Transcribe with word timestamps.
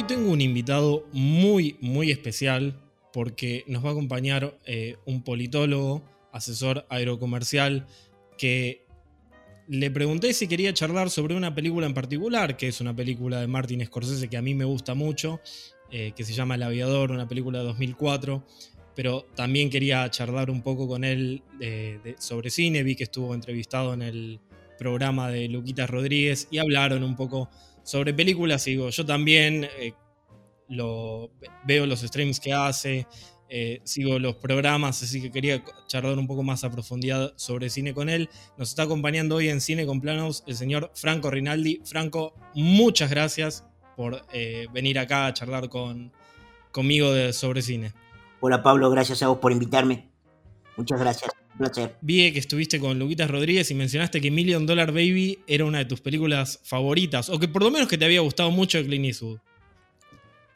Hoy 0.00 0.06
tengo 0.06 0.30
un 0.30 0.40
invitado 0.40 1.06
muy, 1.12 1.76
muy 1.82 2.10
especial 2.10 2.74
porque 3.12 3.64
nos 3.66 3.84
va 3.84 3.90
a 3.90 3.92
acompañar 3.92 4.56
eh, 4.64 4.96
un 5.04 5.22
politólogo, 5.22 6.02
asesor 6.32 6.86
aerocomercial, 6.88 7.86
que 8.38 8.86
le 9.68 9.90
pregunté 9.90 10.32
si 10.32 10.48
quería 10.48 10.72
charlar 10.72 11.10
sobre 11.10 11.34
una 11.34 11.54
película 11.54 11.86
en 11.86 11.92
particular, 11.92 12.56
que 12.56 12.68
es 12.68 12.80
una 12.80 12.96
película 12.96 13.42
de 13.42 13.46
Martin 13.46 13.84
Scorsese 13.84 14.30
que 14.30 14.38
a 14.38 14.42
mí 14.42 14.54
me 14.54 14.64
gusta 14.64 14.94
mucho, 14.94 15.42
eh, 15.90 16.12
que 16.16 16.24
se 16.24 16.32
llama 16.32 16.54
El 16.54 16.62
Aviador, 16.62 17.10
una 17.10 17.28
película 17.28 17.58
de 17.58 17.66
2004, 17.66 18.42
pero 18.96 19.26
también 19.34 19.68
quería 19.68 20.10
charlar 20.10 20.50
un 20.50 20.62
poco 20.62 20.88
con 20.88 21.04
él 21.04 21.42
eh, 21.60 22.14
sobre 22.18 22.48
cine, 22.48 22.82
vi 22.84 22.96
que 22.96 23.04
estuvo 23.04 23.34
entrevistado 23.34 23.92
en 23.92 24.00
el 24.00 24.40
programa 24.78 25.28
de 25.30 25.46
Luquitas 25.48 25.90
Rodríguez 25.90 26.48
y 26.50 26.56
hablaron 26.56 27.02
un 27.02 27.16
poco 27.16 27.50
sobre 27.82 28.14
películas, 28.14 28.64
digo, 28.64 28.90
yo 28.90 29.04
también 29.06 29.64
eh, 29.78 29.94
lo, 30.68 31.30
veo 31.64 31.86
los 31.86 32.00
streams 32.00 32.40
que 32.40 32.52
hace, 32.52 33.06
eh, 33.48 33.80
sigo 33.84 34.18
los 34.18 34.36
programas, 34.36 35.02
así 35.02 35.20
que 35.20 35.30
quería 35.30 35.62
charlar 35.86 36.16
un 36.18 36.26
poco 36.26 36.42
más 36.42 36.62
a 36.64 36.70
profundidad 36.70 37.32
sobre 37.36 37.68
cine 37.68 37.92
con 37.92 38.08
él. 38.08 38.28
Nos 38.56 38.70
está 38.70 38.84
acompañando 38.84 39.36
hoy 39.36 39.48
en 39.48 39.60
Cine 39.60 39.86
con 39.86 40.00
Planos 40.00 40.44
el 40.46 40.54
señor 40.54 40.92
Franco 40.94 41.30
Rinaldi. 41.30 41.80
Franco, 41.84 42.34
muchas 42.54 43.10
gracias 43.10 43.64
por 43.96 44.22
eh, 44.32 44.66
venir 44.72 44.98
acá 44.98 45.26
a 45.26 45.34
charlar 45.34 45.68
con, 45.68 46.12
conmigo 46.70 47.32
sobre 47.32 47.62
cine. 47.62 47.92
Hola 48.38 48.62
Pablo, 48.62 48.88
gracias 48.90 49.22
a 49.22 49.28
vos 49.28 49.38
por 49.38 49.52
invitarme. 49.52 50.08
Muchas 50.76 51.00
gracias, 51.00 51.30
placer. 51.58 51.96
Vi 52.00 52.32
que 52.32 52.38
estuviste 52.38 52.78
con 52.80 52.98
Luquitas 52.98 53.30
Rodríguez 53.30 53.70
y 53.70 53.74
mencionaste 53.74 54.20
que 54.20 54.30
Million 54.30 54.66
Dollar 54.66 54.92
Baby 54.92 55.40
era 55.46 55.64
una 55.64 55.78
de 55.78 55.84
tus 55.84 56.00
películas 56.00 56.60
favoritas, 56.64 57.28
o 57.28 57.38
que 57.38 57.48
por 57.48 57.62
lo 57.62 57.70
menos 57.70 57.88
que 57.88 57.98
te 57.98 58.04
había 58.04 58.20
gustado 58.20 58.50
mucho 58.50 58.78
de 58.78 58.84
Clint 58.86 59.04
Eastwood. 59.06 59.38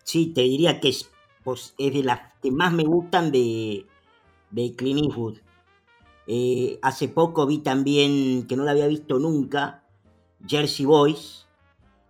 Sí, 0.03 0.27
te 0.34 0.42
diría 0.42 0.81
que 0.81 0.89
es, 0.91 1.11
pues, 1.42 1.75
es 1.78 1.92
de 1.92 2.03
las 2.03 2.20
que 2.42 2.51
más 2.51 2.73
me 2.73 2.84
gustan 2.84 3.33
de, 3.33 3.86
de 4.51 4.75
Clint 4.75 5.01
Eastwood. 5.05 5.39
Eh, 6.27 6.78
hace 6.83 7.08
poco 7.08 7.47
vi 7.47 7.58
también, 7.58 8.47
que 8.47 8.56
no 8.56 8.64
la 8.64 8.70
había 8.73 8.86
visto 8.86 9.19
nunca, 9.19 9.83
Jersey 10.47 10.86
Boys. 10.86 11.47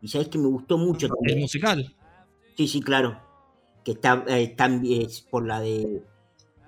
Y 0.03 0.09
sabes 0.09 0.29
que 0.29 0.39
me 0.39 0.47
gustó 0.49 0.77
mucho 0.77 1.07
El 1.07 1.13
también. 1.13 1.41
musical. 1.41 1.95
Sí, 2.57 2.69
sí, 2.69 2.81
claro. 2.81 3.19
Que 3.85 3.93
está, 3.93 4.25
eh, 4.29 4.43
está- 4.43 4.71
es 4.85 5.21
por 5.23 5.47
la 5.47 5.61
de 5.61 6.03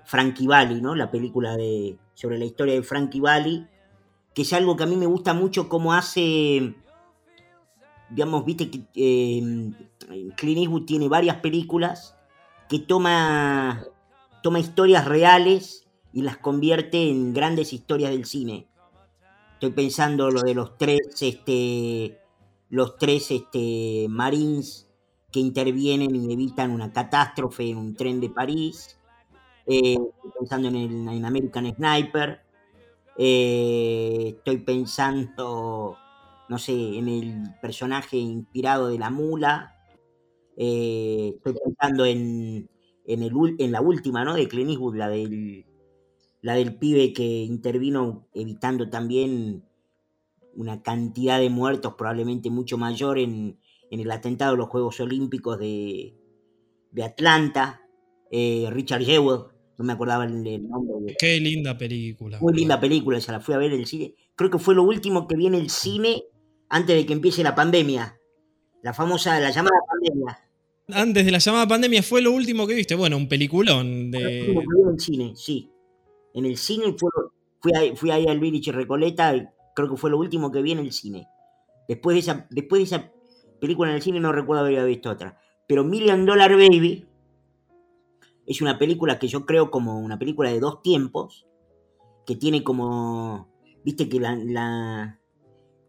Frankie 0.05 0.47
Valli, 0.47 0.81
¿no? 0.81 0.95
La 0.95 1.11
película 1.11 1.55
de, 1.55 1.97
sobre 2.17 2.39
la 2.39 2.45
historia 2.45 2.73
de 2.73 2.81
Frankie 2.81 3.21
Valli. 3.21 3.67
Que 4.33 4.41
es 4.41 4.53
algo 4.53 4.75
que 4.75 4.83
a 4.83 4.87
mí 4.87 4.95
me 4.95 5.05
gusta 5.05 5.33
mucho 5.33 5.69
cómo 5.69 5.93
hace. 5.93 6.73
Digamos, 8.09 8.43
viste 8.43 8.71
que 8.71 8.81
eh, 8.95 9.71
Clint 10.35 10.57
Eastwood 10.57 10.85
tiene 10.85 11.07
varias 11.07 11.37
películas 11.37 12.15
que 12.69 12.79
toma, 12.79 13.83
toma 14.41 14.59
historias 14.59 15.05
reales 15.05 15.85
y 16.11 16.23
las 16.23 16.37
convierte 16.37 17.09
en 17.09 17.33
grandes 17.33 17.71
historias 17.71 18.11
del 18.11 18.25
cine. 18.25 18.67
Estoy 19.53 19.71
pensando 19.71 20.31
lo 20.31 20.41
de 20.41 20.55
los 20.55 20.77
tres, 20.77 21.21
este, 21.21 22.19
los 22.69 22.97
tres 22.97 23.29
este, 23.29 24.07
Marines 24.09 24.89
que 25.31 25.39
intervienen 25.39 26.15
y 26.15 26.33
evitan 26.33 26.71
una 26.71 26.91
catástrofe 26.91 27.69
en 27.69 27.77
un 27.77 27.95
tren 27.95 28.19
de 28.19 28.29
París. 28.29 28.96
Eh, 29.67 29.93
estoy 29.93 30.31
pensando 30.39 30.67
en, 30.69 30.75
el, 30.75 31.07
en 31.09 31.25
American 31.25 31.75
Sniper. 31.75 32.41
Eh, 33.17 34.35
estoy 34.37 34.57
pensando, 34.59 35.97
no 36.49 36.57
sé, 36.59 36.73
en 36.97 37.07
el 37.09 37.43
personaje 37.61 38.17
inspirado 38.17 38.87
de 38.89 38.99
la 38.99 39.09
mula. 39.09 39.75
Eh, 40.57 41.33
estoy 41.37 41.53
pensando 41.63 42.05
en, 42.05 42.69
en, 43.05 43.23
el, 43.23 43.33
en 43.59 43.71
la 43.71 43.81
última, 43.81 44.23
¿no? 44.25 44.35
De 44.35 44.47
Clint 44.47 44.71
Eastwood, 44.71 44.95
la 44.97 45.09
del, 45.09 45.65
la 46.41 46.55
del 46.55 46.75
pibe 46.77 47.13
que 47.13 47.23
intervino 47.25 48.27
evitando 48.33 48.89
también 48.89 49.63
una 50.55 50.81
cantidad 50.81 51.39
de 51.39 51.49
muertos 51.49 51.93
probablemente 51.97 52.49
mucho 52.49 52.77
mayor 52.77 53.19
en, 53.19 53.59
en 53.91 53.99
el 53.99 54.11
atentado 54.11 54.53
a 54.55 54.57
los 54.57 54.69
Juegos 54.69 54.99
Olímpicos 54.99 55.59
de, 55.59 56.15
de 56.91 57.03
Atlanta. 57.03 57.81
Richard 58.31 59.03
Jewell, 59.03 59.45
no 59.77 59.85
me 59.85 59.93
acordaba 59.93 60.25
el, 60.25 60.45
el 60.45 60.67
nombre. 60.67 60.95
de- 61.01 61.15
Qué 61.19 61.39
linda 61.39 61.77
película. 61.77 62.39
Muy 62.39 62.53
linda 62.53 62.79
película, 62.79 63.17
esa 63.17 63.31
la 63.31 63.39
fui 63.39 63.53
a 63.53 63.57
ver 63.57 63.71
en 63.73 63.79
el 63.81 63.85
cine. 63.85 64.15
Creo 64.35 64.49
que 64.49 64.59
fue 64.59 64.75
lo 64.75 64.83
último 64.83 65.27
que 65.27 65.35
vi 65.35 65.47
en 65.47 65.55
el 65.55 65.69
cine 65.69 66.23
antes 66.69 66.95
de 66.95 67.05
que 67.05 67.13
empiece 67.13 67.43
la 67.43 67.55
pandemia. 67.55 68.17
La 68.83 68.93
famosa, 68.93 69.39
la 69.39 69.51
llamada 69.51 69.77
pandemia. 69.89 70.39
Antes 70.89 71.25
de 71.25 71.31
la 71.31 71.39
llamada 71.39 71.67
pandemia 71.67 72.01
fue 72.03 72.21
lo 72.21 72.31
último 72.31 72.65
que 72.65 72.73
viste. 72.75 72.95
Bueno, 72.95 73.17
un 73.17 73.27
peliculón 73.27 74.09
Lo 74.11 74.19
de. 74.19 74.39
último 74.41 74.61
que 74.61 74.67
vi 74.75 74.81
en 74.83 74.89
el 74.93 74.99
cine, 74.99 75.33
sí. 75.35 75.69
En 76.33 76.45
el 76.45 76.57
cine 76.57 76.95
fue, 76.97 77.09
fui, 77.59 77.71
ahí, 77.75 77.95
fui 77.95 78.11
ahí 78.11 78.25
al 78.27 78.39
Village 78.39 78.71
Recoleta, 78.71 79.35
y 79.35 79.45
creo 79.75 79.89
que 79.89 79.97
fue 79.97 80.09
lo 80.09 80.17
último 80.17 80.51
que 80.51 80.61
vi 80.61 80.71
en 80.73 80.79
el 80.79 80.91
cine. 80.91 81.27
Después 81.87 82.15
de 82.15 82.19
esa, 82.19 82.47
después 82.51 82.79
de 82.79 82.83
esa 82.95 83.11
película 83.59 83.89
en 83.89 83.95
el 83.97 84.01
cine 84.01 84.19
no 84.19 84.31
recuerdo 84.31 84.63
haber 84.65 84.85
visto 84.85 85.09
otra. 85.09 85.39
Pero 85.67 85.83
Million 85.83 86.25
Dollar 86.25 86.51
Baby 86.55 87.05
es 88.47 88.61
una 88.61 88.79
película 88.79 89.19
que 89.19 89.27
yo 89.27 89.45
creo 89.45 89.71
como 89.71 89.99
una 89.99 90.17
película 90.19 90.49
de 90.51 90.59
dos 90.59 90.81
tiempos, 90.81 91.45
que 92.25 92.35
tiene 92.35 92.63
como, 92.63 93.49
viste 93.83 94.09
que 94.09 94.19
la, 94.19 94.35
la- 94.35 95.19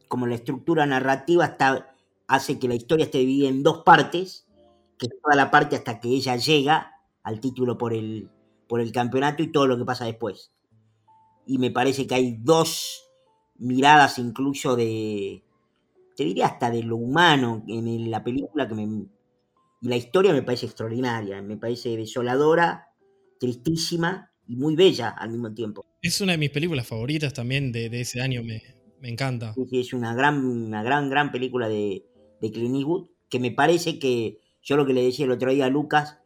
como 0.08 0.26
la 0.26 0.36
estructura 0.36 0.86
narrativa 0.86 1.44
está, 1.46 1.94
hace 2.26 2.58
que 2.58 2.69
la 2.69 2.74
historia 2.74 3.06
esté 3.06 3.19
dividida 3.19 3.48
en 3.48 3.62
dos 3.62 3.82
partes, 3.84 4.46
que 4.98 5.06
es 5.06 5.12
toda 5.22 5.36
la 5.36 5.50
parte 5.50 5.76
hasta 5.76 6.00
que 6.00 6.08
ella 6.08 6.36
llega 6.36 6.92
al 7.22 7.41
título 7.41 7.78
por 7.78 7.92
el, 7.94 8.30
por 8.69 8.80
el 8.80 8.92
campeonato 8.92 9.42
y 9.42 9.52
todo 9.52 9.66
lo 9.66 9.78
que 9.78 9.84
pasa 9.84 10.06
después. 10.06 10.52
Y 11.46 11.58
me 11.58 11.70
parece 11.70 12.06
que 12.06 12.14
hay 12.14 12.36
dos 12.40 13.04
miradas 13.56 14.19
incluso 14.19 14.76
de, 14.76 15.42
te 16.16 16.25
diría 16.25 16.46
hasta 16.46 16.70
de 16.70 16.82
lo 16.82 16.96
humano 16.96 17.64
en 17.69 18.10
la 18.10 18.25
película 18.25 18.69
que 18.69 18.75
me... 18.75 19.06
Y 19.80 19.88
la 19.88 19.96
historia 19.96 20.32
me 20.32 20.42
parece 20.42 20.66
extraordinaria, 20.66 21.40
me 21.42 21.56
parece 21.56 21.96
desoladora, 21.96 22.88
tristísima 23.38 24.32
y 24.46 24.56
muy 24.56 24.74
bella 24.74 25.10
al 25.10 25.30
mismo 25.30 25.52
tiempo. 25.52 25.84
Es 26.02 26.20
una 26.20 26.32
de 26.32 26.38
mis 26.38 26.50
películas 26.50 26.86
favoritas 26.86 27.32
también 27.32 27.70
de, 27.70 27.88
de 27.88 28.00
ese 28.00 28.20
año. 28.20 28.42
Me, 28.42 28.62
me 29.00 29.08
encanta. 29.08 29.54
Sí, 29.54 29.66
sí, 29.70 29.80
Es 29.80 29.92
una 29.92 30.14
gran, 30.14 30.44
una 30.44 30.82
gran, 30.82 31.08
gran 31.10 31.30
película 31.30 31.68
de, 31.68 32.04
de 32.40 32.50
Clint 32.50 32.76
Eastwood, 32.76 33.08
que 33.28 33.38
me 33.38 33.50
parece 33.50 33.98
que, 33.98 34.40
yo 34.62 34.76
lo 34.76 34.86
que 34.86 34.94
le 34.94 35.02
decía 35.02 35.24
el 35.26 35.32
otro 35.32 35.52
día 35.52 35.66
a 35.66 35.70
Lucas, 35.70 36.18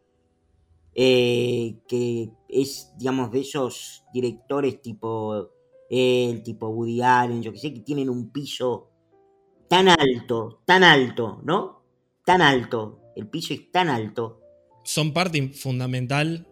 eh, 0.95 1.79
que 1.89 2.31
es, 2.49 2.93
digamos, 2.99 3.31
de 3.31 3.41
esos 3.41 4.05
directores 4.13 4.81
tipo 4.83 5.51
él, 5.89 6.43
tipo 6.43 6.69
Woody 6.69 7.03
Allen, 7.03 7.43
yo 7.43 7.53
que 7.53 7.59
sé, 7.59 7.73
que 7.73 7.81
tienen 7.81 8.09
un 8.09 8.31
piso 8.31 8.91
tan 9.69 9.89
alto, 9.89 10.63
tan 10.65 10.85
alto, 10.85 11.41
¿no? 11.45 11.83
Tan 12.25 12.41
alto, 12.41 13.02
el 13.17 13.29
piso 13.29 13.55
es 13.55 13.71
tan 13.71 13.89
alto. 13.89 14.41
Son 14.85 15.13
parte 15.13 15.49
fundamental 15.51 16.47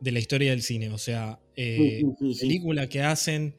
de 0.00 0.12
la 0.12 0.18
historia 0.18 0.50
del 0.50 0.62
cine. 0.62 0.90
O 0.90 0.98
sea, 0.98 1.40
eh, 1.56 2.00
Sí, 2.00 2.06
sí, 2.06 2.14
sí, 2.18 2.34
sí. 2.34 2.40
película 2.46 2.88
que 2.88 3.02
hacen 3.02 3.56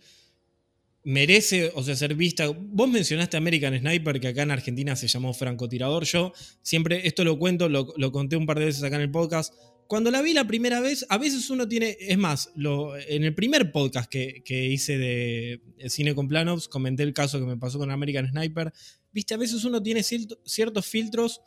merece, 1.03 1.71
o 1.75 1.83
sea, 1.83 1.95
ser 1.95 2.15
vista. 2.15 2.47
Vos 2.49 2.89
mencionaste 2.89 3.37
American 3.37 3.77
Sniper, 3.79 4.19
que 4.19 4.27
acá 4.27 4.41
en 4.43 4.51
Argentina 4.51 4.95
se 4.95 5.07
llamó 5.07 5.33
francotirador. 5.33 6.03
Yo 6.03 6.33
siempre, 6.61 7.07
esto 7.07 7.23
lo 7.23 7.39
cuento, 7.39 7.69
lo, 7.69 7.93
lo 7.95 8.11
conté 8.11 8.35
un 8.35 8.45
par 8.45 8.59
de 8.59 8.65
veces 8.65 8.83
acá 8.83 8.97
en 8.97 9.03
el 9.03 9.11
podcast. 9.11 9.53
Cuando 9.87 10.11
la 10.11 10.21
vi 10.21 10.33
la 10.33 10.45
primera 10.45 10.81
vez, 10.81 11.05
a 11.07 11.17
veces 11.17 11.49
uno 11.49 11.65
tiene, 11.65 11.95
es 12.01 12.17
más, 12.17 12.51
lo, 12.55 12.97
en 12.97 13.23
el 13.23 13.33
primer 13.33 13.71
podcast 13.71 14.09
que, 14.11 14.43
que 14.43 14.65
hice 14.65 14.97
de 14.97 15.61
cine 15.87 16.13
con 16.13 16.27
planos, 16.27 16.67
comenté 16.67 17.03
el 17.03 17.13
caso 17.13 17.39
que 17.39 17.45
me 17.45 17.55
pasó 17.55 17.79
con 17.79 17.89
American 17.89 18.27
Sniper. 18.29 18.73
Viste, 19.13 19.33
a 19.33 19.37
veces 19.37 19.63
uno 19.63 19.81
tiene 19.81 20.03
cierto- 20.03 20.39
ciertos 20.43 20.85
filtros 20.85 21.39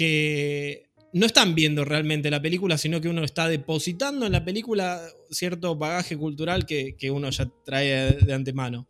que 0.00 0.86
no 1.12 1.26
están 1.26 1.54
viendo 1.54 1.84
realmente 1.84 2.30
la 2.30 2.40
película, 2.40 2.78
sino 2.78 3.02
que 3.02 3.08
uno 3.10 3.22
está 3.22 3.48
depositando 3.48 4.24
en 4.24 4.32
la 4.32 4.46
película 4.46 4.98
cierto 5.30 5.76
bagaje 5.76 6.16
cultural 6.16 6.64
que, 6.64 6.96
que 6.96 7.10
uno 7.10 7.28
ya 7.28 7.50
trae 7.66 8.12
de 8.12 8.32
antemano. 8.32 8.88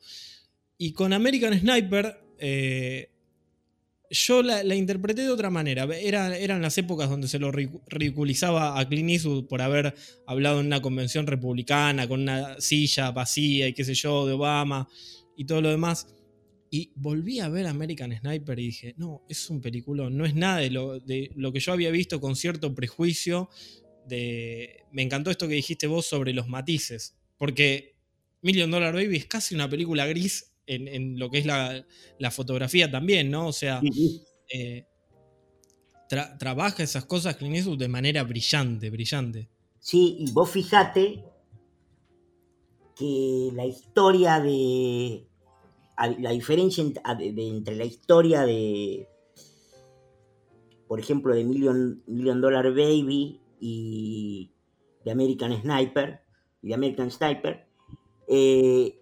Y 0.78 0.92
con 0.92 1.12
American 1.12 1.58
Sniper, 1.58 2.16
eh, 2.38 3.10
yo 4.08 4.40
la, 4.44 4.62
interpreté 4.76 5.22
de 5.22 5.30
otra 5.30 5.50
manera. 5.50 5.82
Era, 5.96 6.38
eran 6.38 6.62
las 6.62 6.78
épocas 6.78 7.10
donde 7.10 7.26
se 7.26 7.40
lo 7.40 7.50
ridicu- 7.50 7.82
ridiculizaba 7.88 8.78
a 8.78 8.88
Clint 8.88 9.10
Eastwood 9.10 9.48
por 9.48 9.62
haber 9.62 9.96
hablado 10.28 10.60
en 10.60 10.66
una 10.66 10.80
convención 10.80 11.26
republicana 11.26 12.06
con 12.06 12.20
una 12.20 12.60
silla 12.60 13.10
vacía 13.10 13.66
y 13.66 13.72
qué 13.72 13.82
sé 13.82 13.94
yo, 13.94 14.28
de 14.28 14.34
Obama 14.34 14.88
y 15.36 15.44
todo 15.44 15.60
lo 15.60 15.70
demás. 15.70 16.06
Y 16.70 16.92
volví 16.94 17.40
a 17.40 17.48
ver 17.48 17.66
American 17.66 18.16
Sniper 18.16 18.58
y 18.58 18.66
dije, 18.66 18.94
no, 18.96 19.22
es 19.28 19.50
un 19.50 19.60
peliculón, 19.60 20.16
no 20.16 20.24
es 20.24 20.34
nada 20.34 20.58
de 20.58 20.70
lo, 20.70 21.00
de 21.00 21.32
lo 21.34 21.52
que 21.52 21.58
yo 21.60 21.72
había 21.72 21.90
visto 21.90 22.20
con 22.20 22.36
cierto 22.36 22.74
prejuicio. 22.74 23.50
De... 24.06 24.84
Me 24.92 25.02
encantó 25.02 25.30
esto 25.30 25.48
que 25.48 25.54
dijiste 25.54 25.86
vos 25.86 26.06
sobre 26.06 26.32
los 26.32 26.48
matices, 26.48 27.16
porque 27.36 27.96
Million 28.42 28.70
Dollar 28.70 28.94
Baby 28.94 29.16
es 29.16 29.26
casi 29.26 29.54
una 29.54 29.68
película 29.68 30.06
gris 30.06 30.52
en, 30.66 30.86
en 30.86 31.18
lo 31.18 31.30
que 31.30 31.38
es 31.38 31.46
la, 31.46 31.84
la 32.18 32.30
fotografía 32.30 32.90
también, 32.90 33.30
¿no? 33.30 33.48
O 33.48 33.52
sea, 33.52 33.80
eh, 34.52 34.86
trabaja 36.08 36.82
esas 36.82 37.04
cosas 37.04 37.36
Clint 37.36 37.56
Eastwood 37.56 37.78
de 37.78 37.88
manera 37.88 38.22
brillante, 38.22 38.90
brillante. 38.90 39.48
Sí, 39.80 40.16
y 40.20 40.30
vos 40.32 40.50
fijate 40.50 41.24
que 42.96 43.50
la 43.54 43.64
historia 43.64 44.40
de. 44.40 45.26
La 46.18 46.30
diferencia 46.30 46.82
entre 46.82 47.76
la 47.76 47.84
historia 47.84 48.42
de. 48.42 49.06
Por 50.88 50.98
ejemplo, 50.98 51.34
de 51.34 51.44
Million, 51.44 52.40
Dollar 52.40 52.70
Baby 52.70 53.40
y 53.60 54.52
de 55.04 55.10
American 55.10 55.60
Sniper. 55.60 56.22
Y 56.62 56.68
de 56.68 56.74
American 56.74 57.10
Sniper. 57.10 57.66
Eh, 58.28 59.00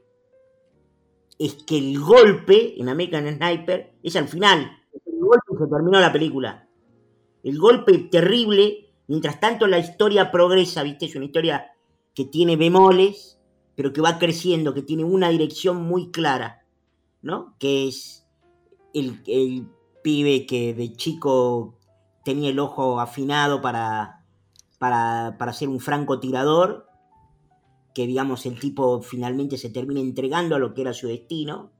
es 1.38 1.54
que 1.64 1.78
el 1.78 2.00
golpe 2.00 2.80
en 2.80 2.88
American 2.88 3.32
Sniper 3.32 3.94
es 4.02 4.16
al 4.16 4.28
final. 4.28 4.70
El 5.06 5.20
golpe 5.20 5.52
se 5.58 5.66
terminó 5.68 6.00
la 6.00 6.12
película. 6.12 6.68
El 7.44 7.58
golpe 7.58 7.96
terrible, 8.10 8.90
mientras 9.06 9.38
tanto 9.38 9.66
la 9.66 9.78
historia 9.78 10.32
progresa, 10.32 10.82
¿viste? 10.82 11.06
Es 11.06 11.14
una 11.14 11.26
historia 11.26 11.72
que 12.14 12.24
tiene 12.24 12.56
bemoles, 12.56 13.38
pero 13.76 13.92
que 13.92 14.00
va 14.00 14.18
creciendo, 14.18 14.74
que 14.74 14.82
tiene 14.82 15.04
una 15.04 15.28
dirección 15.28 15.82
muy 15.82 16.10
clara, 16.10 16.66
¿no? 17.22 17.54
Que 17.58 17.88
es 17.88 18.26
el, 18.94 19.22
el 19.26 19.68
pibe 20.02 20.46
que 20.46 20.74
de 20.74 20.92
chico 20.92 21.78
tenía 22.24 22.50
el 22.50 22.58
ojo 22.58 23.00
afinado 23.00 23.60
para, 23.60 24.24
para, 24.78 25.36
para 25.38 25.52
ser 25.52 25.68
un 25.68 25.80
francotirador 25.80 26.88
que 27.98 28.06
digamos 28.06 28.46
el 28.46 28.60
tipo 28.60 29.02
finalmente 29.02 29.58
se 29.58 29.70
termina 29.70 29.98
entregando 29.98 30.54
a 30.54 30.60
lo 30.60 30.72
que 30.72 30.82
era 30.82 30.92
su 30.92 31.08
destino. 31.08 31.72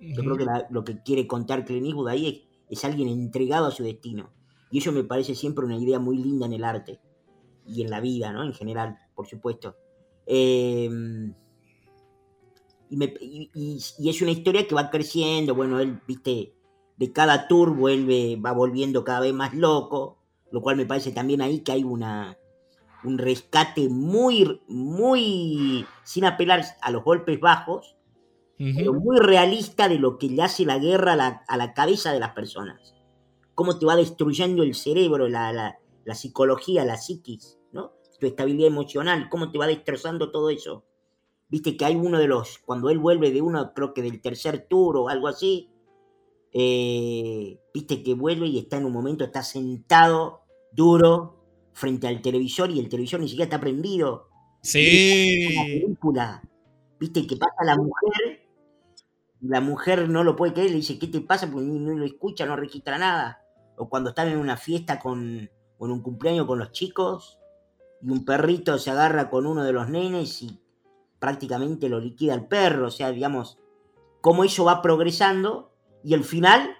Yo 0.00 0.22
creo 0.22 0.36
que 0.38 0.46
lo 0.70 0.84
que 0.84 1.02
quiere 1.02 1.26
contar 1.26 1.66
Clint 1.66 1.84
Eastwood 1.84 2.08
ahí 2.08 2.48
es, 2.68 2.82
alguien 2.82 3.08
entregado 3.08 3.66
a 3.66 3.70
su 3.70 3.82
destino. 3.82 4.30
Y 4.70 4.78
eso 4.78 4.90
me 4.90 5.04
parece 5.04 5.34
siempre 5.34 5.66
una 5.66 5.76
idea 5.76 5.98
muy 5.98 6.16
linda 6.16 6.46
en 6.46 6.54
el 6.54 6.64
arte 6.64 6.98
y 7.66 7.82
en 7.82 7.90
la 7.90 8.00
vida, 8.00 8.32
¿no? 8.32 8.42
En 8.42 8.54
general, 8.54 8.98
por 9.14 9.26
supuesto. 9.26 9.76
Em, 10.24 11.34
y, 12.90 13.50
y, 13.54 14.08
es 14.08 14.22
una 14.22 14.30
historia 14.30 14.66
que 14.66 14.74
va 14.74 14.90
creciendo, 14.90 15.54
bueno, 15.54 15.80
él, 15.80 16.00
viste, 16.06 16.54
de 16.96 17.12
cada 17.12 17.48
tour 17.48 17.74
vuelve, 17.74 18.36
va 18.36 18.52
volviendo 18.52 19.04
cada 19.04 19.20
vez 19.20 19.34
más 19.34 19.54
loco, 19.54 20.18
lo 20.50 20.60
cual 20.60 20.76
me 20.76 20.86
parece 20.86 21.12
también 21.12 21.42
ahí 21.42 21.60
que 21.60 21.72
hay 21.72 21.82
una, 21.82 22.38
un 23.04 23.18
rescate 23.18 23.88
muy, 23.88 24.60
muy, 24.66 25.86
sin 26.04 26.24
apelar 26.24 26.64
a 26.80 26.90
los 26.90 27.04
golpes 27.04 27.38
bajos, 27.38 27.96
pero 28.56 28.94
muy 28.94 29.18
realista 29.18 29.88
de 29.88 29.98
lo 29.98 30.16
que 30.16 30.28
le 30.28 30.42
hace 30.42 30.64
la 30.64 30.78
guerra 30.78 31.42
a 31.46 31.56
la, 31.56 31.74
cabeza 31.74 32.12
de 32.12 32.20
las 32.20 32.30
personas. 32.30 32.94
Cómo 33.54 33.78
te 33.78 33.84
va 33.84 33.96
destruyendo 33.96 34.62
el 34.62 34.74
cerebro, 34.74 35.28
la, 35.28 35.76
psicología, 36.14 36.84
la 36.84 36.96
psiquis, 36.96 37.58
¿no? 37.72 37.92
Tu 38.18 38.26
estabilidad 38.26 38.68
emocional, 38.68 39.28
cómo 39.28 39.50
te 39.50 39.58
va 39.58 39.66
destrozando 39.66 40.30
todo 40.30 40.50
eso. 40.50 40.84
Viste 41.54 41.76
que 41.76 41.84
hay 41.84 41.94
uno 41.94 42.18
de 42.18 42.26
los, 42.26 42.58
cuando 42.58 42.90
él 42.90 42.98
vuelve 42.98 43.30
de 43.30 43.40
uno, 43.40 43.74
creo 43.74 43.94
que 43.94 44.02
del 44.02 44.20
tercer 44.20 44.66
tour 44.68 44.96
o 44.96 45.08
algo 45.08 45.28
así, 45.28 45.70
eh, 46.52 47.60
viste 47.72 48.02
que 48.02 48.14
vuelve 48.14 48.48
y 48.48 48.58
está 48.58 48.78
en 48.78 48.86
un 48.86 48.92
momento, 48.92 49.22
está 49.22 49.44
sentado, 49.44 50.40
duro, 50.72 51.44
frente 51.72 52.08
al 52.08 52.20
televisor 52.20 52.72
y 52.72 52.80
el 52.80 52.88
televisor 52.88 53.20
ni 53.20 53.28
siquiera 53.28 53.44
está 53.44 53.60
prendido. 53.60 54.30
Sí. 54.62 55.54
La 55.54 55.62
película. 55.62 56.42
Viste 56.98 57.24
que 57.24 57.36
pasa 57.36 57.62
la 57.64 57.76
mujer, 57.76 58.48
la 59.40 59.60
mujer 59.60 60.08
no 60.08 60.24
lo 60.24 60.34
puede 60.34 60.54
creer, 60.54 60.70
le 60.70 60.78
dice, 60.78 60.98
¿qué 60.98 61.06
te 61.06 61.20
pasa? 61.20 61.48
Porque 61.48 61.68
no, 61.68 61.92
lo 61.92 62.04
escucha, 62.04 62.46
no 62.46 62.56
registra 62.56 62.98
nada. 62.98 63.44
O 63.76 63.88
cuando 63.88 64.10
están 64.10 64.26
en 64.26 64.38
una 64.38 64.56
fiesta 64.56 64.98
con, 64.98 65.48
con 65.78 65.92
un 65.92 66.02
cumpleaños 66.02 66.48
con 66.48 66.58
los 66.58 66.72
chicos 66.72 67.38
y 68.02 68.10
un 68.10 68.24
perrito 68.24 68.76
se 68.76 68.90
agarra 68.90 69.30
con 69.30 69.46
uno 69.46 69.62
de 69.62 69.72
los 69.72 69.88
nenes 69.88 70.42
y 70.42 70.63
prácticamente 71.24 71.88
lo 71.88 72.00
liquida 72.00 72.34
el 72.34 72.44
perro. 72.44 72.88
O 72.88 72.90
sea, 72.90 73.10
digamos, 73.10 73.58
cómo 74.20 74.44
eso 74.44 74.66
va 74.66 74.82
progresando 74.82 75.72
y 76.02 76.12
el 76.12 76.22
final, 76.22 76.76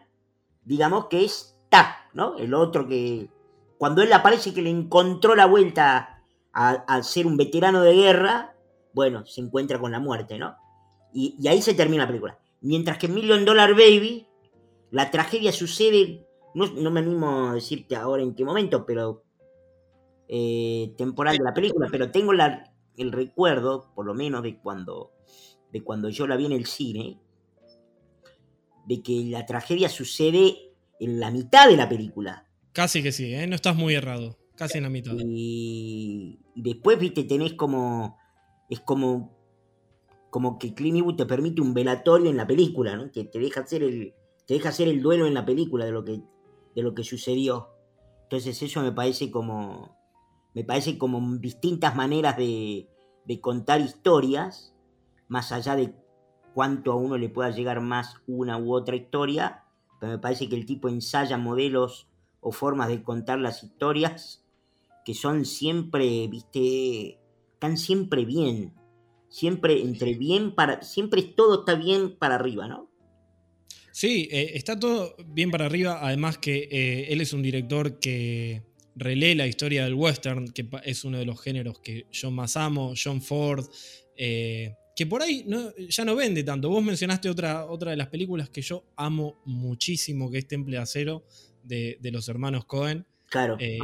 digamos 0.65 1.07
que 1.07 1.25
es 1.25 1.57
tac, 1.71 2.11
¿no? 2.13 2.37
El 2.37 2.53
otro 2.53 2.87
que 2.87 3.31
cuando 3.79 4.03
él 4.03 4.13
aparece 4.13 4.53
que 4.53 4.61
le 4.61 4.69
encontró 4.69 5.35
la 5.35 5.47
vuelta 5.47 6.23
a, 6.53 7.03
ser 7.03 7.27
un 7.27 7.39
veterano 7.39 7.81
de 7.81 7.95
guerra, 7.95 8.55
bueno, 8.93 9.25
se 9.25 9.41
encuentra 9.41 9.81
con 9.81 9.93
la 9.93 9.99
muerte, 9.99 10.39
¿no? 10.39 10.57
Y, 11.15 11.49
ahí 11.49 11.63
se 11.63 11.73
termina 11.73 12.03
la 12.03 12.09
película. 12.09 12.39
Mientras 12.61 12.99
que 12.99 13.09
Million 13.09 13.47
Dollar 13.47 13.73
Baby, 13.73 14.29
la 14.91 15.11
tragedia 15.11 15.53
sucede, 15.53 16.27
no, 16.55 16.91
me 16.91 17.01
animo 17.01 17.49
a 17.49 17.55
decirte 17.55 17.97
ahora 17.97 18.23
en 18.23 18.35
qué 18.35 18.45
momento, 18.45 18.85
pero 18.85 19.25
eh, 20.29 20.93
temporal 20.99 21.39
de 21.39 21.45
la 21.45 21.55
película, 21.55 21.89
pero 21.91 22.11
tengo 22.11 22.35
el 22.97 23.13
recuerdo, 23.13 23.93
por 23.95 24.07
lo 24.07 24.15
menos 24.15 24.43
de 24.43 24.59
cuando, 24.59 25.13
de 25.73 25.83
cuando 25.83 26.09
yo 26.09 26.27
la 26.27 26.37
vi 26.37 26.47
en 26.47 26.53
el 26.53 26.67
cine, 26.67 27.19
de 28.87 29.03
que 29.03 29.25
la 29.25 29.47
tragedia 29.47 29.89
sucede 29.89 30.73
en 31.01 31.21
la 31.21 31.31
mitad 31.31 31.69
de 31.69 31.77
la 31.77 31.89
película. 31.89 32.47
Casi 32.73 33.03
que 33.03 33.13
sí, 33.13 33.35
¿eh? 33.35 33.47
no 33.47 33.55
estás 33.55 33.77
muy 33.77 33.95
errado. 33.95 34.37
Casi 34.57 34.79
en 34.79 34.85
la 34.85 34.91
mitad. 34.91 35.15
Y, 35.19 36.39
después, 36.55 36.99
viste, 36.99 37.25
tenés 37.25 37.55
como. 37.55 38.19
Es 38.71 38.81
como. 38.81 39.35
Como 40.31 40.59
que 40.59 40.75
Clint 40.75 40.97
Eastwood 40.97 41.17
te 41.17 41.27
permite 41.27 41.61
un 41.61 41.75
velatorio 41.75 42.31
en 42.31 42.37
la 42.37 42.47
película, 42.47 42.97
¿no? 42.97 43.11
Que 43.11 43.25
te 43.25 43.39
deja 43.39 43.61
hacer 43.61 43.83
el. 43.83 44.15
Te 44.47 44.55
deja 44.55 44.69
hacer 44.69 44.89
el 44.89 45.03
duelo 45.03 45.27
en 45.27 45.35
la 45.35 45.45
película 45.45 45.85
de 45.85 45.93
lo 45.93 46.05
que, 46.05 46.21
de 46.75 46.83
lo 46.83 46.95
que 46.95 47.03
sucedió. 47.03 47.71
Entonces, 48.25 48.63
eso 48.63 48.83
me 48.83 48.93
parece 48.93 49.31
como. 49.31 49.97
Me 50.55 50.65
parece 50.65 50.97
como 50.97 51.37
distintas 51.39 51.95
maneras 51.95 52.37
de, 52.37 52.89
de 53.25 53.41
contar 53.41 53.81
historias, 53.81 54.75
más 55.29 55.53
allá 55.53 55.77
de 55.77 55.95
cuánto 56.55 56.93
a 56.93 56.97
uno 56.97 57.19
le 57.19 57.29
pueda 57.29 57.51
llegar 57.51 57.81
más 57.81 58.17
una 58.27 58.57
u 58.57 58.73
otra 58.73 58.97
historia, 58.97 59.65
pero 60.01 60.13
me 60.13 60.19
parece 60.19 60.49
que 60.49 60.57
el 60.57 60.67
tipo 60.67 60.89
ensaya 60.89 61.37
modelos 61.37 62.09
o 62.41 62.53
formas 62.53 62.89
de 62.89 63.03
contar 63.03 63.39
las 63.39 63.63
historias 63.65 64.45
que 65.05 65.15
son 65.15 65.45
siempre, 65.45 66.27
viste, 66.29 67.19
están 67.53 67.77
siempre 67.77 68.25
bien. 68.25 68.73
Siempre 69.29 69.81
entre 69.83 70.15
bien 70.15 70.55
para. 70.55 70.83
Siempre 70.83 71.23
todo 71.23 71.61
está 71.61 71.75
bien 71.75 72.17
para 72.17 72.37
arriba, 72.37 72.69
¿no? 72.69 72.91
Sí, 73.91 74.29
eh, 74.31 74.53
está 74.55 74.79
todo 74.79 75.17
bien 75.27 75.51
para 75.51 75.67
arriba. 75.67 75.99
Además 76.03 76.39
que 76.39 76.69
eh, 76.71 77.13
él 77.13 77.21
es 77.21 77.33
un 77.33 77.43
director 77.43 77.99
que 77.99 78.63
relee 78.97 79.35
la 79.35 79.47
historia 79.47 79.85
del 79.85 79.95
western, 79.95 80.49
que 80.49 80.69
es 80.85 81.05
uno 81.05 81.19
de 81.19 81.25
los 81.25 81.41
géneros 81.41 81.81
que 81.81 82.07
yo 82.11 82.31
más 82.31 82.57
amo. 82.57 82.95
John 83.03 83.21
Ford. 83.21 83.67
Eh, 84.17 84.75
que 84.97 85.07
por 85.07 85.23
ahí 85.23 85.45
ya 85.89 86.05
no 86.05 86.15
vende 86.15 86.45
tanto. 86.45 86.69
Vos 86.69 86.85
mencionaste 86.85 87.29
otra, 87.29 87.67
otra 87.67 87.91
de 87.91 87.97
las 87.97 88.09
películas 88.09 88.49
que 88.49 88.63
yo 88.63 88.85
amo 88.97 89.41
muchísimo, 89.45 90.31
que 90.31 90.39
es 90.39 90.47
Temple 90.47 90.77
de 90.77 90.83
Acero, 90.83 91.25
de, 91.65 91.99
los 92.13 92.29
hermanos 92.29 92.65
Cohen. 92.65 93.05
Claro, 93.29 93.57
eh, 93.59 93.79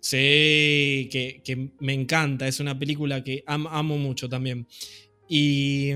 Sí, 0.00 1.08
que, 1.10 1.72
me 1.80 1.92
encanta, 1.92 2.48
es 2.48 2.60
una 2.60 2.78
película 2.78 3.22
que 3.22 3.42
amo 3.46 3.98
mucho 3.98 4.28
también. 4.28 4.66
Y 5.28 5.92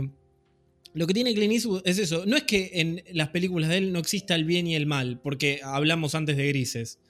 lo 0.92 1.06
que 1.06 1.14
tiene 1.14 1.34
Clint 1.34 1.54
Eastwood 1.54 1.82
es 1.84 1.98
eso, 1.98 2.24
no 2.26 2.36
es 2.36 2.44
que 2.44 2.70
en 2.74 3.02
las 3.12 3.28
películas 3.30 3.70
de 3.70 3.78
él 3.78 3.92
no 3.92 3.98
exista 3.98 4.34
el 4.34 4.44
bien 4.44 4.66
y 4.66 4.74
el 4.74 4.86
mal, 4.86 5.20
porque 5.20 5.60
hablamos 5.62 6.14
antes 6.14 6.36
de 6.36 6.48
grises. 6.48 7.00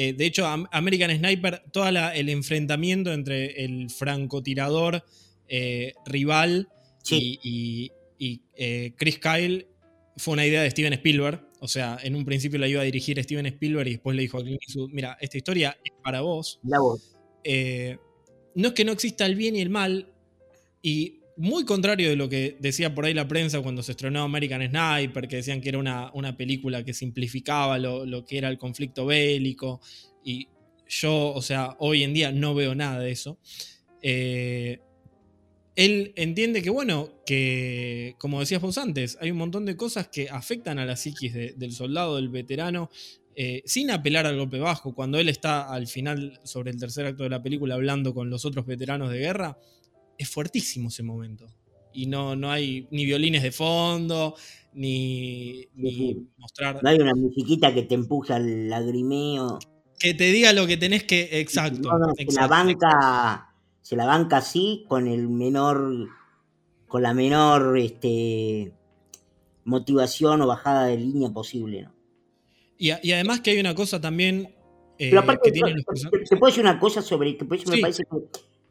Eh, 0.00 0.12
de 0.12 0.26
hecho, 0.26 0.46
American 0.46 1.10
Sniper, 1.10 1.60
todo 1.72 1.88
el 1.88 2.28
enfrentamiento 2.28 3.12
entre 3.12 3.64
el 3.64 3.90
francotirador 3.90 5.02
eh, 5.48 5.92
rival 6.06 6.68
y, 7.10 7.90
Chris 8.96 9.18
Kyle 9.18 9.66
fue 10.16 10.34
una 10.34 10.46
idea 10.46 10.62
de 10.62 10.70
Steven 10.70 10.92
Spielberg. 10.92 11.48
O 11.58 11.66
sea, 11.66 11.98
en 12.00 12.14
un 12.14 12.24
principio 12.24 12.60
la 12.60 12.68
iba 12.68 12.80
a 12.80 12.84
dirigir 12.84 13.20
Steven 13.20 13.46
Spielberg 13.46 13.88
y 13.88 13.92
después 13.94 14.14
le 14.14 14.22
dijo 14.22 14.38
a 14.38 14.42
Clint 14.42 14.62
Eastwood, 14.62 14.92
mira, 14.92 15.18
esta 15.20 15.36
historia 15.36 15.76
es 15.82 15.92
para 16.00 16.20
vos. 16.20 16.60
La 16.62 16.78
voz. 16.78 17.16
Eh, 17.42 17.98
no 18.54 18.68
es 18.68 18.74
que 18.74 18.84
no 18.84 18.92
exista 18.92 19.26
el 19.26 19.34
bien 19.34 19.56
y 19.56 19.62
el 19.62 19.70
mal, 19.70 20.12
y 20.80 21.17
muy 21.38 21.64
contrario 21.64 22.10
de 22.10 22.16
lo 22.16 22.28
que 22.28 22.56
decía 22.58 22.94
por 22.94 23.04
ahí 23.04 23.14
la 23.14 23.28
prensa 23.28 23.60
cuando 23.60 23.82
se 23.82 23.92
estrenó 23.92 24.22
American 24.22 24.60
Sniper, 24.60 25.28
que 25.28 25.36
decían 25.36 25.60
que 25.60 25.68
era 25.68 25.78
una, 25.78 26.10
una 26.12 26.36
película 26.36 26.84
que 26.84 26.92
simplificaba 26.92 27.78
lo, 27.78 28.24
que 28.24 28.38
era 28.38 28.48
el 28.48 28.58
conflicto 28.58 29.06
bélico, 29.06 29.80
y 30.24 30.48
yo, 30.88 31.32
o 31.32 31.40
sea, 31.40 31.76
hoy 31.78 32.02
en 32.02 32.12
día 32.12 32.32
no 32.32 32.54
veo 32.54 32.74
nada 32.74 32.98
de 32.98 33.12
eso. 33.12 33.38
Eh, 34.02 34.80
él 35.76 36.12
entiende 36.16 36.60
que, 36.60 36.70
bueno, 36.70 37.22
que, 37.24 38.16
como 38.18 38.40
decías 38.40 38.60
vos 38.60 38.76
antes, 38.78 39.16
hay 39.20 39.30
un 39.30 39.38
montón 39.38 39.64
de 39.64 39.76
cosas 39.76 40.08
que 40.08 40.28
afectan 40.28 40.80
a 40.80 40.86
la 40.86 40.96
psiquis 40.96 41.32
del 41.32 41.72
soldado, 41.72 42.16
del 42.16 42.30
veterano, 42.30 42.90
eh, 43.36 43.62
sin 43.64 43.92
apelar 43.92 44.26
al 44.26 44.36
golpe 44.36 44.58
bajo. 44.58 44.92
Cuando 44.92 45.20
él 45.20 45.28
está 45.28 45.72
al 45.72 45.86
final, 45.86 46.40
sobre 46.42 46.72
el 46.72 46.80
tercer 46.80 47.06
acto 47.06 47.22
de 47.22 47.30
la 47.30 47.40
película, 47.40 47.76
hablando 47.76 48.12
con 48.12 48.28
los 48.28 48.44
otros 48.44 48.66
veteranos 48.66 49.12
de 49.12 49.18
guerra, 49.20 49.56
es 50.18 50.28
fuertísimo 50.28 50.88
ese 50.88 51.02
momento. 51.02 51.46
y 51.92 52.06
no, 52.06 52.36
no 52.36 52.50
hay 52.50 52.86
ni 52.90 53.06
violines 53.06 53.42
de 53.42 53.50
fondo, 53.50 54.34
ni, 54.74 55.68
mostrar. 56.36 56.82
No 56.82 56.88
hay 56.88 56.98
una 56.98 57.14
musiquita 57.14 57.74
que 57.74 57.82
te 57.82 57.94
empuja 57.94 58.36
al 58.36 58.68
lagrimeo. 58.68 59.58
Que 59.98 60.14
te 60.14 60.30
diga 60.30 60.52
lo 60.52 60.66
que 60.66 60.76
tenés 60.76 61.04
que. 61.04 61.40
Exacto. 61.40 61.90
se 62.16 62.32
la 62.34 62.46
banca. 62.46 63.54
Se 63.82 63.96
la 63.96 64.06
banca 64.06 64.38
así 64.38 64.84
con 64.88 65.08
el 65.08 65.28
menor. 65.28 66.08
Con 66.86 67.02
la 67.02 67.12
menor 67.12 67.76
este, 67.76 68.72
motivación 69.64 70.40
o 70.40 70.46
bajada 70.46 70.86
de 70.86 70.96
línea 70.96 71.28
posible, 71.30 71.82
¿no? 71.82 71.94
Y, 72.78 72.90
además 72.90 73.40
que 73.40 73.50
hay 73.50 73.60
una 73.60 73.74
cosa 73.74 74.00
también. 74.00 74.54
Eh, 74.98 75.10
Pero 75.10 75.20
aparte, 75.20 75.50
te, 75.50 75.60
puedo 76.36 76.46
decir 76.46 76.62
una 76.62 76.78
cosa 76.78 77.02
sobre. 77.02 77.36
Que 77.36 77.44
por 77.44 77.56
eso 77.56 77.70
me 77.70 77.78
parece 77.78 78.04
que 78.04 78.16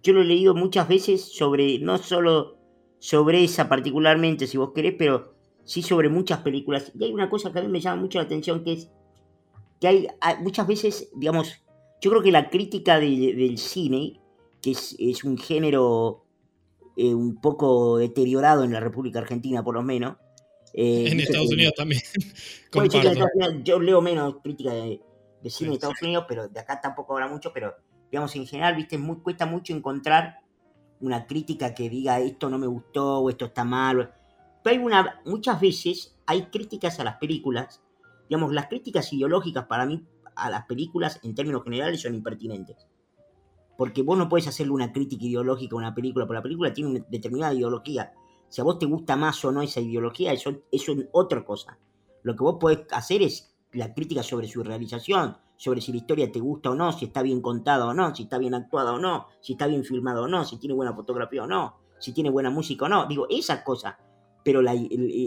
yo 0.03 0.13
lo 0.13 0.21
he 0.21 0.25
leído 0.25 0.55
muchas 0.55 0.87
veces 0.87 1.21
sobre. 1.21 1.79
No 1.79 1.97
solo 1.97 2.57
sobre 2.99 3.43
esa 3.43 3.69
particularmente, 3.69 4.47
si 4.47 4.57
vos 4.57 4.71
querés, 4.73 4.95
pero 4.97 5.35
sí 5.63 5.81
sobre 5.81 6.09
muchas 6.09 6.39
películas. 6.39 6.91
Y 6.97 7.03
hay 7.03 7.13
una 7.13 7.29
cosa 7.29 7.51
que 7.51 7.59
a 7.59 7.61
mí 7.61 7.67
me 7.67 7.79
llama 7.79 8.01
mucho 8.01 8.17
la 8.17 8.25
atención, 8.25 8.63
que 8.63 8.73
es 8.73 8.89
que 9.79 9.87
hay, 9.87 10.07
muchas 10.39 10.67
veces, 10.67 11.09
digamos, 11.15 11.61
yo 12.01 12.09
creo 12.09 12.23
que 12.23 12.31
la 12.31 12.49
crítica 12.49 12.99
del 12.99 13.57
cine, 13.57 14.19
que 14.61 14.71
es, 14.71 15.23
un 15.23 15.37
género 15.37 16.25
eh, 16.95 17.13
un 17.13 17.39
poco 17.39 17.97
deteriorado 17.97 18.63
en 18.63 18.73
la 18.73 18.79
República 18.79 19.19
Argentina, 19.19 19.63
por 19.63 19.75
lo 19.75 19.83
menos. 19.83 20.15
Eh, 20.73 21.09
en 21.11 21.19
Estados 21.19 21.51
Unidos 21.51 21.73
también. 21.75 22.01
yo 23.63 23.79
leo 23.79 24.01
menos 24.01 24.37
crítica 24.41 24.73
de, 24.73 25.01
cine 25.45 25.69
en 25.69 25.73
Estados 25.73 26.01
Unidos, 26.01 26.25
pero 26.27 26.47
de 26.47 26.59
acá 26.59 26.81
tampoco 26.81 27.13
habrá 27.13 27.27
mucho, 27.27 27.51
pero 27.53 27.75
digamos, 28.11 28.35
en 28.35 28.47
general, 28.47 28.75
viste, 28.75 28.97
muy, 28.97 29.17
cuesta 29.17 29.45
mucho 29.45 29.73
encontrar 29.73 30.39
una 30.99 31.27
crítica 31.27 31.73
que 31.73 31.89
diga 31.89 32.19
esto 32.19 32.49
no 32.49 32.57
me 32.57 32.65
gustó 32.65 33.19
o 33.19 33.29
esto 33.29 33.45
está 33.45 33.63
mal 33.63 34.11
hay 34.67 34.77
una, 34.77 35.21
muchas 35.25 35.59
veces 35.59 36.15
hay 36.25 36.47
críticas 36.47 36.99
a 36.99 37.03
las 37.03 37.17
películas, 37.17 37.81
digamos, 38.29 38.53
las 38.53 38.67
críticas 38.67 39.11
ideológicas 39.13 39.65
para 39.65 39.85
mí 39.85 40.05
a 40.35 40.49
las 40.49 40.65
películas 40.65 41.19
en 41.23 41.33
términos 41.33 41.63
generales 41.63 42.01
son 42.01 42.13
impertinentes. 42.13 42.87
Porque 43.77 44.01
vos 44.01 44.17
no 44.17 44.27
puedes 44.27 44.47
hacerle 44.47 44.73
una 44.73 44.91
crítica 44.91 45.25
ideológica 45.25 45.75
a 45.75 45.79
una 45.79 45.95
película, 45.95 46.25
porque 46.25 46.37
la 46.37 46.43
película 46.43 46.73
tiene 46.73 46.91
una 46.91 47.05
determinada 47.09 47.53
ideología. 47.53 48.13
Si 48.49 48.61
a 48.61 48.63
vos 48.63 48.79
te 48.79 48.85
gusta 48.85 49.15
más 49.15 49.43
o 49.45 49.51
no 49.51 49.61
esa 49.61 49.79
ideología, 49.79 50.33
eso, 50.33 50.63
eso 50.71 50.91
es 50.93 51.07
otra 51.11 51.43
cosa. 51.45 51.77
Lo 52.23 52.35
que 52.35 52.43
vos 52.43 52.57
podés 52.59 52.79
hacer 52.91 53.21
es 53.21 53.55
la 53.73 53.93
crítica 53.93 54.23
sobre 54.23 54.47
su 54.47 54.63
realización, 54.63 55.37
sobre 55.55 55.81
si 55.81 55.91
la 55.91 55.97
historia 55.97 56.31
te 56.31 56.39
gusta 56.39 56.71
o 56.71 56.75
no, 56.75 56.91
si 56.91 57.05
está 57.05 57.21
bien 57.21 57.41
contada 57.41 57.87
o 57.87 57.93
no, 57.93 58.13
si 58.15 58.23
está 58.23 58.37
bien 58.37 58.53
actuada 58.53 58.93
o 58.93 58.99
no, 58.99 59.27
si 59.41 59.53
está 59.53 59.67
bien 59.67 59.83
filmada 59.83 60.21
o 60.21 60.27
no, 60.27 60.45
si 60.45 60.57
tiene 60.57 60.73
buena 60.75 60.93
fotografía 60.93 61.43
o 61.43 61.47
no, 61.47 61.77
si 61.99 62.13
tiene 62.13 62.29
buena 62.29 62.49
música 62.49 62.85
o 62.85 62.89
no. 62.89 63.05
Digo, 63.07 63.27
esas 63.29 63.63
cosas 63.63 63.95
pero 64.47 64.61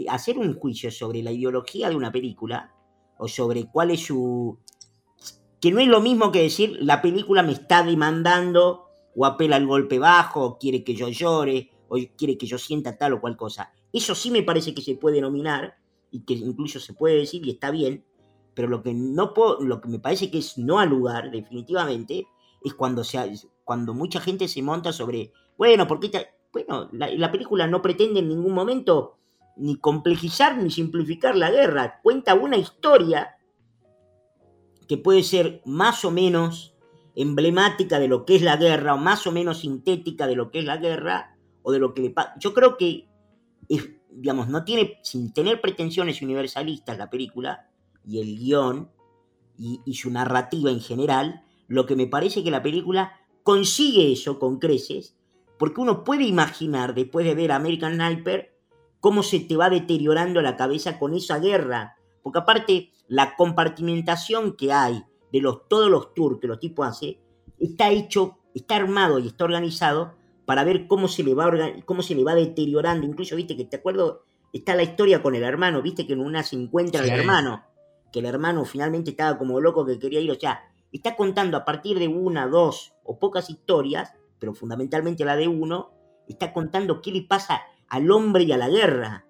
hacer 0.09 0.39
un 0.39 0.55
juicio 0.55 0.89
sobre 0.89 1.21
la 1.21 1.31
ideología 1.31 1.89
de 1.89 1.95
una 1.95 2.11
película 2.11 2.73
o 3.19 3.27
sobre 3.27 3.67
cuál 3.67 3.91
es 3.91 4.03
su... 4.03 4.57
que 5.59 5.71
no 5.71 5.79
es 5.79 5.87
lo 5.87 6.01
mismo 6.01 6.31
que 6.31 6.41
decir 6.41 6.75
la 6.81 7.03
película 7.03 7.43
me 7.43 7.51
está 7.51 7.83
demandando 7.83 8.85
o 9.15 9.23
apela 9.27 9.57
al 9.57 9.67
golpe 9.67 9.99
bajo, 9.99 10.43
o 10.43 10.57
quiere 10.57 10.83
que 10.83 10.95
yo 10.95 11.07
llore, 11.09 11.69
o 11.87 11.99
quiere 12.17 12.35
que 12.35 12.47
yo 12.47 12.57
sienta 12.57 12.97
tal 12.97 13.13
o 13.13 13.21
cual 13.21 13.37
cosa. 13.37 13.71
Eso 13.93 14.15
sí 14.15 14.31
me 14.31 14.41
parece 14.41 14.73
que 14.73 14.81
se 14.81 14.95
puede 14.95 15.21
nominar 15.21 15.75
y 16.09 16.21
que 16.21 16.33
incluso 16.33 16.79
se 16.79 16.95
puede 16.95 17.17
decir 17.17 17.45
y 17.45 17.51
está 17.51 17.69
bien, 17.69 18.03
pero 18.61 18.69
lo 18.69 18.83
que 18.83 18.93
no 18.93 19.33
lo 19.59 19.81
que 19.81 19.89
me 19.89 19.97
parece 19.97 20.29
que 20.29 20.37
es 20.37 20.55
no 20.59 20.79
al 20.79 20.89
lugar, 20.89 21.31
definitivamente, 21.31 22.27
es 22.63 22.75
cuando, 22.75 23.03
se, 23.03 23.17
cuando 23.63 23.95
mucha 23.95 24.21
gente 24.21 24.47
se 24.47 24.61
monta 24.61 24.93
sobre, 24.93 25.33
bueno, 25.57 25.87
¿por 25.87 25.99
qué 25.99 26.11
bueno, 26.53 26.87
la, 26.91 27.31
película 27.31 27.65
no 27.65 27.81
pretende 27.81 28.19
en 28.19 28.29
ningún 28.29 28.53
momento 28.53 29.17
ni 29.55 29.77
complejizar 29.77 30.57
ni 30.57 30.69
simplificar 30.69 31.35
la 31.35 31.49
guerra. 31.49 32.01
Cuenta 32.03 32.35
una 32.35 32.55
historia 32.55 33.35
que 34.87 34.99
puede 34.99 35.23
ser 35.23 35.63
más 35.65 36.05
o 36.05 36.11
menos 36.11 36.75
emblemática 37.15 37.97
de 37.97 38.09
lo 38.09 38.25
que 38.25 38.35
es 38.35 38.43
la 38.43 38.57
guerra 38.57 38.93
o 38.93 38.97
más 38.97 39.25
o 39.25 39.31
menos 39.31 39.61
sintética 39.61 40.27
de 40.27 40.35
lo 40.35 40.51
que 40.51 40.59
es 40.59 40.65
la 40.65 40.77
guerra 40.77 41.35
o 41.63 41.71
de 41.71 41.79
lo 41.79 41.95
que 41.95 42.03
le 42.03 42.11
pasa. 42.11 42.35
Yo 42.37 42.53
creo 42.53 42.77
que, 42.77 43.07
digamos, 44.11 44.49
no 44.49 44.63
tiene, 44.63 44.99
sin 45.01 45.33
tener 45.33 45.61
pretensiones 45.61 46.21
universalistas 46.21 46.99
la 46.99 47.09
película 47.09 47.70
y 48.05 48.19
el 48.19 48.37
guion 48.37 48.89
y, 49.57 49.81
y 49.85 49.95
su 49.95 50.09
narrativa 50.09 50.71
en 50.71 50.81
general, 50.81 51.43
lo 51.67 51.85
que 51.85 51.95
me 51.95 52.07
parece 52.07 52.43
que 52.43 52.51
la 52.51 52.63
película 52.63 53.13
consigue 53.43 54.11
eso 54.11 54.39
con 54.39 54.59
creces 54.59 55.15
porque 55.61 55.79
uno 55.79 56.03
puede 56.03 56.23
imaginar, 56.23 56.95
después 56.95 57.23
de 57.23 57.35
ver 57.35 57.51
American 57.51 57.93
Sniper, 57.93 58.57
cómo 58.99 59.21
se 59.21 59.41
te 59.41 59.55
va 59.55 59.69
deteriorando 59.69 60.41
la 60.41 60.55
cabeza 60.55 60.97
con 60.97 61.13
esa 61.13 61.37
guerra. 61.37 61.97
Porque 62.23 62.39
aparte, 62.39 62.89
la 63.07 63.35
compartimentación 63.35 64.55
que 64.55 64.73
hay 64.73 65.03
de 65.31 65.39
los, 65.39 65.67
todos 65.67 65.87
los 65.91 66.15
tours 66.15 66.39
que 66.41 66.47
los 66.47 66.59
tipos 66.59 66.87
hacen, 66.87 67.19
está 67.59 67.91
hecho, 67.91 68.39
está 68.55 68.77
armado 68.77 69.19
y 69.19 69.27
está 69.27 69.43
organizado 69.43 70.15
para 70.45 70.63
ver 70.63 70.87
cómo 70.87 71.07
se 71.07 71.23
le 71.23 71.35
va, 71.35 71.51
cómo 71.85 72.01
se 72.01 72.15
le 72.15 72.23
va 72.23 72.33
deteriorando. 72.33 73.05
Incluso, 73.05 73.35
viste 73.35 73.55
que 73.55 73.65
te 73.65 73.77
acuerdo, 73.77 74.23
está 74.51 74.73
la 74.73 74.81
historia 74.81 75.21
con 75.21 75.35
el 75.35 75.43
hermano, 75.43 75.83
viste 75.83 76.07
que 76.07 76.13
en 76.13 76.21
una 76.21 76.41
se 76.41 76.55
encuentra 76.55 77.03
el 77.03 77.09
hermano, 77.11 77.61
que 78.11 78.19
el 78.19 78.25
hermano 78.25 78.65
finalmente 78.65 79.11
estaba 79.11 79.37
como 79.37 79.59
loco 79.59 79.85
que 79.85 79.99
quería 79.99 80.19
ir, 80.19 80.31
o 80.31 80.39
sea, 80.39 80.61
está 80.91 81.15
contando 81.15 81.57
a 81.57 81.65
partir 81.65 81.99
de 81.99 82.07
una, 82.07 82.47
dos 82.47 82.93
o 83.03 83.17
pocas 83.19 83.49
historias 83.49 84.13
pero 84.41 84.55
fundamentalmente 84.55 85.23
la 85.23 85.35
de 85.35 85.47
uno, 85.47 85.91
está 86.27 86.51
contando 86.51 86.99
qué 86.99 87.11
le 87.11 87.21
pasa 87.21 87.61
al 87.87 88.09
hombre 88.09 88.43
y 88.43 88.51
a 88.51 88.57
la 88.57 88.69
guerra. 88.69 89.27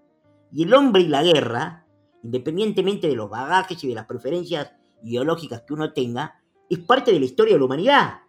Y 0.53 0.63
el 0.63 0.73
hombre 0.73 1.01
y 1.01 1.09
la 1.09 1.21
guerra, 1.21 1.85
independientemente 2.23 3.09
de 3.09 3.17
los 3.17 3.29
bagajes 3.29 3.83
y 3.83 3.89
de 3.89 3.95
las 3.95 4.05
preferencias 4.05 4.71
ideológicas 5.03 5.63
que 5.63 5.73
uno 5.73 5.91
tenga, 5.91 6.39
es 6.69 6.79
parte 6.79 7.11
de 7.11 7.19
la 7.19 7.25
historia 7.25 7.55
de 7.55 7.59
la 7.59 7.65
humanidad. 7.65 8.19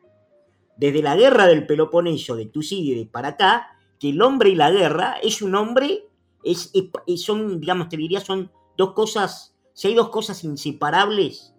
Desde 0.76 1.02
la 1.02 1.14
guerra 1.14 1.46
del 1.46 1.68
Peloponeso, 1.68 2.34
de 2.34 2.46
Tucídides 2.46 3.06
para 3.06 3.28
acá, 3.28 3.78
que 4.00 4.08
el 4.08 4.20
hombre 4.20 4.50
y 4.50 4.56
la 4.56 4.72
guerra 4.72 5.18
es 5.22 5.40
un 5.40 5.54
hombre, 5.54 6.08
es, 6.42 6.72
son, 7.14 7.60
digamos, 7.60 7.88
te 7.88 7.96
diría, 7.96 8.20
son 8.20 8.50
dos 8.76 8.92
cosas, 8.92 9.51
si 9.72 9.88
hay 9.88 9.94
dos 9.94 10.10
cosas 10.10 10.44
inseparables, 10.44 11.54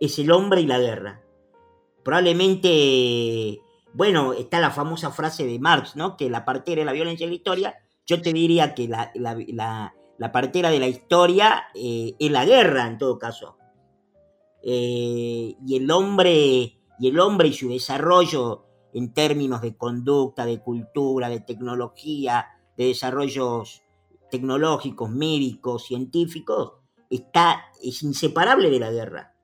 es 0.00 0.18
el 0.18 0.30
hombre 0.30 0.60
y 0.60 0.66
la 0.66 0.78
guerra. 0.78 1.22
Probablemente 2.04 3.60
bueno, 3.96 4.34
está 4.34 4.60
la 4.60 4.70
famosa 4.70 5.10
frase 5.10 5.46
de 5.46 5.58
Marx, 5.58 5.96
¿no? 5.96 6.18
Que 6.18 6.28
la 6.28 6.44
partera 6.44 6.82
es 6.82 6.86
la 6.86 6.92
violencia 6.92 7.26
de 7.26 7.30
la 7.30 7.36
historia. 7.36 7.76
Yo 8.04 8.20
te 8.20 8.34
diría 8.34 8.74
que 8.74 8.88
la, 8.88 9.94
partera 10.30 10.70
de 10.70 10.78
la 10.78 10.86
historia 10.86 11.68
eh, 11.74 12.14
es 12.18 12.30
la 12.30 12.44
guerra, 12.44 12.88
en 12.88 12.98
todo 12.98 13.18
caso. 13.18 13.56
Eh, 14.62 15.56
y 15.66 15.76
el 15.76 15.90
hombre 15.90 16.78
y 16.98 17.08
el 17.08 17.18
hombre 17.18 17.48
y 17.48 17.54
su 17.54 17.70
desarrollo 17.70 18.66
en 18.92 19.14
términos 19.14 19.62
de 19.62 19.78
conducta, 19.78 20.44
de 20.44 20.60
cultura, 20.60 21.30
de 21.30 21.40
tecnología, 21.40 22.48
de 22.76 22.88
desarrollos 22.88 23.82
tecnológicos, 24.30 25.08
médicos, 25.08 25.86
científicos, 25.86 26.74
está, 27.16 27.66
es 27.82 28.02
inseparable 28.02 28.70
de 28.70 28.78
la 28.78 28.90
guerra. 28.90 29.34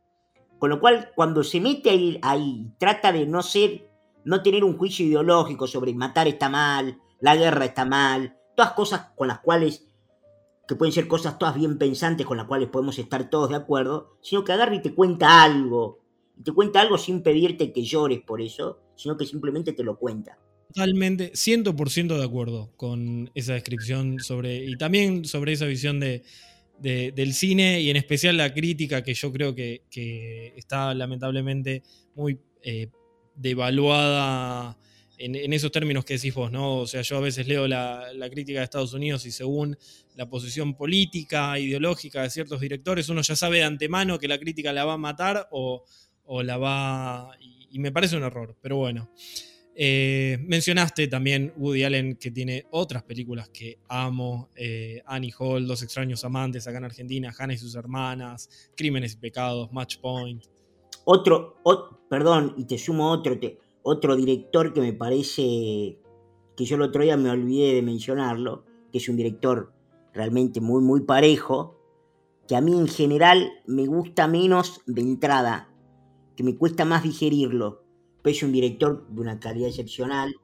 Con 0.59 0.71
lo 0.71 0.81
cual, 0.81 1.11
cuando 1.15 1.43
se 1.43 1.61
mete 1.61 2.21
ahí, 2.23 2.73
trata 2.79 3.13
de 3.13 3.27
no 3.27 3.43
ser 3.43 3.91
no 4.25 4.43
tener 4.43 4.65
un 4.65 4.77
juicio 4.77 5.07
ideológico 5.07 5.67
sobre 5.67 5.95
matar 5.95 6.29
está 6.29 6.49
mal, 6.49 6.99
la 7.21 7.37
guerra 7.37 7.65
está 7.65 7.85
mal, 7.85 8.37
todas 8.57 8.73
cosas 8.73 9.07
con 9.17 9.29
las 9.29 9.41
cuales, 9.41 9.87
que 10.67 10.77
pueden 10.77 10.93
ser 10.93 11.09
cosas 11.09 11.39
todas 11.39 11.55
bien 11.55 11.79
pensantes 11.79 12.27
con 12.27 12.37
las 12.37 12.47
cuales 12.47 12.69
podemos 12.69 12.99
estar 12.99 13.29
todos 13.29 13.51
de 13.51 13.57
acuerdo, 13.57 14.17
sino 14.23 14.45
que 14.45 14.53
agarre 14.53 14.77
y 14.77 14.83
te 14.83 14.95
cuenta 14.95 15.43
algo, 15.43 16.01
te 16.43 16.53
cuenta 16.53 16.81
algo 16.81 16.99
sin 16.99 17.23
pedirte 17.23 17.73
que 17.73 17.83
llores 17.83 18.21
por 18.21 18.41
eso, 18.41 18.81
sino 18.97 19.17
que 19.17 19.27
simplemente 19.27 19.73
te 19.73 19.83
lo 19.83 19.99
cuenta. 19.99 20.39
Totalmente, 20.69 21.33
100% 21.33 22.17
de 22.17 22.25
acuerdo 22.25 22.71
con 22.77 23.31
esa 23.35 23.53
descripción 23.53 24.21
sobre, 24.21 24.65
y 24.65 24.77
también 24.77 25.27
sobre 25.27 25.53
esa 25.53 25.67
visión 25.67 26.01
de, 26.01 26.23
del 26.83 27.33
cine 27.35 27.81
y 27.81 27.91
en 27.91 27.97
especial 27.97 28.37
la 28.37 28.53
crítica 28.53 29.03
que 29.03 29.15
yo 29.15 29.33
creo 29.33 29.55
que, 29.55 29.83
está 30.57 30.93
lamentablemente 30.95 31.83
muy 32.15 32.39
eh, 32.63 32.89
devaluada 33.37 34.77
en, 35.19 35.53
esos 35.53 35.71
términos 35.71 36.05
que 36.05 36.15
decís 36.15 36.35
vos, 36.35 36.51
¿no? 36.51 36.79
O 36.79 36.87
sea, 36.87 37.03
yo 37.03 37.17
a 37.17 37.21
veces 37.21 37.47
leo 37.47 37.69
la, 37.69 38.11
crítica 38.31 38.59
de 38.59 38.65
Estados 38.65 38.93
Unidos 38.93 39.25
y 39.27 39.31
según 39.31 39.79
la 40.17 40.29
posición 40.29 40.75
política, 40.75 41.59
ideológica 41.59 42.23
de 42.23 42.31
ciertos 42.31 42.61
directores, 42.61 43.09
uno 43.09 43.23
ya 43.23 43.37
sabe 43.37 43.59
de 43.59 43.65
antemano 43.65 44.19
que 44.19 44.27
la 44.27 44.39
crítica 44.39 44.73
la 44.73 44.85
va 44.85 44.95
a 44.95 44.99
matar 44.99 45.49
o, 45.53 45.85
la 46.43 46.57
va... 46.57 47.31
Y, 47.39 47.79
me 47.79 47.93
parece 47.93 48.17
un 48.17 48.25
error, 48.25 48.57
pero 48.61 48.77
bueno. 48.77 49.11
Eh, 49.75 50.39
mencionaste 50.47 51.09
también 51.09 51.53
Woody 51.57 51.85
Allen, 51.85 52.17
que 52.17 52.31
tiene 52.31 52.67
otras 52.71 53.03
películas 53.03 53.49
que 53.49 53.79
amo: 53.89 54.51
eh, 54.55 55.03
Annie 55.07 55.33
Hall, 55.39 55.67
Dos 55.67 55.83
extraños 55.83 56.25
amantes 56.25 56.67
acá 56.67 56.79
en 56.79 56.85
Argentina, 56.85 57.33
Hannah 57.37 57.55
y 57.55 57.59
sus 57.59 57.75
hermanas, 57.75 58.71
Crímenes 58.77 59.15
y 59.15 59.17
pecados, 59.17 59.73
Match 59.73 59.99
Point. 59.99 60.45
Otro, 61.05 61.57
perdón, 62.09 62.55
y 62.57 62.65
te 62.65 62.79
sumo 62.79 63.11
otro, 63.11 63.39
otro 63.83 64.15
director 64.15 64.73
que 64.73 64.81
me 64.81 64.93
parece 64.93 65.99
que 66.57 66.65
yo 66.65 66.77
el 66.77 66.83
otro 66.83 67.03
día 67.03 67.17
me 67.17 67.31
olvidé 67.31 67.75
de 67.75 67.83
mencionarlo, 67.83 68.65
que 68.93 68.99
es 68.99 69.09
un 69.09 69.17
director 69.17 69.73
realmente 70.13 70.61
muy, 70.61 70.83
muy 70.83 71.01
parejo, 71.01 71.79
que 72.47 72.55
a 72.55 72.61
mí 72.61 72.79
en 72.79 72.87
general 72.87 73.51
me 73.67 73.87
gusta 73.87 74.29
menos 74.29 74.81
de 74.87 75.01
entrada, 75.01 75.75
que 76.37 76.45
me 76.45 76.57
cuesta 76.57 76.85
más 76.85 77.03
digerirlo, 77.03 77.82
pero 78.23 78.33
es 78.35 78.43
un 78.43 78.53
director 78.53 79.07
de 79.09 79.21
una 79.21 79.41
calidad 79.41 79.69
excepcional. 79.69 80.35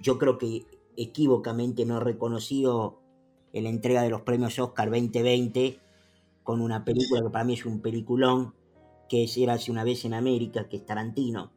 Yo 0.00 0.18
creo 0.18 0.38
que 0.38 0.66
equívocamente 0.96 1.84
no 1.84 2.00
reconocido 2.00 3.00
en 3.52 3.64
la 3.64 3.70
entrega 3.70 4.02
de 4.02 4.10
los 4.10 4.22
premios 4.22 4.58
Oscar 4.58 4.90
2020 4.90 5.80
con 6.42 6.60
una 6.60 6.84
película 6.84 7.22
que 7.22 7.30
para 7.30 7.44
mí 7.44 7.54
es 7.54 7.66
un 7.66 7.80
peliculón, 7.80 8.54
que 9.08 9.24
es 9.24 9.38
hace 9.48 9.70
una 9.70 9.84
vez 9.84 10.04
en 10.04 10.14
América, 10.14 10.68
que 10.68 10.76
es 10.76 10.86
Tarantino. 10.86 11.52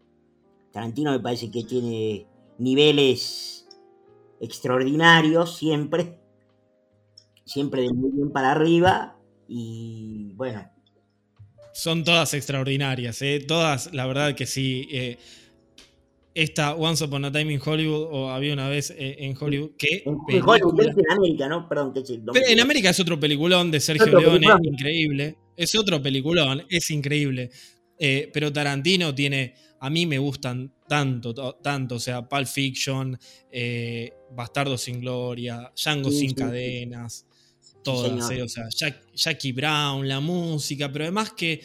Tarantino 0.71 1.11
me 1.11 1.19
parece 1.19 1.49
que 1.49 1.63
tiene 1.63 2.27
niveles 2.57 3.67
extraordinarios 4.39 5.55
siempre, 5.55 6.19
siempre 7.45 7.83
de 7.83 7.93
muy 7.93 8.11
bien 8.11 8.31
para 8.31 8.51
arriba 8.51 9.17
y 9.47 10.33
bueno. 10.33 10.75
Son 11.75 12.05
todas 12.05 12.34
extraordinarias, 12.34 13.22
¿eh? 13.22 13.44
todas, 13.46 13.94
la 13.94 14.08
verdad 14.08 14.34
que 14.34 14.46
sí. 14.46 14.88
Eh, 14.89 15.17
esta 16.34 16.74
Once 16.75 17.03
Upon 17.03 17.25
a 17.25 17.32
Time 17.32 17.53
in 17.53 17.62
Hollywood 17.63 18.08
o 18.12 18.29
había 18.29 18.53
una 18.53 18.70
vez 18.70 18.91
eh, 18.91 19.15
en 19.20 19.36
Hollywood 19.38 19.72
que 19.77 20.03
en 20.05 20.41
Hollywood 20.41 20.79
es 20.82 20.96
en 20.98 21.12
América 21.12 21.48
no 21.48 21.67
perdón 21.67 21.94
que 21.94 22.01
Pero 22.34 22.48
en 22.48 22.60
América 22.60 22.89
es 22.89 23.00
otro 23.00 23.20
peliculón 23.20 23.72
de 23.72 23.79
Sergio 23.79 24.20
Leone 24.20 24.48
increíble. 24.63 25.38
Es 25.55 25.74
otro 25.75 26.01
peliculón 26.01 26.63
es 26.70 26.91
increíble. 26.91 27.50
Eh, 27.98 28.29
pero 28.34 28.51
Tarantino 28.51 29.15
tiene 29.15 29.55
a 29.79 29.89
mí 29.89 30.05
me 30.05 30.17
gustan 30.17 30.74
tanto 30.88 31.34
tanto 31.34 31.96
o 31.96 32.00
sea 32.00 32.27
Pulp 32.27 32.48
Fiction 32.48 33.17
eh, 33.50 34.12
Bastardo 34.32 34.77
sin 34.77 35.00
Gloria 35.00 35.72
Django 35.75 36.12
sin 36.12 36.34
cadenas 36.34 37.25
todas, 37.85 38.31
eh, 38.31 38.41
o 38.41 38.49
sea, 38.49 38.65
Jackie 39.13 39.53
Brown, 39.53 40.07
la 40.07 40.19
música, 40.19 40.91
pero 40.91 41.05
además 41.05 41.31
que 41.31 41.61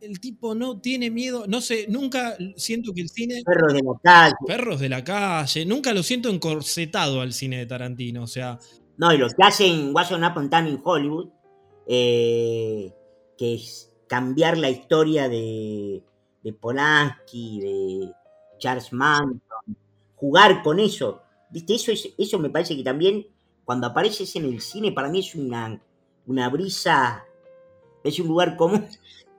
el, 0.00 0.18
tipo 0.18 0.54
no 0.54 0.80
tiene 0.80 1.10
miedo, 1.10 1.44
no 1.46 1.60
sé, 1.60 1.86
nunca 1.88 2.36
siento 2.56 2.92
que 2.92 3.00
el 3.00 3.08
cine... 3.08 3.42
Perros 3.44 3.72
de 3.72 3.82
la 3.82 3.92
calle. 4.02 4.34
Perros 4.46 4.80
de 4.80 4.88
la 4.88 5.04
calle, 5.04 5.64
nunca 5.64 5.94
lo 5.94 6.02
siento 6.02 6.28
encorsetado 6.28 7.20
al 7.20 7.32
cine 7.32 7.58
de 7.58 7.66
Tarantino, 7.66 8.24
o 8.24 8.26
sea... 8.26 8.58
No, 8.96 9.12
y 9.12 9.16
lo 9.16 9.28
que 9.28 9.42
hacen 9.42 9.94
Washington 9.94 10.24
Upon 10.24 10.50
Time 10.50 10.68
en 10.70 10.80
Hollywood, 10.82 11.28
eh, 11.86 12.92
que 13.38 13.54
es 13.54 13.92
cambiar 14.08 14.58
la 14.58 14.70
historia 14.70 15.28
de, 15.28 16.02
de 16.42 16.52
Polanski, 16.52 17.60
de 17.60 18.12
Charles 18.58 18.92
Manson, 18.92 19.40
jugar 20.16 20.62
con 20.62 20.80
eso, 20.80 21.22
¿viste? 21.50 21.74
Eso, 21.74 21.92
es, 21.92 22.08
eso 22.18 22.40
me 22.40 22.50
parece 22.50 22.76
que 22.76 22.82
también 22.82 23.24
cuando 23.64 23.86
apareces 23.86 24.34
en 24.36 24.44
el 24.44 24.60
cine, 24.60 24.92
para 24.92 25.08
mí 25.08 25.20
es 25.20 25.34
una, 25.34 25.80
una 26.26 26.48
brisa, 26.48 27.24
es 28.02 28.18
un 28.18 28.28
lugar 28.28 28.56
común, 28.56 28.86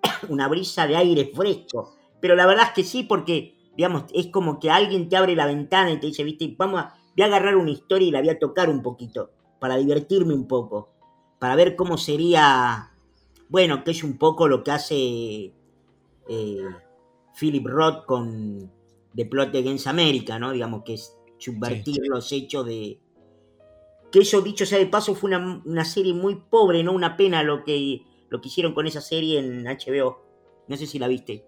una 0.29 0.47
brisa 0.47 0.87
de 0.87 0.95
aire 0.95 1.31
fresco. 1.33 1.95
Pero 2.19 2.35
la 2.35 2.45
verdad 2.45 2.67
es 2.67 2.73
que 2.73 2.83
sí, 2.83 3.03
porque, 3.03 3.55
digamos, 3.77 4.05
es 4.13 4.27
como 4.27 4.59
que 4.59 4.71
alguien 4.71 5.09
te 5.09 5.17
abre 5.17 5.35
la 5.35 5.45
ventana 5.45 5.91
y 5.91 5.99
te 5.99 6.07
dice, 6.07 6.23
viste, 6.23 6.53
vamos 6.57 6.81
a, 6.81 6.95
voy 7.15 7.23
a 7.23 7.25
agarrar 7.25 7.55
una 7.55 7.71
historia 7.71 8.07
y 8.07 8.11
la 8.11 8.19
voy 8.19 8.29
a 8.29 8.39
tocar 8.39 8.69
un 8.69 8.81
poquito, 8.81 9.31
para 9.59 9.77
divertirme 9.77 10.33
un 10.33 10.47
poco, 10.47 10.89
para 11.39 11.55
ver 11.55 11.75
cómo 11.75 11.97
sería, 11.97 12.91
bueno, 13.49 13.83
que 13.83 13.91
es 13.91 14.03
un 14.03 14.17
poco 14.17 14.47
lo 14.47 14.63
que 14.63 14.71
hace 14.71 15.53
eh, 16.27 16.57
Philip 17.39 17.67
Roth 17.67 18.05
con 18.05 18.71
The 19.13 19.25
Plot 19.25 19.55
Against 19.55 19.87
America, 19.87 20.39
¿no? 20.39 20.51
Digamos, 20.51 20.83
que 20.83 20.95
es 20.95 21.15
subvertir 21.37 22.01
los 22.07 22.31
hechos 22.31 22.65
de, 22.65 22.99
que 24.15 24.21
eso, 24.21 24.41
dicho 24.41 24.65
sea 24.65 24.79
de 24.79 24.85
paso, 24.85 25.13
fue 25.13 25.29
una, 25.29 25.85
serie 25.85 26.13
muy 26.13 26.35
pobre, 26.35 26.83
¿no? 26.83 26.93
Una 26.93 27.17
pena 27.17 27.43
lo 27.43 27.65
que, 27.65 28.01
lo 28.29 28.39
que 28.39 28.47
hicieron 28.47 28.73
con 28.73 28.87
esa 28.87 29.01
serie 29.01 29.39
en 29.39 29.65
HBO. 29.65 30.21
No 30.69 30.77
sé 30.77 30.87
si 30.87 30.99
la 30.99 31.09
viste. 31.09 31.43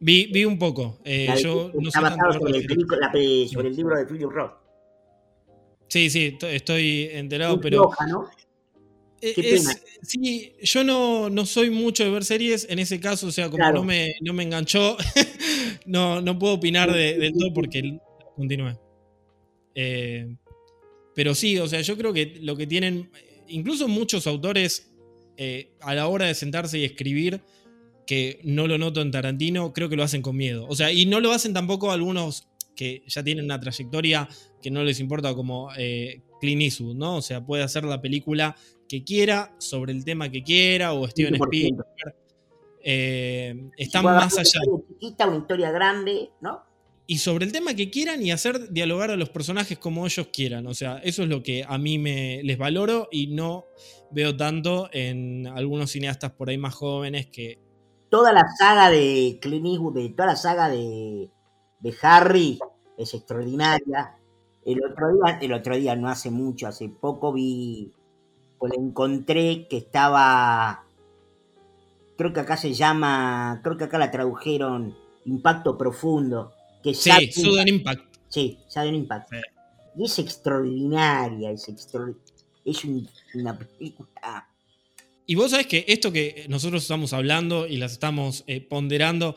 Vi, 0.00 0.26
vi 0.32 0.46
un 0.46 0.58
poco. 0.58 0.98
Eh, 1.04 1.28
yo 1.42 1.70
no 1.74 1.88
está 1.88 2.00
basado 2.00 2.32
sobre, 2.32 2.58
el, 2.58 3.48
sobre 3.48 3.68
el 3.68 3.76
libro 3.76 3.98
de 3.98 4.06
Philip 4.06 4.30
Roth. 4.30 4.54
Sí, 5.88 6.08
sí, 6.08 6.38
estoy 6.40 7.10
enterado, 7.12 7.60
pero. 7.60 7.90
¿no? 8.08 8.30
Eh, 9.20 9.58
sí, 10.02 10.54
yo 10.62 10.84
no, 10.84 11.28
no, 11.28 11.44
soy 11.44 11.68
mucho 11.68 12.02
de 12.04 12.10
ver 12.10 12.24
series, 12.24 12.66
en 12.70 12.78
ese 12.78 12.98
caso, 12.98 13.26
o 13.26 13.30
sea, 13.30 13.50
como 13.50 13.72
no, 13.72 13.84
me, 13.84 14.16
no 14.22 14.32
me 14.32 14.42
enganchó, 14.42 14.96
no, 15.86 16.20
no 16.20 16.38
puedo 16.38 16.54
opinar 16.54 16.92
de, 16.92 17.18
del 17.18 17.32
todo 17.32 17.52
porque 17.52 17.98
continúe. 18.36 18.78
Eh, 19.74 20.36
pero 21.14 21.34
sí, 21.34 21.58
o 21.58 21.66
sea, 21.66 21.80
yo 21.80 21.96
creo 21.96 22.12
que 22.12 22.38
lo 22.40 22.56
que 22.56 22.66
tienen, 22.66 23.10
incluso 23.48 23.88
muchos 23.88 24.26
autores, 24.26 24.92
eh, 25.36 25.72
a 25.80 25.94
la 25.94 26.08
hora 26.08 26.26
de 26.26 26.34
sentarse 26.34 26.78
y 26.78 26.84
escribir, 26.84 27.42
que 28.06 28.40
no 28.44 28.66
lo 28.66 28.78
noto 28.78 29.00
en 29.00 29.10
Tarantino, 29.10 29.72
creo 29.72 29.88
que 29.88 29.96
lo 29.96 30.02
hacen 30.02 30.22
con 30.22 30.36
miedo. 30.36 30.66
O 30.68 30.74
sea, 30.74 30.92
y 30.92 31.06
no 31.06 31.20
lo 31.20 31.32
hacen 31.32 31.54
tampoco 31.54 31.90
algunos 31.90 32.48
que 32.76 33.02
ya 33.06 33.22
tienen 33.22 33.44
una 33.44 33.60
trayectoria 33.60 34.28
que 34.60 34.70
no 34.70 34.82
les 34.82 35.00
importa 35.00 35.34
como 35.34 35.70
eh, 35.76 36.22
Clint 36.40 36.62
Eastwood, 36.62 36.96
¿no? 36.96 37.16
O 37.16 37.22
sea, 37.22 37.44
puede 37.44 37.62
hacer 37.62 37.84
la 37.84 38.00
película 38.00 38.56
que 38.88 39.04
quiera, 39.04 39.54
sobre 39.58 39.92
el 39.92 40.04
tema 40.04 40.30
que 40.30 40.42
quiera, 40.42 40.92
o 40.92 41.06
Steven 41.08 41.34
Spielberg. 41.36 41.86
Eh, 42.82 43.70
están 43.78 44.04
más 44.04 44.36
allá. 44.38 44.60
Una 44.66 44.82
chiquita, 44.88 45.26
una 45.26 45.38
historia 45.38 45.70
grande, 45.70 46.30
¿no? 46.40 46.62
Y 47.06 47.18
sobre 47.18 47.44
el 47.44 47.52
tema 47.52 47.74
que 47.74 47.90
quieran 47.90 48.22
y 48.22 48.30
hacer 48.30 48.70
dialogar 48.70 49.10
a 49.10 49.16
los 49.16 49.28
personajes 49.28 49.78
como 49.78 50.06
ellos 50.06 50.28
quieran. 50.32 50.66
O 50.66 50.74
sea, 50.74 50.98
eso 50.98 51.22
es 51.22 51.28
lo 51.28 51.42
que 51.42 51.64
a 51.66 51.76
mí 51.76 51.98
me, 51.98 52.42
les 52.42 52.56
valoro 52.56 53.08
y 53.10 53.26
no 53.28 53.66
veo 54.10 54.36
tanto 54.36 54.88
en 54.92 55.46
algunos 55.46 55.90
cineastas 55.90 56.32
por 56.32 56.48
ahí 56.48 56.58
más 56.58 56.74
jóvenes 56.74 57.26
que... 57.26 57.58
Toda 58.08 58.32
la 58.32 58.46
saga 58.58 58.90
de 58.90 59.38
Clint 59.40 59.66
Eastwood, 59.66 59.94
de, 59.94 60.08
toda 60.10 60.28
la 60.28 60.36
saga 60.36 60.68
de, 60.68 61.30
de 61.80 61.94
Harry 62.02 62.58
es 62.96 63.12
extraordinaria. 63.12 64.16
El 64.64 64.80
otro, 64.84 65.08
día, 65.12 65.38
el 65.42 65.52
otro 65.52 65.76
día, 65.76 65.96
no 65.96 66.08
hace 66.08 66.30
mucho, 66.30 66.68
hace 66.68 66.88
poco 66.88 67.32
vi, 67.32 67.92
pues 68.58 68.72
encontré 68.78 69.66
que 69.68 69.76
estaba, 69.76 70.86
creo 72.16 72.32
que 72.32 72.40
acá 72.40 72.56
se 72.56 72.72
llama, 72.72 73.60
creo 73.62 73.76
que 73.76 73.84
acá 73.84 73.98
la 73.98 74.10
tradujeron 74.10 74.96
Impacto 75.26 75.76
Profundo 75.76 76.52
sí, 76.92 77.32
Sudden 77.32 77.68
Impact. 77.68 78.16
Sí, 78.28 78.58
Sudden 78.68 78.94
Impact. 78.94 79.32
Y 79.96 80.04
es 80.04 80.18
extraordinaria, 80.18 81.50
es, 81.52 81.68
es 82.64 82.84
una 83.34 83.58
película. 83.58 84.48
Y 85.26 85.36
vos 85.36 85.52
sabés 85.52 85.66
que 85.66 85.84
esto 85.88 86.12
que 86.12 86.44
nosotros 86.48 86.82
estamos 86.82 87.12
hablando 87.12 87.66
y 87.66 87.78
las 87.78 87.92
estamos 87.92 88.44
eh, 88.46 88.60
ponderando, 88.60 89.34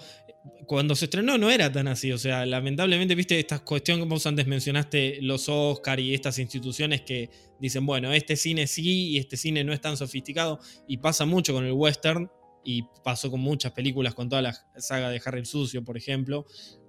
cuando 0.66 0.96
se 0.96 1.06
estrenó 1.06 1.38
no 1.38 1.50
era 1.50 1.72
tan 1.72 1.88
así. 1.88 2.12
O 2.12 2.18
sea, 2.18 2.46
lamentablemente, 2.46 3.16
viste, 3.16 3.40
esta 3.40 3.60
cuestión 3.60 4.00
que 4.00 4.06
vos 4.06 4.26
antes 4.28 4.48
mencionaste, 4.48 5.20
los 5.22 5.48
Oscar 5.48 6.00
y 6.00 6.14
estas 6.14 6.40
instituciones 6.40 7.02
que 7.02 7.30
dicen, 7.60 7.86
bueno, 7.86 8.12
este 8.12 8.36
cine 8.36 8.68
sí 8.68 9.10
y 9.10 9.18
este 9.18 9.38
cine 9.38 9.64
no 9.64 9.74
es 9.74 9.80
tan 9.80 9.96
sofisticado. 9.96 10.60
Y 10.88 10.98
pasa 10.98 11.26
mucho 11.26 11.54
con 11.54 11.66
el 11.66 11.72
western 11.72 12.30
y 12.64 12.84
pasó 13.04 13.32
con 13.32 13.40
muchas 13.40 13.72
películas, 13.72 14.14
con 14.14 14.28
toda 14.28 14.42
la 14.42 14.54
saga 14.78 15.10
de 15.10 15.22
Harry 15.24 15.40
el 15.40 15.46
Sucio, 15.46 15.84
por 15.86 15.98
ejemplo, 15.98 16.46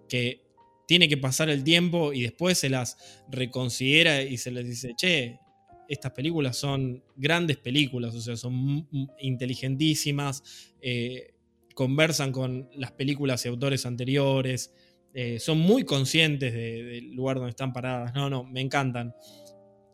que 0.09 0.48
tiene 0.89 1.07
que 1.07 1.19
pasar 1.19 1.51
el 1.51 1.63
tiempo 1.65 2.15
y 2.15 2.23
después 2.23 2.57
se 2.57 2.71
las 2.71 2.97
reconsidera 3.29 4.23
y 4.23 4.39
se 4.39 4.51
les 4.51 4.67
dice, 4.67 4.95
che, 4.97 5.39
estas 5.87 6.13
películas 6.13 6.57
son 6.57 7.05
grandes 7.15 7.59
películas, 7.59 8.15
o 8.15 8.21
sea, 8.23 8.39
son 8.39 8.89
inteligentísimas, 9.21 10.73
eh, 10.81 11.35
conversan 11.75 12.33
con 12.33 12.71
las 12.75 12.93
películas 12.93 13.45
y 13.45 13.49
autores 13.49 13.85
anteriores, 13.85 14.73
eh, 15.13 15.39
son 15.39 15.59
muy 15.59 15.85
conscientes 15.85 16.55
del 16.55 17.15
lugar 17.15 17.37
donde 17.37 17.51
están 17.51 17.75
paradas. 17.75 18.15
No, 18.15 18.31
no, 18.31 18.45
me 18.45 18.63
encantan. 18.63 19.15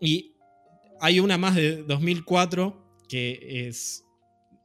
Y 0.00 0.36
hay 1.00 1.18
una 1.18 1.38
más 1.38 1.56
de 1.56 1.82
2004 1.82 3.02
que 3.08 3.66
es, 3.66 4.04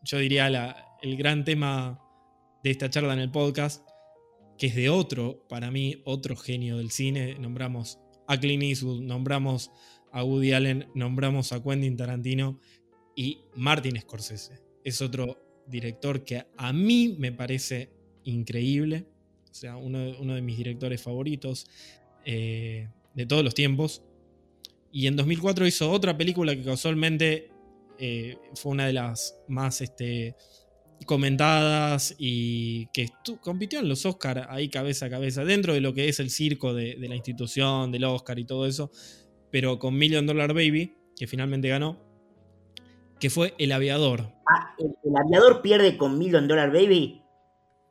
yo 0.03 0.19
diría, 0.19 0.75
el 1.01 1.17
gran 1.17 1.43
tema 1.43 1.99
de 2.63 2.69
esta 2.69 2.87
charla 2.87 3.13
en 3.13 3.19
el 3.19 3.31
podcast, 3.31 3.88
que 4.60 4.67
es 4.67 4.76
de 4.76 4.89
otro, 4.89 5.48
para 5.48 5.72
mí, 5.72 6.02
otro 6.04 6.36
genio 6.36 6.78
del 6.78 6.91
cine. 6.91 7.39
Nombramos 7.39 7.98
a 8.28 8.38
Clint 8.38 8.62
Eastwood, 8.63 9.02
nombramos 9.02 9.72
a 10.12 10.24
Woody 10.24 10.52
Allen, 10.52 10.89
nombramos 10.93 11.54
a 11.54 11.63
Quentin 11.63 11.95
Tarantino 11.95 12.60
y 13.15 13.39
Martin 13.56 14.00
Scorsese. 14.00 14.62
Es 14.84 15.02
otro 15.02 15.63
director 15.65 16.26
que 16.26 16.45
a 16.58 16.74
mí 16.74 17.15
me 17.17 17.32
parece 17.32 17.89
increíble, 18.26 19.08
o 19.50 19.54
sea, 19.54 19.78
uno, 19.78 20.36
de 20.36 20.41
mis 20.41 20.58
directores 20.58 21.02
favoritos 21.02 21.65
eh, 22.26 22.89
de 23.13 23.26
todos 23.26 23.45
los 23.45 23.56
tiempos. 23.56 24.04
Y 24.91 25.08
en 25.08 25.15
2004 25.15 25.67
hizo 25.67 25.89
otra 25.89 26.17
película 26.17 26.54
que 26.54 26.63
casualmente 26.63 27.50
eh, 27.98 28.36
fue 28.56 28.74
una 28.74 28.88
de 28.88 28.93
las 28.93 29.39
más 29.48 29.80
este, 29.82 30.36
comentadas 31.05 32.15
y 32.17 32.88
que 32.88 33.09
compitió 33.41 33.79
en 33.79 33.89
los 33.89 34.05
Oscars 34.05 34.45
ahí 34.49 34.69
cabeza 34.69 35.07
a 35.07 35.09
cabeza, 35.09 35.45
dentro 35.45 35.73
de 35.73 35.81
lo 35.81 35.93
que 35.93 36.09
es 36.09 36.19
el 36.19 36.29
circo 36.29 36.73
de, 36.73 36.95
la 36.99 37.15
institución, 37.15 37.91
del 37.91 38.03
Oscar 38.03 38.39
y 38.39 38.45
todo 38.45 38.65
eso, 38.65 38.91
pero 39.51 39.79
con 39.79 39.97
Million 39.97 40.25
Dollar 40.25 40.53
Baby, 40.53 40.95
que 41.15 41.27
finalmente 41.27 41.69
ganó, 41.69 41.97
que 43.19 43.29
fue 43.29 43.53
El 43.57 43.71
Aviador. 43.71 44.33
Ah, 44.47 44.75
¿el, 44.77 45.15
Aviador 45.15 45.62
pierde 45.62 45.97
con 45.97 46.17
Million 46.17 46.47
Dollar 46.47 46.71
Baby? 46.71 47.21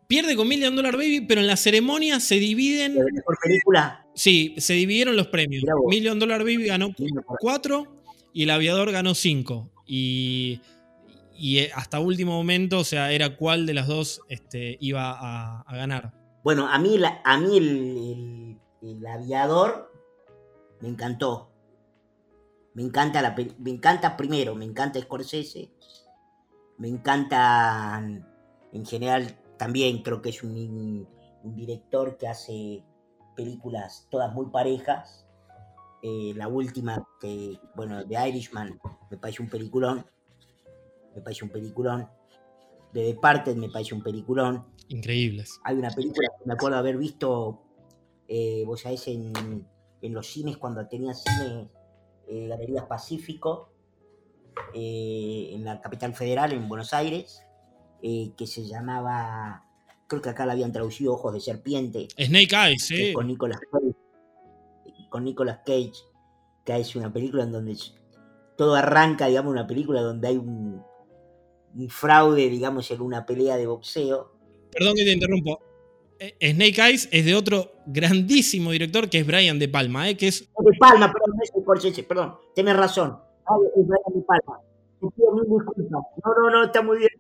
Pierde 0.07 0.37
con 0.37 0.49
Million 0.49 0.75
Dollar 0.75 0.97
Baby, 0.97 1.23
pero 1.23 1.41
en 1.41 1.47
la 1.47 1.57
ceremonia 1.57 2.19
se 2.21 2.37
dividen. 2.37 2.95
¿Por 2.95 3.39
película? 3.43 4.07
Sí, 4.15 4.55
se 4.57 4.73
dividieron 4.73 5.17
los 5.17 5.27
premios. 5.27 5.65
Million 5.87 6.19
Dollar 6.19 6.41
Baby 6.41 6.65
ganó 6.65 6.95
cuatro 7.41 8.03
y 8.33 8.45
El 8.45 8.51
Aviador 8.51 8.91
ganó 8.91 9.15
cinco. 9.15 9.71
Y 9.87 10.61
y 11.39 11.59
eh, 11.59 11.71
hasta 11.75 12.01
último 12.01 12.33
momento, 12.33 12.81
o 12.81 12.85
sea, 12.85 13.13
era 13.13 13.37
cuál 13.37 13.65
de 13.65 13.75
las 13.75 13.87
dos 13.87 14.23
este, 14.29 14.77
iba 14.81 15.17
a, 15.19 15.77
ganar. 15.77 16.13
Bueno, 16.43 16.69
a 16.69 16.79
mí, 16.79 17.01
a 17.25 17.39
mí 17.39 18.59
el, 18.83 19.07
aviador 19.07 19.93
me 20.81 20.89
encantó. 20.89 21.53
Me 22.75 22.83
encanta, 22.83 23.23
la, 23.23 23.35
me 23.59 23.71
encanta 23.71 24.17
primero, 24.17 24.55
me 24.55 24.65
encanta 24.65 25.01
Scorsese. 25.01 25.71
Me 26.79 26.89
encanta 26.89 28.01
en 28.73 28.87
general 28.87 29.37
también 29.57 30.03
creo 30.03 30.23
que 30.23 30.31
es 30.31 30.43
un, 30.43 31.09
director 31.43 32.19
que 32.19 32.29
hace 32.29 32.85
películas 33.37 34.07
todas 34.11 34.33
muy 34.35 34.47
parejas. 34.47 35.27
Eh, 36.03 36.33
la 36.37 36.47
última, 36.47 37.07
que, 37.21 37.59
bueno, 37.75 38.05
de 38.05 38.29
Irishman, 38.29 38.79
me 39.11 39.17
parece 39.17 39.43
un 39.43 39.49
peliculón 39.49 40.05
me 41.19 41.25
parece 41.25 41.45
un 41.45 41.51
peliculón. 41.51 42.09
De 42.93 43.03
Departed 43.03 43.57
me 43.57 43.69
parece 43.69 43.95
un 43.95 44.03
peliculón. 44.03 44.65
Increíbles. 44.89 45.61
Hay 45.65 45.77
una 45.77 45.91
película 45.91 46.29
que 46.39 46.47
me 46.47 46.55
acuerdo 46.55 46.79
haber 46.79 46.97
visto, 46.97 47.63
eh, 48.27 48.63
vos 48.65 48.81
sabés, 48.81 49.09
en, 49.09 49.67
los 50.01 50.27
cines 50.27 50.57
cuando 50.57 50.87
tenía 50.87 51.13
cine 51.13 51.69
eh, 52.29 52.47
Galerías 52.49 52.87
Pacífico, 52.87 53.73
eh, 54.75 55.51
en 55.53 55.65
la 55.65 55.81
capital 55.81 56.15
federal, 56.15 56.53
en 56.53 56.69
Buenos 56.69 56.95
Aires, 56.95 57.43
que 58.01 58.47
se 58.47 58.65
llamaba, 58.65 59.65
creo 60.07 60.23
que 60.23 60.29
acá 60.31 60.47
la 60.47 60.53
habían 60.53 60.73
traducido 60.73 61.15
Ojos 61.15 61.35
de 61.35 61.41
Serpiente. 61.41 62.09
Snake 62.17 62.55
Eyes, 62.55 62.87
sí. 62.87 63.13
Con 63.13 63.27
Nicolas 63.27 63.59
Cage. 63.61 63.95
Con 65.11 65.25
Nicolas 65.25 65.59
Cage, 65.67 65.93
que 66.65 66.77
es 66.77 66.95
una 66.95 67.13
película 67.13 67.43
en 67.43 67.53
donde 67.53 67.77
todo 68.57 68.77
arranca, 68.77 69.27
digamos, 69.27 69.53
una 69.53 69.67
película 69.67 70.01
donde 70.01 70.29
hay 70.29 70.37
un, 70.37 70.83
un 71.79 71.89
fraude, 71.89 72.51
digamos, 72.51 72.91
en 72.91 73.01
una 73.01 73.25
pelea 73.25 73.57
de 73.57 73.67
boxeo. 73.67 74.33
Perdón 74.71 74.95
que 74.97 75.05
te 75.05 75.13
interrumpo. 75.13 75.61
Eh, 76.19 76.51
Snake 76.53 76.83
Eyes 76.83 77.09
es 77.13 77.25
de 77.25 77.35
otro 77.37 77.73
grandísimo 77.87 78.73
director 78.73 79.09
que 79.09 79.19
es 79.19 79.27
Brian 79.27 79.59
De 79.59 79.69
Palma, 79.69 80.11
¿eh? 80.11 80.17
que 80.17 80.29
es... 80.29 80.41
De 80.41 80.79
Palma, 80.79 81.13
perdón, 81.13 81.37
no 81.37 81.43
es 81.43 81.51
Scorsese, 81.51 82.03
perdón, 82.03 82.35
tienes 82.55 82.77
razón. 82.77 83.19
es 83.77 83.87
Brian 83.87 84.15
De 84.15 84.23
Palma. 84.23 84.61
Te 85.01 85.07
pido 85.15 85.33
mil 85.35 85.45
disculpas. 85.45 85.87
No, 85.91 86.03
no, 86.25 86.51
no, 86.51 86.65
está 86.65 86.83
muy 86.83 86.99
bien. 86.99 87.11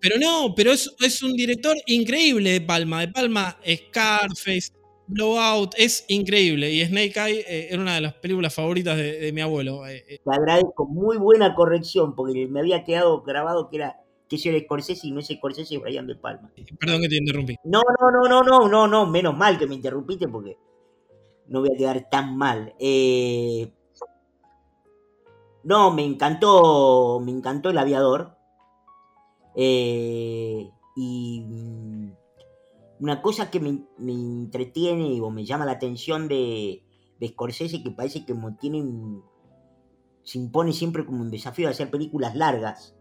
Pero 0.00 0.16
no, 0.18 0.54
pero 0.54 0.72
es, 0.72 0.94
es 1.00 1.22
un 1.22 1.34
director 1.34 1.76
increíble 1.86 2.50
De 2.52 2.60
Palma. 2.62 3.00
De 3.00 3.08
Palma, 3.08 3.58
Scarface, 3.62 4.72
Blowout, 5.06 5.74
es 5.76 6.04
increíble. 6.08 6.70
Y 6.70 6.84
Snake 6.84 7.12
Eye 7.16 7.44
eh, 7.46 7.68
era 7.70 7.82
una 7.82 7.94
de 7.94 8.00
las 8.00 8.14
películas 8.14 8.54
favoritas 8.54 8.96
de, 8.96 9.30
mi 9.32 9.40
abuelo. 9.40 9.86
Eh, 9.86 10.04
eh. 10.08 10.20
Te 10.24 10.34
agradezco, 10.34 10.86
muy 10.86 11.16
buena 11.18 11.54
corrección, 11.54 12.14
porque 12.14 12.46
me 12.46 12.60
había 12.60 12.84
quedado 12.84 13.22
grabado 13.22 13.68
que 13.68 13.76
era 13.76 14.00
que 14.28 14.38
yo 14.38 14.50
era 14.50 14.58
Scorsese 14.64 15.06
y 15.06 15.10
no 15.10 15.20
es 15.20 15.28
Scorsese, 15.28 15.74
es 15.74 15.80
Brian 15.82 16.06
De 16.06 16.16
Palma. 16.16 16.50
Perdón 16.80 17.02
que 17.02 17.08
te 17.08 17.16
interrumpí. 17.16 17.56
No, 17.64 17.82
no, 18.00 18.10
no, 18.10 18.28
no, 18.28 18.42
no, 18.42 18.68
no, 18.68 18.88
no, 18.88 19.06
menos 19.06 19.36
mal 19.36 19.58
que 19.58 19.66
me 19.66 19.74
interrumpiste 19.74 20.28
porque 20.28 20.56
no 21.48 21.60
voy 21.60 21.70
a 21.74 21.76
quedar 21.76 22.08
tan 22.10 22.36
mal. 22.36 22.74
No, 25.62 25.90
me 25.92 26.04
encantó, 26.04 27.20
me 27.22 27.32
encantó 27.32 27.70
el 27.70 27.78
aviador. 27.78 28.36
y 29.54 31.40
mm, 31.46 32.12
una 33.00 33.22
cosa 33.22 33.50
que 33.50 33.60
me, 33.60 33.80
entretiene 33.98 35.20
o 35.20 35.30
me 35.30 35.44
llama 35.44 35.64
la 35.64 35.72
atención 35.72 36.28
de, 36.28 36.84
de 37.18 37.28
Scorsese 37.28 37.82
que 37.82 37.90
parece 37.90 38.24
que 38.24 38.34
tiene 38.58 38.82
se 40.22 40.38
impone 40.38 40.72
siempre 40.72 41.04
como 41.04 41.20
un 41.20 41.30
desafío 41.30 41.66
de 41.66 41.72
hacer 41.72 41.90
películas 41.90 42.34
largas 42.34 42.96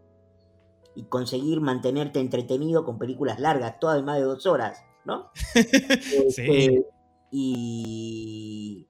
y 0.95 1.03
conseguir 1.03 1.61
mantenerte 1.61 2.19
entretenido 2.19 2.83
con 2.85 2.99
películas 2.99 3.39
largas, 3.39 3.79
todas 3.79 3.97
de 3.97 4.03
más 4.03 4.17
de 4.17 4.23
dos 4.23 4.45
horas, 4.45 4.83
¿no? 5.05 5.31
Este, 5.55 6.85
y 7.31 8.87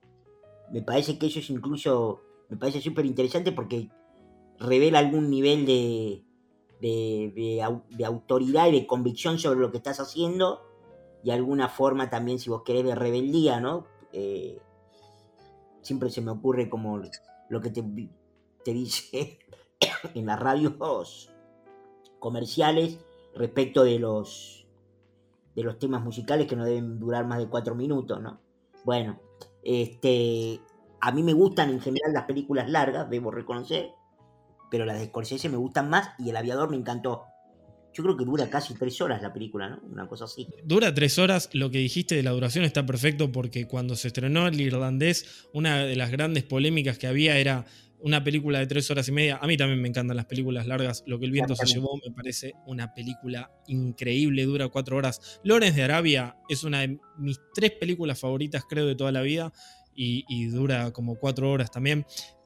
me 0.72 0.82
parece 0.82 1.18
que 1.18 1.28
eso 1.28 1.39
es 1.39 1.50
incluso, 1.50 2.22
me 2.50 2.58
parece 2.58 2.82
súper 2.82 3.06
interesante 3.06 3.52
porque 3.52 3.89
revela 4.60 5.00
algún 5.00 5.30
nivel 5.30 5.66
de, 5.66 6.24
de 6.82 8.06
autoridad 8.06 8.68
y 8.68 8.80
de 8.80 8.88
convicción 8.88 9.38
sobre 9.38 9.60
lo 9.60 9.72
que 9.72 9.78
estás 9.78 10.00
haciendo 10.00 10.73
y 11.24 11.32
alguna 11.32 11.70
forma 11.70 12.10
también, 12.10 12.40
si 12.40 12.50
vos 12.50 12.64
querés, 12.64 12.84
de 12.84 12.96
rebeldía, 12.96 13.60
¿no? 13.60 13.86
Eh, 14.12 14.60
siempre 15.82 16.10
se 16.10 16.22
me 16.22 16.32
ocurre 16.32 16.70
como 16.70 17.00
lo 17.50 17.62
que 17.62 17.70
te, 17.70 17.84
dice 18.72 19.40
en 20.14 20.26
las 20.26 20.40
radios 20.40 20.74
comerciales 22.20 23.00
respecto 23.36 23.84
de 23.84 24.00
los, 24.00 24.66
de 25.56 25.64
los 25.64 25.80
temas 25.80 26.04
musicales 26.04 26.48
que 26.48 26.56
no 26.56 26.66
deben 26.66 27.00
durar 27.00 27.26
más 27.26 27.40
de 27.40 27.48
cuatro 27.48 27.76
minutos, 27.76 28.22
¿no? 28.22 28.40
Bueno, 28.84 29.20
este, 29.64 30.60
a 31.00 31.12
mí 31.12 31.24
me 31.24 31.34
gustan 31.34 31.70
en 31.70 31.80
general 31.80 32.14
las 32.14 32.26
películas 32.26 32.70
largas, 32.70 33.10
debo 33.10 33.32
reconocer, 33.32 33.92
pero 34.70 34.86
las 34.86 35.00
de 35.00 35.06
Scorsese 35.06 35.50
me 35.50 35.58
gustan 35.58 35.90
más 35.90 36.12
y 36.18 36.30
El 36.30 36.38
Aviador 36.38 36.70
me 36.70 36.78
encantó. 36.78 37.26
Yo 37.94 38.04
creo 38.04 38.18
que 38.18 38.26
dura 38.26 38.50
casi 38.50 38.74
tres 38.74 39.00
horas 39.02 39.22
la 39.22 39.32
película, 39.32 39.70
¿no? 39.70 39.82
Una 39.92 40.08
cosa 40.08 40.26
así. 40.26 40.48
Dura 40.64 40.94
tres 40.94 41.20
horas. 41.20 41.50
Lo 41.54 41.70
que 41.70 41.78
dijiste 41.78 42.16
de 42.16 42.24
la 42.24 42.32
duración 42.32 42.66
está 42.66 42.86
perfecto 42.86 43.32
porque 43.32 43.68
cuando 43.68 43.96
se 43.96 44.08
estrenó 44.08 44.48
El 44.48 44.60
Irlandés, 44.60 45.48
una 45.54 45.86
de 45.86 45.96
las 45.96 46.12
grandes 46.12 46.44
polémicas 46.44 46.98
que 46.98 47.08
había 47.08 47.38
era 47.38 47.66
una 48.04 48.22
película 48.22 48.60
de 48.60 48.68
tres 48.68 48.92
horas 48.92 49.08
y 49.08 49.14
media. 49.14 49.40
A 49.42 49.48
mí 49.48 49.56
también 49.56 49.82
me 49.82 49.88
encantan 49.88 50.18
las 50.18 50.26
películas 50.26 50.68
largas. 50.68 51.04
Lo 51.08 51.20
que 51.20 51.26
el 51.26 51.32
viento 51.32 51.56
se 51.56 51.66
llevó 51.66 51.98
me 52.06 52.14
parece 52.14 52.54
una 52.66 52.94
película 52.94 53.50
increíble, 53.68 54.44
dura 54.44 54.68
cuatro 54.68 54.98
horas. 54.98 55.40
Lores 55.44 55.74
de 55.74 55.84
Arabia 55.84 56.36
es 56.50 56.66
una 56.66 56.82
de 56.82 57.00
mis 57.18 57.40
tres 57.54 57.72
películas 57.72 58.20
favoritas, 58.20 58.64
creo, 58.68 58.86
de 58.86 58.96
toda 58.96 59.14
la 59.14 59.22
vida. 59.22 59.54
Y, 59.96 60.26
y, 60.28 60.48
dura 60.48 60.92
como 60.92 61.16
cuatro 61.16 61.52
horas 61.52 61.70
también. 61.70 62.04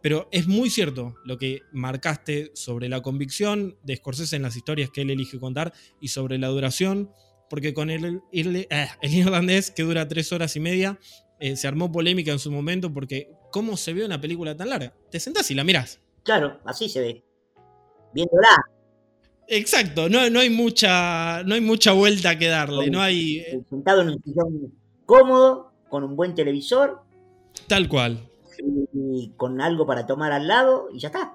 Pero 0.08 0.30
es 0.32 0.48
muy 0.48 0.70
cierto 0.70 1.16
lo 1.26 1.38
que 1.38 1.64
marcaste 1.74 2.52
sobre 2.54 2.88
la 2.88 3.02
convicción 3.02 3.78
de 3.84 3.98
Scorsese 3.98 4.38
en 4.38 4.42
las 4.42 4.56
historias 4.56 4.90
que 4.90 5.02
él 5.02 5.10
elige 5.10 5.38
contar 5.38 5.74
y 6.00 6.08
sobre 6.08 6.38
la 6.38 6.48
duración, 6.48 7.12
porque 7.50 7.74
con 7.74 7.90
el, 7.90 8.22
el, 8.32 8.56
eh, 8.56 8.88
irlandés, 9.02 9.70
que 9.70 9.84
dura 9.84 10.08
tres 10.08 10.32
horas 10.32 10.56
y 10.56 10.62
media, 10.62 10.98
eh, 11.42 11.58
se 11.58 11.68
armó 11.68 11.92
polémica 11.92 12.32
en 12.32 12.40
su 12.40 12.50
momento 12.50 12.94
porque 12.94 13.34
¿cómo 13.52 13.76
se 13.76 13.92
ve 13.92 14.06
una 14.06 14.22
película 14.22 14.56
tan 14.56 14.70
larga? 14.70 14.94
Te 15.12 15.20
sentás 15.20 15.52
y 15.52 15.56
la 15.56 15.66
mirás. 15.66 16.00
Claro, 16.24 16.62
así 16.64 16.88
se 16.88 17.02
ve. 17.02 17.24
Viéndola. 18.14 18.64
Exacto, 19.50 20.08
no, 20.08 20.30
no, 20.30 20.40
hay, 20.40 20.50
mucha, 20.50 21.44
no 21.44 21.54
hay 21.54 21.60
mucha 21.60 21.92
vuelta 21.92 22.40
que 22.40 22.48
darle. 22.48 22.90
no 22.90 23.02
hay... 23.02 23.40
Eh, 23.40 23.62
sentado 23.70 24.04
en 24.04 24.08
un 24.12 24.24
sillón 24.24 24.74
cómodo, 25.06 25.74
con 25.90 26.06
un 26.06 26.16
buen 26.16 26.34
televisor. 26.34 27.02
Tal 27.68 27.90
cual 27.90 28.30
y 28.94 29.34
con 29.38 29.62
algo 29.62 29.86
para 29.86 30.06
tomar 30.06 30.32
al 30.32 30.48
lado 30.48 30.90
y 30.94 31.00
ya 31.00 31.08
está. 31.10 31.34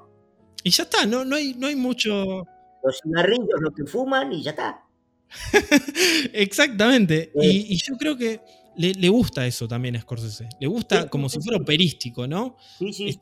Y 0.64 0.70
ya 0.70 0.84
está, 0.84 1.06
no, 1.06 1.24
no, 1.24 1.36
hay, 1.36 1.54
no 1.54 1.66
hay 1.66 1.76
mucho. 1.76 2.44
Los 2.84 3.00
cigarrillos, 3.02 3.60
los 3.60 3.74
que 3.74 3.84
fuman 3.84 4.32
y 4.32 4.42
ya 4.42 4.50
está. 4.50 4.84
Exactamente. 6.32 7.32
Y, 7.34 7.76
yo 7.76 7.96
creo 7.96 8.16
que 8.16 8.40
le, 8.76 9.08
gusta 9.08 9.46
eso 9.46 9.66
también 9.66 9.96
a 9.96 10.00
Scorsese. 10.00 10.48
Le 10.60 10.66
gusta 10.66 11.08
como 11.08 11.28
si 11.28 11.40
fuera 11.40 11.58
operístico, 11.58 12.26
¿no? 12.26 12.56
Sí, 12.78 12.92
sí. 12.92 13.18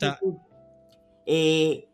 Eh, 1.25 1.87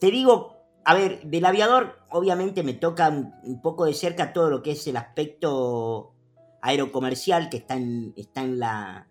te 0.00 0.10
digo, 0.10 0.62
a 0.84 0.94
ver, 0.94 1.22
del 1.22 1.44
aviador, 1.44 1.98
obviamente 2.10 2.62
me 2.62 2.74
toca 2.74 3.08
un, 3.08 3.60
poco 3.62 3.84
de 3.84 3.94
cerca 3.94 4.32
todo 4.32 4.50
lo 4.50 4.62
que 4.62 4.72
es 4.72 4.86
el 4.86 4.96
aspecto 4.96 6.14
aerocomercial 6.60 7.48
que 7.48 7.58
está 7.58 7.76
en, 7.76 8.12
está 8.16 8.42
en 8.42 8.58
la, 8.58 9.08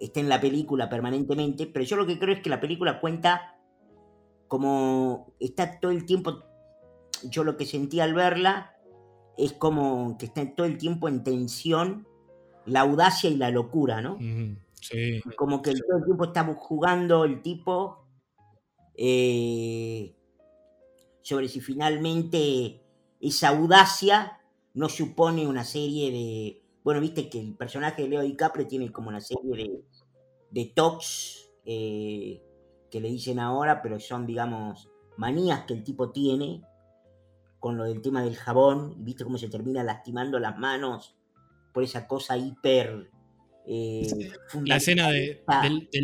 está 0.00 0.20
en 0.20 0.28
la 0.28 0.40
película 0.40 0.88
permanentemente, 0.88 1.66
pero 1.66 1.84
yo 1.84 1.96
lo 1.96 2.06
que 2.06 2.18
creo 2.18 2.34
es 2.34 2.42
que 2.42 2.50
la 2.50 2.60
película 2.60 3.00
cuenta 3.00 3.56
como 4.48 5.34
está 5.40 5.80
todo 5.80 5.90
el 5.90 6.06
tiempo, 6.06 6.44
yo 7.24 7.44
lo 7.44 7.56
que 7.56 7.66
sentí 7.66 8.00
al 8.00 8.14
verla 8.14 8.76
es 9.36 9.52
como 9.52 10.16
que 10.18 10.26
está 10.26 10.54
todo 10.54 10.66
el 10.66 10.78
tiempo 10.78 11.08
en 11.08 11.24
tensión 11.24 12.06
la 12.66 12.80
audacia 12.80 13.28
y 13.30 13.36
la 13.36 13.50
locura, 13.50 14.00
¿no? 14.00 14.18
Sí. 14.80 15.20
Como 15.36 15.62
que 15.62 15.72
todo 15.72 15.98
el 15.98 16.04
tiempo 16.04 16.24
estamos 16.24 16.56
jugando 16.58 17.24
el 17.24 17.42
tipo, 17.42 18.06
eh, 18.96 20.14
sobre 21.22 21.48
si 21.48 21.60
finalmente 21.60 22.82
esa 23.20 23.48
audacia 23.48 24.40
no 24.74 24.88
supone 24.88 25.46
una 25.46 25.64
serie 25.64 26.10
de... 26.10 26.63
Bueno, 26.84 27.00
viste 27.00 27.28
que 27.30 27.40
el 27.40 27.54
personaje 27.56 28.02
de 28.02 28.08
Leo 28.08 28.22
DiCaprio 28.22 28.66
tiene 28.66 28.92
como 28.92 29.08
una 29.08 29.20
serie 29.20 29.56
de, 29.56 29.80
de 30.50 30.72
talks 30.74 31.50
eh, 31.64 32.42
que 32.90 33.00
le 33.00 33.08
dicen 33.08 33.40
ahora, 33.40 33.82
pero 33.82 33.98
son, 33.98 34.26
digamos, 34.26 34.90
manías 35.16 35.64
que 35.64 35.74
el 35.74 35.82
tipo 35.82 36.12
tiene 36.12 36.62
con 37.58 37.78
lo 37.78 37.84
del 37.84 38.02
tema 38.02 38.22
del 38.22 38.36
jabón, 38.36 39.02
viste 39.02 39.24
cómo 39.24 39.38
se 39.38 39.48
termina 39.48 39.82
lastimando 39.82 40.38
las 40.38 40.58
manos 40.58 41.16
por 41.72 41.82
esa 41.82 42.06
cosa 42.06 42.36
hiper... 42.36 43.10
Eh, 43.66 44.06
la 44.66 44.76
escena 44.76 45.08
del, 45.08 45.42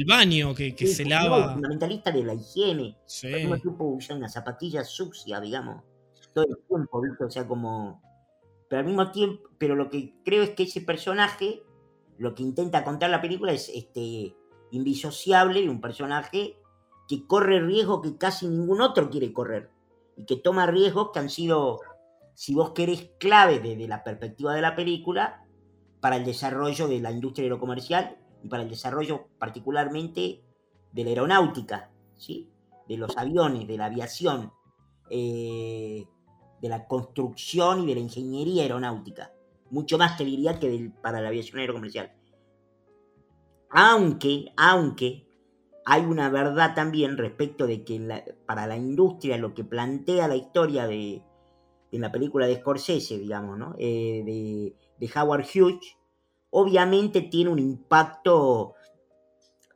baño 0.08 0.54
que, 0.54 0.74
se 0.86 1.04
lava. 1.04 1.52
fundamentalista 1.52 2.10
de 2.10 2.24
la 2.24 2.32
higiene. 2.32 2.96
Sí. 3.04 3.26
Mismo 3.26 3.58
tiempo 3.58 3.84
usa 3.84 4.16
una 4.16 4.30
zapatilla 4.30 4.82
sucia, 4.82 5.38
digamos, 5.38 5.84
todo 6.32 6.46
el 6.48 6.56
tiempo, 6.66 7.02
¿viste? 7.02 7.24
O 7.24 7.30
sea, 7.30 7.46
como. 7.46 8.00
Pero 8.70 8.80
al 8.80 8.86
mismo 8.86 9.10
tiempo, 9.10 9.50
pero 9.58 9.74
lo 9.74 9.90
que 9.90 10.14
creo 10.24 10.44
es 10.44 10.50
que 10.50 10.62
ese 10.62 10.80
personaje, 10.80 11.64
lo 12.18 12.36
que 12.36 12.44
intenta 12.44 12.84
contar 12.84 13.10
la 13.10 13.20
película 13.20 13.52
es 13.52 13.68
este 13.68 14.36
indisociable 14.70 15.60
de 15.60 15.68
un 15.68 15.80
personaje 15.80 16.56
que 17.08 17.26
corre 17.26 17.58
riesgo 17.58 18.00
que 18.00 18.16
casi 18.16 18.46
ningún 18.46 18.80
otro 18.80 19.10
quiere 19.10 19.32
correr 19.32 19.72
y 20.16 20.24
que 20.24 20.36
toma 20.36 20.66
riesgos 20.66 21.10
que 21.12 21.18
han 21.18 21.30
sido, 21.30 21.80
si 22.34 22.54
vos 22.54 22.70
querés, 22.70 23.10
clave 23.18 23.58
desde 23.58 23.88
la 23.88 24.04
perspectiva 24.04 24.54
de 24.54 24.62
la 24.62 24.76
película 24.76 25.44
para 26.00 26.14
el 26.14 26.24
desarrollo 26.24 26.86
de 26.86 27.00
la 27.00 27.10
industria 27.10 27.46
aerocomercial 27.46 28.18
y 28.44 28.48
para 28.48 28.62
el 28.62 28.68
desarrollo 28.68 29.26
particularmente 29.36 30.44
de 30.92 31.02
la 31.02 31.10
aeronáutica, 31.10 31.90
¿sí? 32.16 32.48
de 32.86 32.96
los 32.98 33.16
aviones, 33.16 33.66
de 33.66 33.76
la 33.76 33.86
aviación, 33.86 34.52
eh, 35.10 36.04
de 36.60 36.68
la 36.68 36.86
construcción 36.86 37.82
y 37.82 37.86
de 37.86 37.94
la 37.94 38.00
ingeniería 38.00 38.62
aeronáutica. 38.62 39.32
Mucho 39.70 39.98
más 39.98 40.16
te 40.16 40.24
diría 40.24 40.58
que 40.58 40.90
para 41.00 41.20
la 41.20 41.28
aviación 41.28 41.60
aerocomercial. 41.60 42.12
Aunque, 43.70 44.46
aunque 44.56 45.26
hay 45.84 46.02
una 46.02 46.28
verdad 46.28 46.74
también 46.74 47.16
respecto 47.16 47.66
de 47.66 47.84
que 47.84 48.24
para 48.46 48.66
la 48.66 48.76
industria 48.76 49.38
lo 49.38 49.54
que 49.54 49.64
plantea 49.64 50.28
la 50.28 50.36
historia 50.36 50.86
de, 50.86 51.22
en 51.92 52.00
la 52.00 52.12
película 52.12 52.46
de 52.46 52.56
Scorsese, 52.56 53.18
digamos, 53.18 53.58
¿no? 53.58 53.74
Eh, 53.78 54.22
de, 54.24 54.74
de, 54.98 55.18
Howard 55.18 55.46
Hughes, 55.54 55.96
obviamente 56.50 57.22
tiene 57.22 57.50
un 57.50 57.58
impacto 57.58 58.74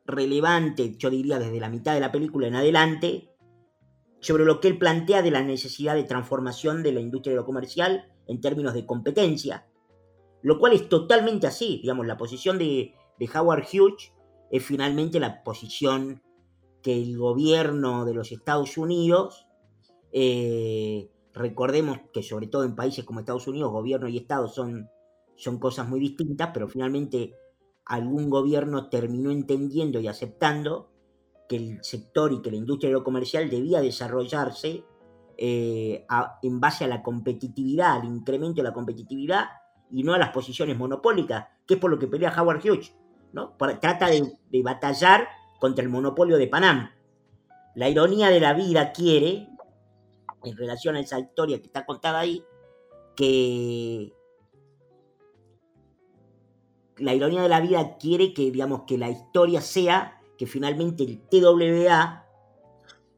relevante, 0.07 0.97
yo 0.97 1.09
diría 1.09 1.39
desde 1.39 1.61
la 1.61 1.69
mitad 1.69 1.95
de 1.95 2.01
la 2.01 2.13
película 2.13 2.47
en 2.47 2.57
adelante, 2.57 3.34
sobre 4.25 4.47
lo 4.47 4.59
que 4.59 4.69
él 4.69 4.79
plantea 4.79 5.21
de 5.21 5.31
la 5.31 5.43
necesidad 5.43 5.95
de 5.95 6.05
transformación 6.05 6.83
de 6.83 6.93
la 6.93 7.01
industria 7.01 7.43
comercial 7.43 8.11
en 8.27 8.41
términos 8.41 8.73
de 8.73 8.87
competencia, 8.87 9.67
lo 10.43 10.59
cual 10.59 10.73
es 10.73 10.89
totalmente 10.89 11.47
así, 11.47 11.81
digamos, 11.83 12.07
la 12.07 12.17
posición 12.17 12.57
de, 12.57 12.95
de 13.19 13.31
Howard 13.35 13.67
Hughes 13.71 14.15
es 14.51 14.65
finalmente 14.65 15.21
la 15.21 15.45
posición 15.45 16.23
que 16.83 16.95
el 16.95 17.19
gobierno 17.19 18.07
de 18.07 18.15
los 18.15 18.33
Estados 18.33 18.79
Unidos, 18.79 19.47
eh, 20.11 21.11
recordemos 21.35 21.99
que 22.11 22.23
sobre 22.23 22.47
todo 22.47 22.65
en 22.65 22.77
países 22.77 23.05
como 23.05 23.21
Estados 23.21 23.47
Unidos, 23.47 23.73
gobierno 23.73 24.09
y 24.09 24.17
Estado 24.17 24.49
son, 24.49 24.89
son 25.37 25.59
cosas 25.59 25.87
muy 25.87 26.01
distintas, 26.01 26.49
pero 26.55 26.67
finalmente 26.67 27.35
algún 27.85 28.31
gobierno 28.31 28.89
terminó 28.89 29.31
entendiendo 29.31 30.01
y 30.01 30.09
aceptando 30.09 30.94
que 31.49 31.57
el 31.57 31.79
sector 31.83 32.33
y 32.33 32.41
que 32.43 32.51
la 32.51 32.57
industria 32.57 32.89
aerocomercial 32.89 33.51
debía 33.51 33.81
desarrollarse 33.81 34.85
eh, 35.37 36.07
en 36.43 36.61
base 36.61 36.85
a 36.85 36.89
la 36.89 37.03
competitividad, 37.03 38.01
al 38.01 38.05
incremento 38.05 38.63
de 38.63 38.69
la 38.69 38.75
competitividad 38.75 39.47
y 39.91 40.03
no 40.03 40.15
a 40.15 40.19
las 40.19 40.31
posiciones 40.31 40.77
monopólicas, 40.77 41.47
que 41.67 41.75
es 41.75 41.81
por 41.81 41.91
lo 41.91 41.99
que 41.99 42.07
pelea 42.07 42.35
Howard 42.37 42.61
Hughes 42.65 42.95
trata 43.81 44.09
de, 44.09 44.63
batallar 44.63 45.29
contra 45.59 45.83
el 45.83 45.91
monopolio 45.91 46.37
de 46.37 46.47
Panam. 46.47 46.91
La 47.75 47.89
ironía 47.89 48.29
de 48.29 48.41
la 48.41 48.53
vida 48.53 48.93
quiere, 48.93 49.49
en 50.45 50.57
relación 50.57 50.97
a 50.97 51.01
esa 51.01 51.19
historia 51.19 51.59
que 51.59 51.67
está 51.67 51.85
contada 51.85 52.21
ahí, 52.21 52.45
que 53.17 54.13
la 56.99 57.15
ironía 57.15 57.43
de 57.43 57.49
la 57.49 57.61
vida 57.61 57.97
quiere 57.99 58.33
que, 58.33 58.51
digamos, 58.51 58.83
que 58.87 58.99
la 58.99 59.11
historia 59.11 59.61
sea 59.61 60.21
que 60.39 60.47
finalmente 60.47 61.05
el 61.05 61.21
TWA 61.29 62.27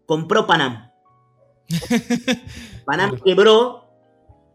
compró 0.07 0.47
Panam. 0.47 0.91
Panam 2.87 3.19
quebró 3.21 3.85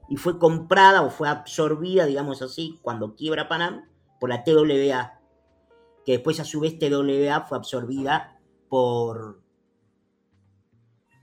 y 0.10 0.18
fue 0.18 0.40
comprada 0.40 1.02
o 1.02 1.10
fue 1.10 1.28
absorbida, 1.28 2.06
digamos 2.06 2.42
así, 2.42 2.80
cuando 2.82 3.16
quiebra 3.16 3.48
Panam, 3.48 3.90
por 4.20 4.30
la 4.30 4.44
TWA 4.44 5.22
que 6.06 6.14
después 6.14 6.40
a 6.40 6.46
su 6.46 6.60
vez 6.60 6.80
TWA 6.80 7.42
fue 7.42 7.58
absorbida 7.58 8.40
por, 8.70 9.42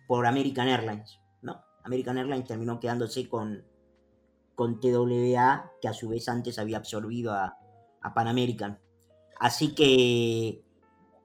por 0.06 0.26
American 0.26 0.68
Airlines, 0.68 1.20
¿no? 1.42 1.60
American 1.84 2.18
Airlines 2.18 2.46
terminó 2.46 2.78
quedándose 2.78 3.28
con, 3.28 3.64
con 4.54 4.80
TWA, 4.80 5.72
que 5.80 5.88
a 5.88 5.92
su 5.92 6.08
vez 6.08 6.28
antes 6.28 6.58
había 6.58 6.78
absorbido 6.78 7.32
a, 7.32 7.56
Pan 8.14 8.28
American. 8.28 8.80
Así 9.38 9.74
que, 9.74 10.64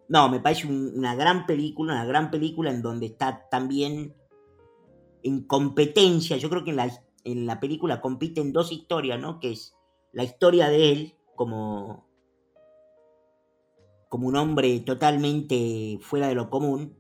no, 0.10 0.30
me 0.30 0.40
parece 0.40 0.68
una 0.68 1.16
gran 1.16 1.46
película, 1.46 1.94
una 1.94 2.06
gran 2.06 2.32
película 2.32 2.70
en 2.72 2.82
donde 2.82 3.08
está 3.08 3.48
también 3.50 4.14
en 5.24 5.44
competencia, 5.44 6.38
yo 6.38 6.50
creo 6.50 6.64
que 6.64 6.72
en 6.72 6.78
la, 6.78 6.92
en 7.24 7.46
la 7.46 7.60
película 7.60 8.02
compiten 8.02 8.52
dos 8.52 8.72
historias, 8.72 9.20
¿no? 9.20 9.40
Que 9.40 9.52
es 9.52 9.74
la 10.12 10.24
historia 10.24 10.70
de 10.70 10.92
él 10.92 11.16
como 11.36 12.06
como 14.14 14.28
un 14.28 14.36
hombre 14.36 14.82
totalmente 14.82 15.98
fuera 16.00 16.28
de 16.28 16.36
lo 16.36 16.48
común, 16.48 16.96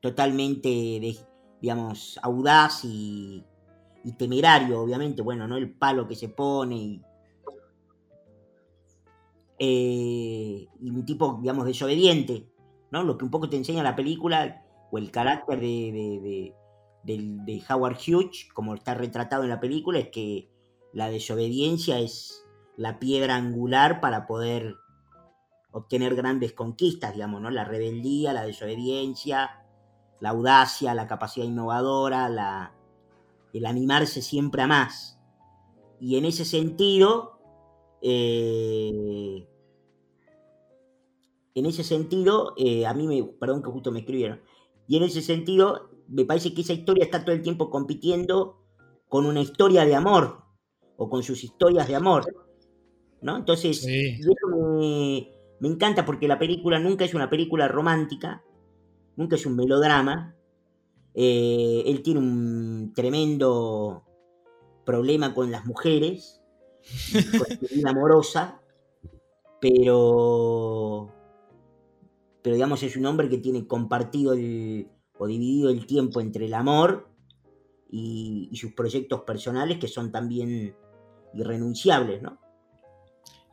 totalmente, 0.00 0.68
digamos, 1.58 2.20
audaz 2.22 2.84
y, 2.84 3.42
temerario, 4.18 4.82
obviamente, 4.82 5.22
bueno, 5.22 5.48
¿no? 5.48 5.56
El 5.56 5.72
palo 5.72 6.06
que 6.06 6.14
se 6.14 6.28
pone 6.28 6.76
y, 6.76 7.02
eh, 9.58 10.66
y 10.80 10.90
un 10.90 11.04
tipo, 11.04 11.38
digamos, 11.40 11.66
desobediente, 11.66 12.48
¿no? 12.90 13.02
Lo 13.02 13.16
que 13.16 13.24
un 13.24 13.30
poco 13.30 13.48
te 13.48 13.56
enseña 13.56 13.82
la 13.82 13.96
película 13.96 14.64
o 14.90 14.98
el 14.98 15.10
carácter 15.10 15.60
de, 15.60 16.52
de, 17.04 17.62
Howard 17.68 17.96
Hughes, 17.96 18.48
como 18.52 18.74
está 18.74 18.94
retratado 18.94 19.44
en 19.44 19.50
la 19.50 19.60
película, 19.60 19.98
es 19.98 20.08
que 20.08 20.50
la 20.92 21.08
desobediencia 21.08 21.98
es 21.98 22.44
la 22.76 22.98
piedra 22.98 23.36
angular 23.36 24.00
para 24.00 24.26
poder 24.26 24.76
obtener 25.72 26.14
grandes 26.14 26.52
conquistas, 26.52 27.12
digamos, 27.14 27.40
¿no? 27.40 27.50
La 27.50 27.64
rebeldía, 27.64 28.32
la 28.32 28.44
desobediencia, 28.44 29.64
la 30.20 30.30
audacia, 30.30 30.94
la 30.94 31.06
capacidad 31.06 31.46
innovadora, 31.46 32.28
la, 32.28 32.72
el 33.52 33.66
animarse 33.66 34.22
siempre 34.22 34.62
a 34.62 34.66
más. 34.66 35.18
Y 36.00 36.16
en 36.16 36.24
ese 36.24 36.44
sentido, 36.44 37.33
eh, 38.04 39.48
en 41.54 41.66
ese 41.66 41.82
sentido, 41.82 42.54
eh, 42.56 42.86
a 42.86 42.94
mí 42.94 43.06
me, 43.06 43.24
perdón 43.24 43.62
que 43.62 43.70
justo 43.70 43.90
me 43.90 44.00
escribieron, 44.00 44.40
y 44.86 44.98
en 44.98 45.04
ese 45.04 45.22
sentido, 45.22 45.90
me 46.06 46.24
parece 46.24 46.52
que 46.52 46.60
esa 46.60 46.74
historia 46.74 47.04
está 47.04 47.24
todo 47.24 47.34
el 47.34 47.42
tiempo 47.42 47.70
compitiendo 47.70 48.60
con 49.08 49.26
una 49.26 49.40
historia 49.40 49.84
de 49.86 49.94
amor, 49.94 50.42
o 50.96 51.08
con 51.08 51.22
sus 51.22 51.42
historias 51.42 51.88
de 51.88 51.96
amor, 51.96 52.24
¿no? 53.22 53.36
Entonces, 53.36 53.84
me, 53.84 55.30
me 55.60 55.68
encanta 55.68 56.04
porque 56.04 56.28
la 56.28 56.38
película 56.38 56.78
nunca 56.78 57.04
es 57.04 57.14
una 57.14 57.30
película 57.30 57.68
romántica, 57.68 58.44
nunca 59.16 59.36
es 59.36 59.46
un 59.46 59.56
melodrama. 59.56 60.36
Eh, 61.14 61.84
él 61.86 62.02
tiene 62.02 62.20
un 62.20 62.92
tremendo 62.94 64.04
problema 64.84 65.32
con 65.32 65.50
las 65.50 65.64
mujeres, 65.64 66.42
amorosa, 67.86 68.60
pero, 69.60 71.12
pero 72.42 72.54
digamos 72.54 72.82
es 72.82 72.96
un 72.96 73.06
hombre 73.06 73.28
que 73.28 73.38
tiene 73.38 73.66
compartido 73.66 74.32
o 74.32 75.26
dividido 75.26 75.70
el 75.70 75.86
tiempo 75.86 76.20
entre 76.20 76.46
el 76.46 76.54
amor 76.54 77.08
y, 77.90 78.48
y 78.50 78.56
sus 78.56 78.72
proyectos 78.72 79.22
personales 79.22 79.78
que 79.78 79.88
son 79.88 80.12
también 80.12 80.76
irrenunciables, 81.34 82.22
¿no? 82.22 82.43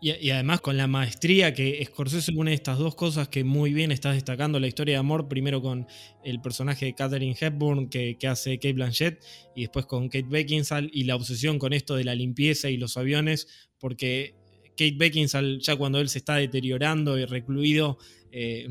Y, 0.04 0.32
además 0.32 0.62
con 0.62 0.78
la 0.78 0.88
maestría 0.88 1.54
que 1.54 1.86
Scorsese 1.86 2.32
une 2.36 2.54
estas 2.54 2.80
dos 2.80 2.96
cosas 2.96 3.28
que 3.28 3.44
muy 3.44 3.72
bien 3.72 3.92
estás 3.92 4.16
destacando, 4.16 4.60
la 4.60 4.66
historia 4.66 4.96
de 4.96 5.00
amor, 5.00 5.28
primero 5.28 5.62
con 5.62 5.86
el 6.24 6.42
personaje 6.42 6.88
de 6.88 6.96
Katherine 6.96 7.38
Hepburn 7.40 7.88
que, 7.88 8.18
hace 8.28 8.58
Kate 8.58 8.74
Blanchett 8.74 9.24
y 9.56 9.62
después 9.62 9.86
con 9.86 10.10
Kate 10.10 10.26
Beckinsale 10.28 10.90
y 10.92 11.04
la 11.04 11.16
obsesión 11.16 11.60
con 11.60 11.72
esto 11.72 11.96
de 11.96 12.04
la 12.04 12.16
limpieza 12.16 12.72
y 12.72 12.78
los 12.78 12.98
aviones, 12.98 13.48
porque 13.80 14.34
Kate 14.70 14.96
Beckinsale 14.98 15.60
ya 15.60 15.76
cuando 15.76 16.00
él 16.00 16.10
se 16.10 16.18
está 16.18 16.36
deteriorando 16.38 17.20
y 17.20 17.26
recluido, 17.26 18.00
eh, 18.32 18.66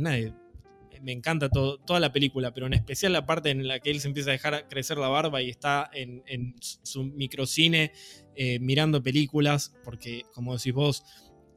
me 1.03 1.13
encanta 1.13 1.49
toda 1.49 2.01
la 2.01 2.13
película, 2.13 2.53
pero 2.53 2.67
en 2.67 2.75
especial 2.75 3.13
la 3.13 3.27
parte 3.27 3.51
en 3.51 3.67
la 3.67 3.81
que 3.81 3.91
él 3.91 4.01
se 4.01 4.09
empieza 4.09 4.31
a 4.31 4.33
dejar 4.33 4.69
crecer 4.69 4.99
la 4.99 5.09
barba 5.09 5.43
y 5.43 5.51
está 5.51 5.91
en, 5.93 6.55
su 6.61 7.05
microcine 7.05 7.93
eh, 8.35 8.59
mirando 8.61 9.03
películas, 9.03 9.75
porque 9.85 10.23
como 10.33 10.57
decís 10.57 10.73
vos, 10.73 11.03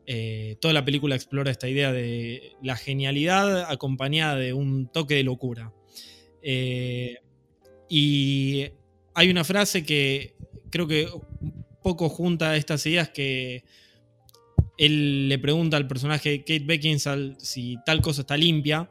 eh, 0.06 0.58
toda 0.60 0.74
la 0.74 0.84
película 0.84 1.16
explora 1.16 1.52
esta 1.52 1.70
idea 1.70 1.92
de 1.92 2.54
la 2.62 2.76
genialidad 2.76 3.72
acompañada 3.72 4.36
de 4.36 4.54
un 4.54 4.88
toque 4.88 5.16
de 5.16 5.24
locura. 5.24 5.74
Eh, 6.42 7.20
y 7.90 8.68
hay 9.14 9.30
una 9.30 9.44
frase 9.44 9.86
que 9.86 10.36
creo 10.70 10.88
que 10.88 11.08
un 11.08 11.66
poco 11.84 12.10
junta 12.10 12.56
estas 12.56 12.86
ideas 12.86 13.10
que 13.10 13.64
él 14.78 15.30
le 15.30 15.40
pregunta 15.40 15.78
al 15.78 15.88
personaje 15.88 16.40
Kate 16.40 16.66
Beckinsale 16.66 17.36
si 17.38 17.78
tal 17.86 18.02
cosa 18.02 18.22
está 18.22 18.36
limpia. 18.36 18.90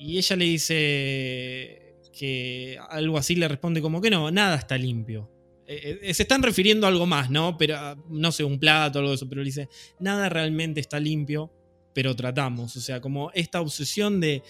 Y 0.00 0.16
ella 0.16 0.34
le 0.34 0.46
dice 0.46 1.94
que 2.18 2.78
algo 2.88 3.18
así 3.18 3.36
le 3.36 3.46
responde 3.46 3.82
como 3.82 4.00
que 4.00 4.08
no, 4.08 4.30
nada 4.30 4.56
está 4.56 4.78
limpio. 4.78 5.30
Eh, 5.66 6.00
eh, 6.00 6.14
se 6.14 6.22
están 6.22 6.42
refiriendo 6.42 6.86
a 6.86 6.88
algo 6.88 7.04
más, 7.04 7.28
¿no? 7.28 7.58
Pero 7.58 7.76
ah, 7.76 8.02
no 8.08 8.32
sé, 8.32 8.42
un 8.42 8.58
plato 8.58 8.98
o 8.98 9.00
algo 9.00 9.10
de 9.10 9.16
eso, 9.16 9.28
pero 9.28 9.42
le 9.42 9.46
dice, 9.46 9.68
nada 9.98 10.30
realmente 10.30 10.80
está 10.80 10.98
limpio, 10.98 11.52
pero 11.94 12.16
tratamos. 12.16 12.74
O 12.76 12.80
sea, 12.80 13.02
como 13.02 13.30
esta 13.34 13.60
obsesión 13.60 14.20
de, 14.20 14.42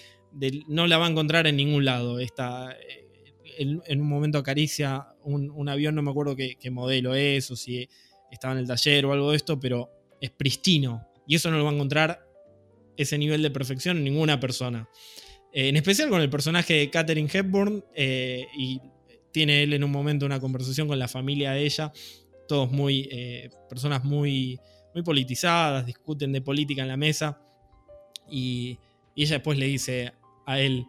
no 0.68 0.86
la 0.86 0.98
va 0.98 1.06
a 1.06 1.10
encontrar 1.10 1.48
en 1.48 1.56
ningún 1.56 1.84
lado. 1.84 2.20
Esta, 2.20 2.70
eh, 2.70 3.08
en, 3.58 4.00
un 4.00 4.08
momento 4.08 4.38
acaricia 4.38 5.08
un, 5.24 5.68
avión, 5.68 5.96
no 5.96 6.02
me 6.02 6.12
acuerdo 6.12 6.36
qué, 6.36 6.58
qué 6.60 6.70
modelo 6.70 7.16
es 7.16 7.50
o 7.50 7.56
si 7.56 7.88
estaba 8.30 8.54
en 8.54 8.60
el 8.60 8.68
taller 8.68 9.04
o 9.04 9.12
algo 9.12 9.32
de 9.32 9.36
esto, 9.36 9.58
pero 9.58 9.90
es 10.20 10.30
pristino. 10.30 11.08
Y 11.26 11.34
eso 11.34 11.50
no 11.50 11.58
lo 11.58 11.64
va 11.64 11.70
a 11.70 11.74
encontrar 11.74 12.24
ese 12.96 13.18
nivel 13.18 13.42
de 13.42 13.50
perfección 13.50 13.96
en 13.96 14.04
ninguna 14.04 14.38
persona. 14.38 14.88
Eh, 15.52 15.68
en 15.68 15.76
especial 15.76 16.08
con 16.08 16.20
el 16.20 16.30
personaje 16.30 16.74
de 16.74 16.90
Katherine 16.90 17.28
Hepburn. 17.32 17.84
Eh, 17.94 18.46
y 18.56 18.80
tiene 19.32 19.62
él 19.62 19.72
en 19.72 19.84
un 19.84 19.90
momento 19.90 20.26
una 20.26 20.40
conversación 20.40 20.88
con 20.88 20.98
la 20.98 21.08
familia 21.08 21.52
de 21.52 21.64
ella. 21.64 21.92
Todos 22.48 22.70
muy. 22.70 23.08
Eh, 23.10 23.50
personas 23.68 24.04
muy, 24.04 24.58
muy 24.94 25.02
politizadas, 25.02 25.86
discuten 25.86 26.32
de 26.32 26.40
política 26.40 26.82
en 26.82 26.88
la 26.88 26.96
mesa. 26.96 27.40
Y, 28.28 28.78
ella 29.16 29.36
después 29.36 29.58
le 29.58 29.66
dice 29.66 30.12
a 30.46 30.60
él: 30.60 30.86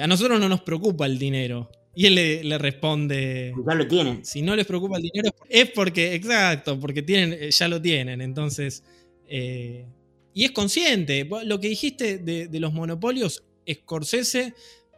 A 0.00 0.06
nosotros 0.06 0.38
no 0.38 0.48
nos 0.48 0.62
preocupa 0.62 1.06
el 1.06 1.18
dinero. 1.18 1.70
Y 1.94 2.06
él 2.06 2.14
le, 2.14 2.58
responde. 2.58 3.54
Ya 3.66 3.74
lo 3.74 3.86
tienen. 3.86 4.24
Si 4.24 4.42
no 4.42 4.56
les 4.56 4.66
preocupa 4.66 4.96
el 4.96 5.02
dinero 5.02 5.30
es 5.48 5.70
porque, 5.70 6.14
exacto, 6.14 6.80
porque 6.80 7.02
tienen, 7.02 7.50
ya 7.50 7.68
lo 7.68 7.80
tienen. 7.80 8.20
Entonces. 8.20 8.84
Y 10.34 10.44
es 10.44 10.52
consciente. 10.52 11.28
Lo 11.44 11.60
que 11.60 11.68
dijiste 11.68 12.18
de, 12.18 12.60
los 12.60 12.72
monopolios, 12.72 13.44
Scorsese 13.70 14.54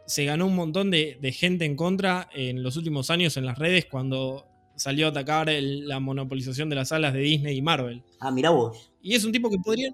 se 0.07 0.25
ganó 0.25 0.45
un 0.47 0.55
montón 0.55 0.91
de, 0.91 1.17
gente 1.37 1.65
en 1.65 1.75
contra 1.75 2.29
en 2.33 2.63
los 2.63 2.77
últimos 2.77 3.09
años 3.09 3.37
en 3.37 3.45
las 3.45 3.57
redes 3.57 3.85
cuando 3.85 4.45
salió 4.75 5.07
a 5.07 5.09
atacar 5.09 5.49
la 5.49 5.99
monopolización 5.99 6.69
de 6.69 6.75
las 6.75 6.89
salas 6.89 7.13
de 7.13 7.21
Disney 7.21 7.57
y 7.57 7.61
Marvel. 7.61 8.03
Ah, 8.19 8.31
mira 8.31 8.49
vos. 8.49 8.91
Y 9.01 9.15
es 9.15 9.23
un 9.23 9.31
tipo 9.31 9.49
que 9.49 9.57
podría 9.57 9.91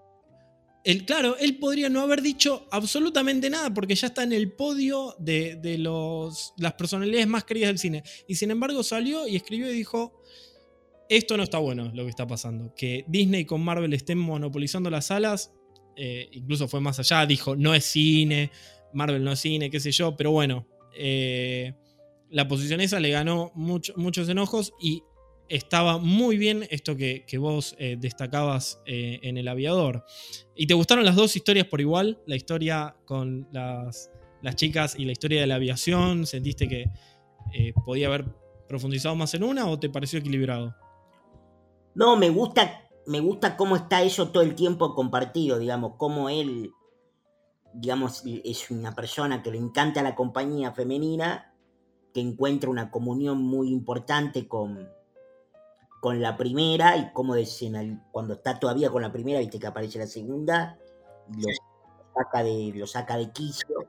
claro, 1.06 1.38
él 1.38 1.58
podría 1.58 1.90
no 1.90 2.02
haber 2.02 2.22
dicho 2.22 2.68
absolutamente 2.72 3.50
nada 3.50 3.74
porque 3.74 3.96
ya 3.96 4.08
está 4.08 4.24
en 4.24 4.34
el 4.34 4.52
podio 4.52 5.16
de, 5.20 5.78
los, 5.78 6.54
las 6.58 6.74
personalidades 6.74 7.28
más 7.28 7.44
queridas 7.44 7.70
del 7.70 7.80
cine. 7.80 8.04
Y 8.28 8.36
sin 8.36 8.52
embargo 8.52 8.84
salió 8.84 9.28
y 9.28 9.36
escribió 9.36 9.70
y 9.72 9.76
dijo, 9.76 10.22
esto 11.10 11.38
no 11.38 11.44
está 11.44 11.60
bueno 11.60 11.92
lo 11.94 12.04
que 12.04 12.10
está 12.10 12.26
pasando. 12.26 12.74
Que 12.76 13.06
Disney 13.08 13.46
con 13.46 13.64
Marvel 13.64 13.94
estén 13.94 14.18
monopolizando 14.18 14.90
las 14.90 15.08
salas, 15.08 15.52
eh, 15.96 16.30
incluso 16.32 16.68
fue 16.68 16.82
más 16.82 17.00
allá, 17.00 17.26
dijo, 17.26 17.56
no 17.56 17.74
es 17.74 17.86
cine, 17.86 18.52
Marvel 18.94 19.24
no 19.24 19.32
es 19.32 19.40
cine, 19.40 19.70
qué 19.70 19.80
sé 19.80 19.92
yo, 19.92 20.16
pero 20.16 20.32
bueno, 20.32 20.68
eh, 20.96 21.74
la 22.30 22.48
posición 22.48 22.82
esa 22.82 23.00
le 23.00 23.10
ganó 23.10 23.52
muchos 23.56 24.30
enojos 24.30 24.74
y 24.80 25.04
estaba 25.50 25.98
muy 25.98 26.38
bien 26.38 26.66
esto 26.70 26.96
que, 26.96 27.26
vos 27.38 27.76
eh, 27.78 27.98
destacabas 28.00 28.82
en 28.86 29.38
El 29.38 29.50
Aviador. 29.50 30.06
¿Y 30.56 30.68
te 30.68 30.74
gustaron 30.74 31.04
las 31.04 31.16
dos 31.16 31.36
historias 31.36 31.68
por 31.68 31.82
igual? 31.82 32.22
La 32.26 32.38
historia 32.38 32.96
con 33.06 33.50
las, 33.52 34.10
chicas 34.56 34.96
y 34.98 35.04
la 35.04 35.12
historia 35.12 35.42
de 35.42 35.48
la 35.48 35.56
aviación. 35.56 36.26
¿Sentiste 36.26 36.70
que 36.70 36.86
podía 37.86 38.08
haber 38.08 38.26
profundizado 38.70 39.14
más 39.16 39.34
en 39.34 39.44
una 39.44 39.68
o 39.68 39.78
te 39.78 39.90
pareció 39.90 40.20
equilibrado? 40.20 40.74
No, 41.94 42.16
me 42.16 42.30
gusta, 42.30 42.90
me 43.06 43.20
gusta 43.20 43.58
cómo 43.58 43.76
está 43.76 44.02
eso 44.02 44.30
todo 44.30 44.44
el 44.44 44.56
tiempo 44.56 44.94
compartido, 44.96 45.58
digamos, 45.60 45.94
cómo 45.98 46.30
él, 46.30 46.72
digamos, 47.74 48.24
es 48.26 48.70
una 48.72 48.94
persona 48.94 49.42
que 49.42 49.52
le 49.52 49.58
encanta 49.58 50.04
la 50.04 50.16
compañía 50.16 50.72
femenina, 50.72 51.54
que 52.14 52.22
encuentra 52.22 52.70
una 52.70 52.92
comunión 52.92 53.42
muy 53.42 53.72
importante 53.72 54.48
con, 54.48 54.88
con 56.02 56.22
la 56.22 56.36
primera 56.38 56.98
y 56.98 57.12
como 57.14 57.36
cuando 58.12 58.34
está 58.34 58.60
todavía 58.60 58.90
con 58.90 59.02
la 59.02 59.12
primera, 59.12 59.40
viste 59.40 59.60
que 59.60 59.68
aparece 59.68 60.00
la 60.00 60.08
segunda, 60.08 60.78
lo 61.30 61.48
saca 62.16 62.44
de, 62.44 62.74
lo 62.76 62.88
saca 62.88 63.18
de 63.18 63.32
quicio. 63.32 63.88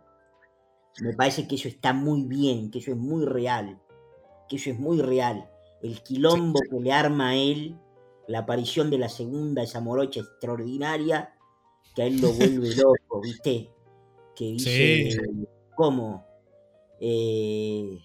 Me 1.01 1.15
parece 1.15 1.49
que 1.49 1.55
eso 1.55 1.69
está 1.69 1.93
muy 1.93 2.25
bien, 2.25 2.71
que 2.71 2.79
eso 2.79 2.93
es 2.93 2.99
muy 2.99 3.25
real, 3.25 3.81
que 4.49 4.57
eso 4.57 4.71
es 4.71 4.79
muy 4.79 5.01
real. 5.01 5.51
El 5.83 6.03
quilombo 6.03 6.61
que 6.71 6.81
le 6.81 6.93
arma 6.93 7.31
a 7.31 7.35
él, 7.35 7.77
la 8.29 8.41
aparición 8.41 8.91
de 8.91 8.99
la 8.99 9.09
segunda, 9.09 9.63
esa 9.63 9.81
morocha 9.81 10.21
extraordinaria, 10.21 11.35
que 11.95 12.03
a 12.03 12.07
él 12.07 12.21
lo 12.21 12.33
vuelve 12.33 12.75
loco, 12.77 13.21
¿viste? 13.21 13.71
Que 14.35 14.45
dice, 14.53 15.17
¿cómo? 15.75 16.25
Eh, 17.01 17.99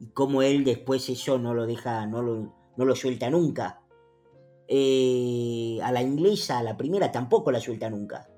y 0.00 0.06
cómo 0.08 0.42
él 0.42 0.64
después 0.64 1.08
eso 1.08 1.38
no 1.38 1.54
lo 1.54 1.66
deja, 1.66 2.06
no 2.06 2.22
lo, 2.22 2.54
no 2.76 2.84
lo 2.84 2.96
suelta 2.96 3.30
nunca. 3.30 3.82
Eh, 4.66 5.78
a 5.82 5.92
la 5.92 6.02
inglesa, 6.02 6.58
a 6.58 6.62
la 6.62 6.76
primera, 6.76 7.10
tampoco 7.10 7.50
la 7.50 7.60
suelta 7.60 7.90
nunca. 7.90 8.28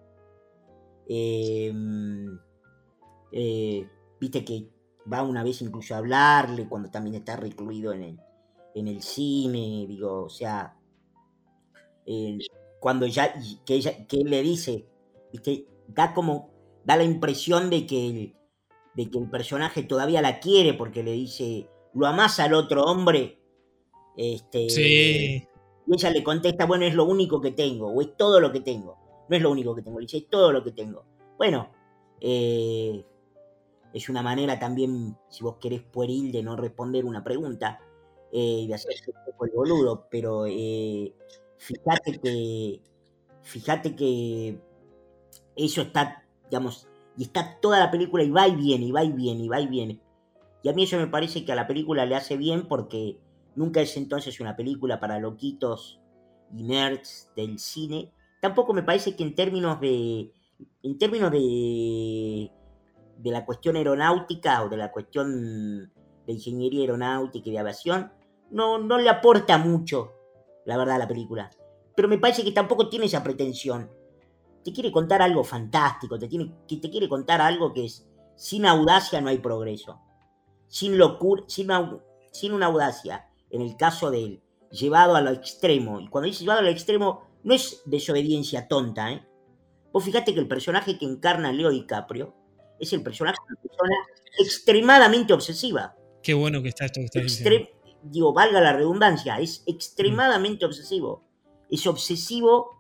Em, 1.09 2.39
eh, 3.33 3.87
viste 4.21 4.45
que 4.45 4.69
va 5.13 5.23
una 5.23 5.43
vez 5.43 5.63
incluso 5.63 5.95
a 5.95 5.99
hablarle 5.99 6.69
cuando 6.69 6.91
también 6.91 7.17
está 7.17 7.37
recluido 7.37 7.93
en 7.93 8.03
el, 8.03 8.21
en 8.75 8.89
el 8.89 9.03
cine, 9.03 9.85
digo, 9.87 10.25
o 10.25 10.29
sea, 10.29 10.77
cuando 12.81 13.07
ya, 13.07 13.35
que, 13.65 13.75
ella, 13.75 14.07
que 14.07 14.17
él 14.19 14.31
le 14.31 14.43
dice, 14.43 14.87
viste, 15.33 15.67
da 15.89 16.13
como, 16.15 16.51
da 16.85 16.97
la 16.97 17.05
impresión 17.05 17.71
de 17.71 17.87
que, 17.87 18.09
el, 18.09 18.35
de 18.95 19.11
que 19.11 19.19
el 19.19 19.31
personaje 19.31 19.83
todavía 19.83 20.21
la 20.23 20.41
quiere 20.41 20.75
porque 20.75 21.03
le 21.03 21.13
dice, 21.13 21.69
lo 21.95 22.07
amás 22.07 22.41
al 22.41 22.55
otro 22.55 22.85
hombre, 22.85 23.39
este, 24.17 24.67
Y 25.87 25.95
ella 25.95 26.11
le 26.11 26.23
contesta, 26.23 26.67
bueno, 26.67 26.85
es 26.85 26.95
lo 26.95 27.05
único 27.05 27.41
que 27.41 27.53
tengo, 27.53 27.89
o 27.89 28.01
es 28.01 28.17
todo 28.17 28.41
lo 28.41 28.53
que 28.53 28.61
tengo. 28.61 28.97
No 29.29 29.37
es 29.37 29.43
lo 29.43 29.51
único 29.51 29.75
que 29.75 29.83
tengo, 29.83 29.99
le 29.99 30.05
dice, 30.05 30.19
es 30.19 30.29
todo 30.29 30.53
lo 30.53 30.63
que 30.63 30.73
tengo. 30.73 31.05
Bueno, 31.39 31.71
eh, 32.21 33.05
es 33.93 34.09
una 34.09 34.23
manera 34.23 34.59
también, 34.59 35.17
si 35.29 35.43
vos 35.43 35.57
querés 35.61 35.83
pueril, 35.83 36.33
de 36.33 36.43
no 36.43 36.57
responder 36.57 37.05
una 37.05 37.23
pregunta 37.23 37.81
eh, 38.33 38.61
y 38.63 38.67
de 38.67 38.75
hacerse 38.75 39.11
un 39.11 39.25
poco 39.25 39.45
el 39.45 39.51
boludo, 39.53 40.07
pero 40.11 40.47
eh, 40.47 41.13
fíjate 41.63 42.21
que, 42.21 42.81
fíjate 43.43 43.97
que 43.97 44.61
eso 45.57 45.83
está, 45.83 46.25
digamos, 46.51 46.89
y 47.17 47.25
está 47.25 47.59
toda 47.61 47.79
la 47.79 47.91
película 47.91 48.23
y 48.23 48.31
va 48.31 48.49
y 48.49 48.57
viene, 48.57 48.87
y 48.87 48.93
va 48.93 49.05
y 49.05 49.13
viene, 49.13 49.45
y 49.45 49.49
va 49.49 49.61
y 49.61 49.67
viene. 49.67 50.01
Y 50.63 50.69
a 50.69 50.73
mí 50.73 50.85
eso 50.85 50.97
me 50.97 51.09
parece 51.09 51.45
que 51.45 51.53
a 51.53 51.57
la 51.57 51.67
película 51.67 52.07
le 52.07 52.15
hace 52.15 52.37
bien 52.37 52.69
porque 52.69 53.19
Nunca 53.55 53.81
es 53.81 53.97
entonces 53.97 54.41
una 54.41 54.57
película 54.57 54.99
para 54.99 55.19
loquitos 55.19 56.01
y 56.55 56.63
nerds 56.63 57.31
del 57.37 57.59
cine. 57.59 58.11
Tampoco 58.41 58.73
me 58.73 58.83
parece 58.83 59.15
que 59.15 59.23
en 59.23 59.35
términos 59.35 59.81
de. 59.81 60.33
En 60.83 60.99
términos 60.99 61.31
de. 61.31 62.51
de 63.19 63.31
la 63.31 63.45
cuestión 63.45 63.77
aeronáutica 63.77 64.63
o 64.65 64.69
de 64.69 64.77
la 64.77 64.91
cuestión 64.91 65.93
de 66.27 66.33
ingeniería 66.33 66.81
aeronáutica 66.81 67.49
y 67.49 67.53
de 67.53 67.59
aviación. 67.59 68.13
No, 68.51 68.79
no 68.79 68.99
le 68.99 69.09
aporta 69.09 69.59
mucho, 69.59 70.13
la 70.65 70.77
verdad, 70.77 70.99
la 70.99 71.09
película. 71.09 71.51
Pero 71.95 72.09
me 72.09 72.19
parece 72.19 72.45
que 72.45 72.53
tampoco 72.53 72.89
tiene 72.89 73.07
esa 73.07 73.23
pretensión. 73.23 73.91
Te 74.65 74.73
quiere 74.73 74.93
contar 74.93 75.23
algo 75.23 75.45
fantástico, 75.45 76.19
te, 76.19 76.29
tiene, 76.29 76.55
te 76.69 76.91
quiere 76.91 77.09
contar 77.09 77.41
algo 77.41 77.73
que 77.73 77.85
es. 77.85 78.09
Sin 78.37 78.65
audacia 78.65 79.21
no 79.21 79.29
hay 79.29 79.39
progreso. 79.39 80.01
Sin 80.69 80.97
locura, 80.97 81.45
sin, 81.49 81.69
sin 82.33 82.53
una 82.53 82.67
audacia 82.67 83.29
en 83.51 83.61
el 83.61 83.77
caso 83.77 84.11
de 84.11 84.25
él, 84.25 84.43
llevado 84.71 85.15
a 85.15 85.21
lo 85.21 85.31
extremo. 85.31 86.01
Y 86.01 86.09
cuando 86.09 86.27
dice 86.27 86.41
llevado 86.41 86.61
a 86.61 86.63
lo 86.63 86.71
extremo, 86.71 87.29
no 87.45 87.55
es 87.55 87.83
desobediencia 87.85 88.69
tonta, 88.69 89.13
¿eh? 89.13 89.27
Vos 89.93 90.05
fíjate 90.05 90.33
que 90.33 90.41
el 90.41 90.49
personaje 90.49 90.99
que 90.99 91.05
encarna 91.05 91.53
Leo 91.53 91.71
DiCaprio 91.71 92.35
es 92.81 92.93
el 92.95 93.03
personaje 93.03 93.37
de 93.47 93.53
una 93.53 93.63
persona 93.63 93.97
extremadamente 94.39 95.35
obsesiva. 95.35 95.95
Qué 96.23 96.33
bueno 96.33 96.63
que 96.63 96.71
está 96.71 96.87
esto 96.87 97.01
que 97.01 97.07
está. 97.07 97.21
Digo, 98.03 98.33
valga 98.33 98.61
la 98.61 98.73
redundancia, 98.73 99.39
es 99.39 99.63
extremadamente 99.67 100.65
obsesivo. 100.65 101.25
Es 101.71 101.87
obsesivo 101.87 102.71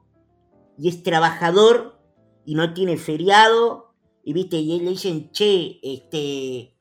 y 0.78 0.88
es 0.88 1.02
trabajador 1.02 1.98
y 2.44 2.54
no 2.54 2.74
tiene 2.74 2.96
feriado 2.96 3.92
y 4.24 4.32
viste, 4.32 4.56
y 4.56 4.78
le 4.80 4.90
dicen, 4.90 5.30
che, 5.32 5.80
este, 5.82 6.76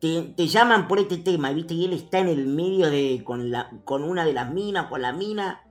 te, 0.00 0.46
llaman 0.46 0.86
por 0.86 0.98
este 0.98 1.16
tema, 1.16 1.52
viste, 1.52 1.74
y 1.74 1.86
él 1.86 1.94
está 1.94 2.18
en 2.18 2.28
el 2.28 2.46
medio 2.46 2.90
de, 2.90 3.22
con, 3.24 3.50
la, 3.50 3.70
con 3.84 4.04
una 4.04 4.24
de 4.24 4.34
las 4.34 4.52
minas, 4.52 4.86
con 4.86 5.00
la 5.00 5.12
mina, 5.12 5.66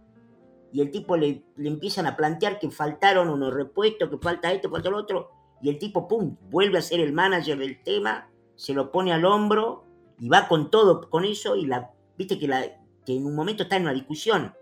y 0.71 0.81
el 0.81 0.91
tipo 0.91 1.17
le, 1.17 1.45
le 1.55 1.69
empiezan 1.69 2.07
a 2.07 2.15
plantear 2.15 2.59
que 2.59 2.71
faltaron 2.71 3.29
unos 3.29 3.53
repuestos, 3.53 4.09
que 4.09 4.17
falta 4.17 4.51
esto, 4.51 4.69
falta 4.69 4.89
lo 4.89 4.97
otro, 4.97 5.29
y 5.61 5.69
el 5.69 5.77
tipo, 5.77 6.07
pum, 6.07 6.35
vuelve 6.49 6.79
a 6.79 6.81
ser 6.81 6.99
el 6.99 7.13
manager 7.13 7.57
del 7.59 7.83
tema, 7.83 8.29
se 8.55 8.73
lo 8.73 8.91
pone 8.91 9.13
al 9.13 9.25
hombro, 9.25 9.85
y 10.19 10.29
va 10.29 10.47
con 10.47 10.69
todo, 10.69 11.09
con 11.09 11.25
eso, 11.25 11.55
y 11.55 11.65
la, 11.65 11.91
viste 12.17 12.37
que, 12.37 12.47
la, 12.47 12.63
que 13.05 13.15
en 13.15 13.25
un 13.25 13.35
momento 13.35 13.63
está 13.63 13.77
en 13.77 13.83
una 13.83 13.93
discusión. 13.93 14.53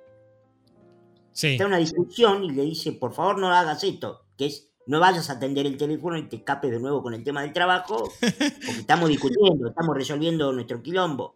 Sí. 1.32 1.50
Está 1.50 1.64
en 1.64 1.70
una 1.70 1.78
discusión 1.78 2.44
y 2.44 2.52
le 2.52 2.64
dice, 2.64 2.94
por 2.94 3.14
favor 3.14 3.38
no 3.40 3.50
hagas 3.50 3.84
esto, 3.84 4.26
que 4.38 4.48
es 4.48 4.68
no 4.88 5.02
vayas 5.02 5.30
a 5.30 5.34
atender 5.34 5.66
el 5.66 5.78
teléfono 5.78 6.18
y 6.18 6.24
te 6.24 6.38
escapes 6.38 6.72
de 6.72 6.80
nuevo 6.80 7.04
con 7.04 7.14
el 7.14 7.24
tema 7.24 7.42
del 7.42 7.54
trabajo, 7.54 8.10
porque 8.20 8.80
estamos 8.80 9.10
discutiendo, 9.10 9.68
estamos 9.68 9.96
resolviendo 9.96 10.52
nuestro 10.54 10.82
quilombo. 10.82 11.36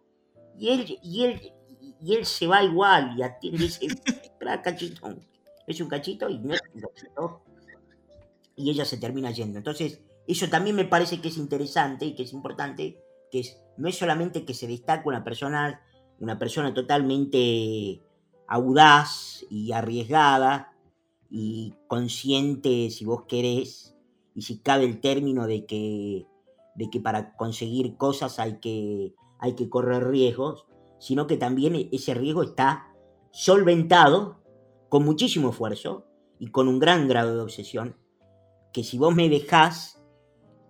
Y 0.58 0.70
él, 0.70 0.98
y 1.02 1.24
él, 1.24 1.52
y 2.02 2.14
él 2.14 2.24
se 2.24 2.46
va 2.46 2.64
igual 2.64 3.14
y 3.16 3.22
atiende 3.22 3.66
ese 3.66 3.88
cachito. 4.62 5.14
Es 5.66 5.80
un 5.80 5.88
cachito 5.88 6.28
y 6.28 6.38
no 6.38 6.54
cachito. 6.54 7.42
Y 8.56 8.70
ella 8.70 8.84
se 8.84 8.96
termina 8.96 9.30
yendo. 9.30 9.58
Entonces, 9.58 10.00
eso 10.26 10.48
también 10.48 10.74
me 10.74 10.86
parece 10.86 11.20
que 11.20 11.28
es 11.28 11.36
interesante 11.36 12.06
y 12.06 12.14
que 12.14 12.22
es 12.22 12.32
importante, 12.32 13.02
que 13.32 13.40
es, 13.40 13.58
no 13.78 13.88
es 13.88 13.96
solamente 13.96 14.44
que 14.44 14.54
se 14.54 14.68
destaque 14.68 15.08
una 15.08 15.24
persona, 15.24 15.80
una 16.20 16.38
persona 16.38 16.72
totalmente 16.74 18.02
audaz 18.46 19.44
y 19.50 19.72
arriesgada, 19.72 20.72
y 21.30 21.74
consciente, 21.88 22.90
si 22.90 23.06
vos 23.06 23.22
querés, 23.26 23.96
y 24.34 24.42
si 24.42 24.58
cabe 24.58 24.84
el 24.84 25.00
término 25.00 25.46
de 25.46 25.64
que, 25.64 26.26
de 26.74 26.90
que 26.90 27.00
para 27.00 27.34
conseguir 27.36 27.96
cosas 27.96 28.38
hay 28.38 28.60
que, 28.60 29.14
hay 29.38 29.54
que 29.54 29.70
correr 29.70 30.06
riesgos, 30.06 30.66
sino 30.98 31.26
que 31.26 31.38
también 31.38 31.88
ese 31.90 32.12
riesgo 32.12 32.42
está 32.42 32.94
solventado 33.30 34.42
con 34.90 35.04
muchísimo 35.04 35.50
esfuerzo 35.50 36.06
y 36.38 36.48
con 36.48 36.68
un 36.68 36.78
gran 36.78 37.08
grado 37.08 37.34
de 37.34 37.40
obsesión, 37.40 37.96
que 38.74 38.84
si 38.84 38.98
vos 38.98 39.14
me 39.14 39.30
dejás, 39.30 40.02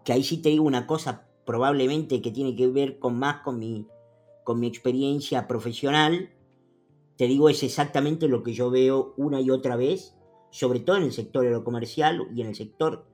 que 0.05 0.13
ahí 0.13 0.23
sí 0.23 0.39
te 0.39 0.51
digo 0.51 0.65
una 0.65 0.87
cosa 0.87 1.29
probablemente 1.53 2.23
que 2.23 2.31
tiene 2.31 2.57
que 2.57 2.67
ver 2.67 2.99
con 2.99 3.19
más 3.19 3.43
con 3.43 3.59
mi, 3.59 3.87
con 4.43 4.59
mi 4.59 4.67
experiencia 4.67 5.47
profesional, 5.47 6.31
te 7.19 7.27
digo 7.27 7.51
es 7.51 7.63
exactamente 7.63 8.27
lo 8.27 8.43
que 8.43 8.55
yo 8.55 8.71
veo 8.71 9.13
una 9.19 9.39
y 9.39 9.51
otra 9.51 9.77
vez 9.77 10.17
sobre 10.49 10.81
todo 10.81 10.97
en 10.97 11.03
el 11.03 11.13
sector 11.13 11.45
aerocomercial 11.45 12.27
y 12.35 12.41
en 12.41 12.47
el 12.47 12.55
sector 12.55 13.05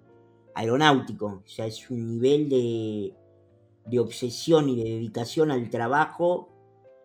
aeronáutico. 0.54 1.42
O 1.44 1.48
sea, 1.48 1.66
es 1.66 1.90
un 1.90 2.06
nivel 2.06 2.48
de, 2.48 3.98
obsesión 3.98 4.68
y 4.68 4.76
de 4.76 4.88
dedicación 4.88 5.50
al 5.50 5.68
trabajo 5.68 6.48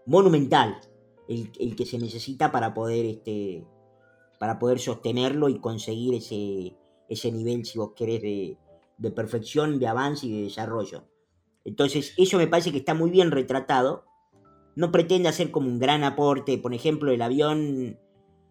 monumental 0.05 0.81
el, 1.27 1.75
que 1.75 1.85
se 1.87 1.97
necesita 1.97 2.51
para 2.51 2.75
poder, 2.75 3.07
este, 3.07 3.65
para 4.39 4.59
poder 4.59 4.77
sostenerlo 4.77 5.49
y 5.49 5.57
conseguir 5.57 6.13
ese, 6.13 6.75
ese 7.09 7.31
nivel, 7.31 7.65
si 7.65 7.79
vos 7.79 7.93
querés, 7.95 8.21
de, 8.21 8.55
de 8.99 9.09
perfección, 9.09 9.79
de 9.79 9.87
avance 9.87 10.27
y 10.27 10.37
de 10.37 10.43
desarrollo. 10.43 11.05
Entonces, 11.65 12.13
eso 12.17 12.37
me 12.37 12.47
parece 12.47 12.71
que 12.71 12.77
está 12.77 12.93
muy 12.93 13.09
bien 13.09 13.31
retratado. 13.31 14.05
No 14.75 14.91
pretende 14.91 15.29
hacer 15.29 15.51
como 15.51 15.67
un 15.67 15.79
gran 15.79 16.03
aporte, 16.03 16.57
por 16.57 16.73
ejemplo, 16.73 17.11
el 17.11 17.21
avión 17.21 17.97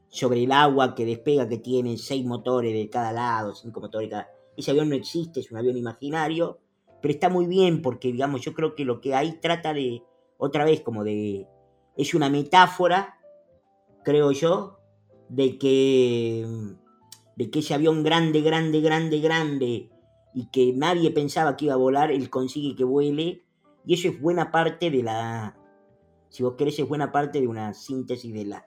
sobre 0.09 0.45
el 0.45 0.53
agua 0.53 0.95
que 0.95 1.07
despega, 1.07 1.49
que 1.49 1.59
tiene 1.59 1.97
seis 1.97 2.25
motores 2.25 2.73
de 2.73 2.89
cada 2.91 3.13
lado, 3.13 3.55
cinco 3.55 3.81
motores 3.81 4.09
de 4.09 4.11
cada... 4.11 4.29
Ese 4.57 4.71
avión 4.71 4.91
no 4.91 4.95
existe, 4.95 5.41
es 5.41 5.51
un 5.51 5.59
avión 5.59 5.77
imaginario, 5.77 6.61
pero 7.01 7.15
está 7.15 7.29
muy 7.29 7.47
bien 7.47 7.83
porque, 7.83 8.13
digamos, 8.13 8.43
yo 8.43 8.53
creo 8.53 8.75
que 8.75 8.85
lo 8.85 9.01
que 9.01 9.15
ahí 9.15 9.39
trata 9.41 9.73
de, 9.73 10.03
otra 10.37 10.65
vez, 10.65 10.81
como 10.83 11.03
de... 11.05 11.49
Es 11.97 12.15
una 12.15 12.29
metáfora, 12.29 13.19
creo 14.05 14.33
yo, 14.33 14.79
de 15.29 15.59
que, 15.59 16.47
de 17.37 17.51
que 17.51 17.59
ese 17.59 17.75
avión 17.75 18.03
grande, 18.03 18.43
grande, 18.43 18.81
grande, 18.81 19.21
grande, 19.21 19.91
y 20.35 20.47
que 20.47 20.73
nadie 20.73 21.11
pensaba 21.11 21.57
que 21.57 21.67
iba 21.67 21.75
a 21.75 21.79
volar, 21.79 22.11
él 22.11 22.31
consigue 22.31 22.77
que 22.77 22.85
vuele, 22.85 23.45
y 23.85 23.95
eso 23.95 24.09
es 24.09 24.21
buena 24.21 24.51
parte 24.51 24.91
de 24.91 25.03
la... 25.03 25.57
Si 26.29 26.43
vos 26.43 26.55
querés, 26.57 26.79
es 26.79 26.89
buena 26.89 27.13
parte 27.13 27.41
de 27.41 27.47
una 27.47 27.75
síntesis 27.75 28.33
de 28.33 28.45
la 28.47 28.67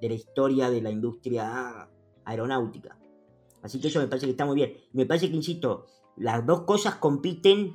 de 0.00 0.08
la 0.08 0.14
historia 0.14 0.70
de 0.70 0.82
la 0.82 0.90
industria 0.90 1.88
aeronáutica. 2.24 2.98
Así 3.62 3.80
que 3.80 3.88
eso 3.88 3.98
me 3.98 4.08
parece 4.08 4.26
que 4.26 4.32
está 4.32 4.44
muy 4.44 4.56
bien. 4.56 4.74
Me 4.92 5.06
parece 5.06 5.30
que, 5.30 5.36
insisto, 5.36 5.86
las 6.16 6.44
dos 6.46 6.62
cosas 6.62 6.96
compiten 6.96 7.74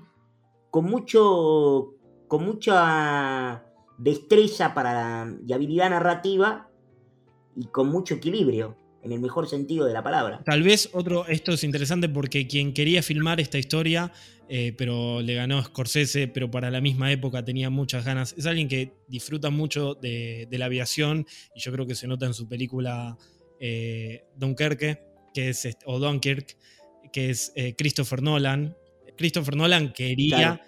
con 0.70 0.86
mucho. 0.86 1.96
con 2.28 2.46
mucha 2.46 3.66
destreza 3.98 4.74
para, 4.74 5.36
y 5.46 5.54
habilidad 5.54 5.90
narrativa 5.90 6.70
y 7.56 7.66
con 7.68 7.90
mucho 7.90 8.16
equilibrio, 8.16 8.76
en 9.04 9.12
el 9.12 9.20
mejor 9.20 9.48
sentido 9.48 9.86
de 9.86 9.94
la 9.94 10.04
palabra. 10.04 10.42
Tal 10.46 10.64
vez 10.64 10.90
otro, 10.94 11.26
esto 11.28 11.54
es 11.54 11.64
interesante 11.64 12.08
porque 12.10 12.48
quien 12.48 12.74
quería 12.74 13.02
filmar 13.02 13.40
esta 13.40 13.58
historia 13.58 14.12
eh, 14.54 14.74
pero 14.78 15.22
le 15.22 15.36
ganó 15.36 15.64
Scorsese, 15.64 16.28
pero 16.28 16.52
para 16.52 16.70
la 16.70 16.82
misma 16.82 17.10
época 17.10 17.46
tenía 17.46 17.70
muchas 17.70 18.04
ganas. 18.04 18.36
Es 18.38 18.46
alguien 18.46 18.68
que 18.68 18.92
disfruta 19.08 19.50
mucho 19.50 19.96
de, 19.96 20.46
la 20.52 20.66
aviación 20.66 21.26
y 21.56 21.62
yo 21.62 21.72
creo 21.72 21.88
que 21.88 21.96
se 21.96 22.06
nota 22.06 22.26
en 22.26 22.34
su 22.34 22.50
película 22.50 23.18
eh, 23.62 24.26
que 25.34 25.50
es, 25.50 25.78
o 25.86 26.00
Dunkirk, 26.00 26.58
que 27.14 27.30
es 27.30 27.54
eh, 27.56 27.76
Christopher 27.78 28.22
Nolan. 28.22 28.76
Christopher 29.22 29.56
Nolan 29.56 29.94
quería 29.94 30.62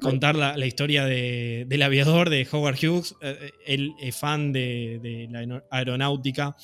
contar 0.00 0.34
la, 0.34 0.66
historia 0.66 1.04
del 1.04 1.82
aviador 1.82 2.30
de 2.30 2.46
Howard 2.50 2.76
Hughes. 2.76 3.14
él 3.66 3.92
es 4.00 4.16
fan 4.16 4.52
de, 4.52 5.28
la 5.30 5.62
aeronáutica. 5.70 6.56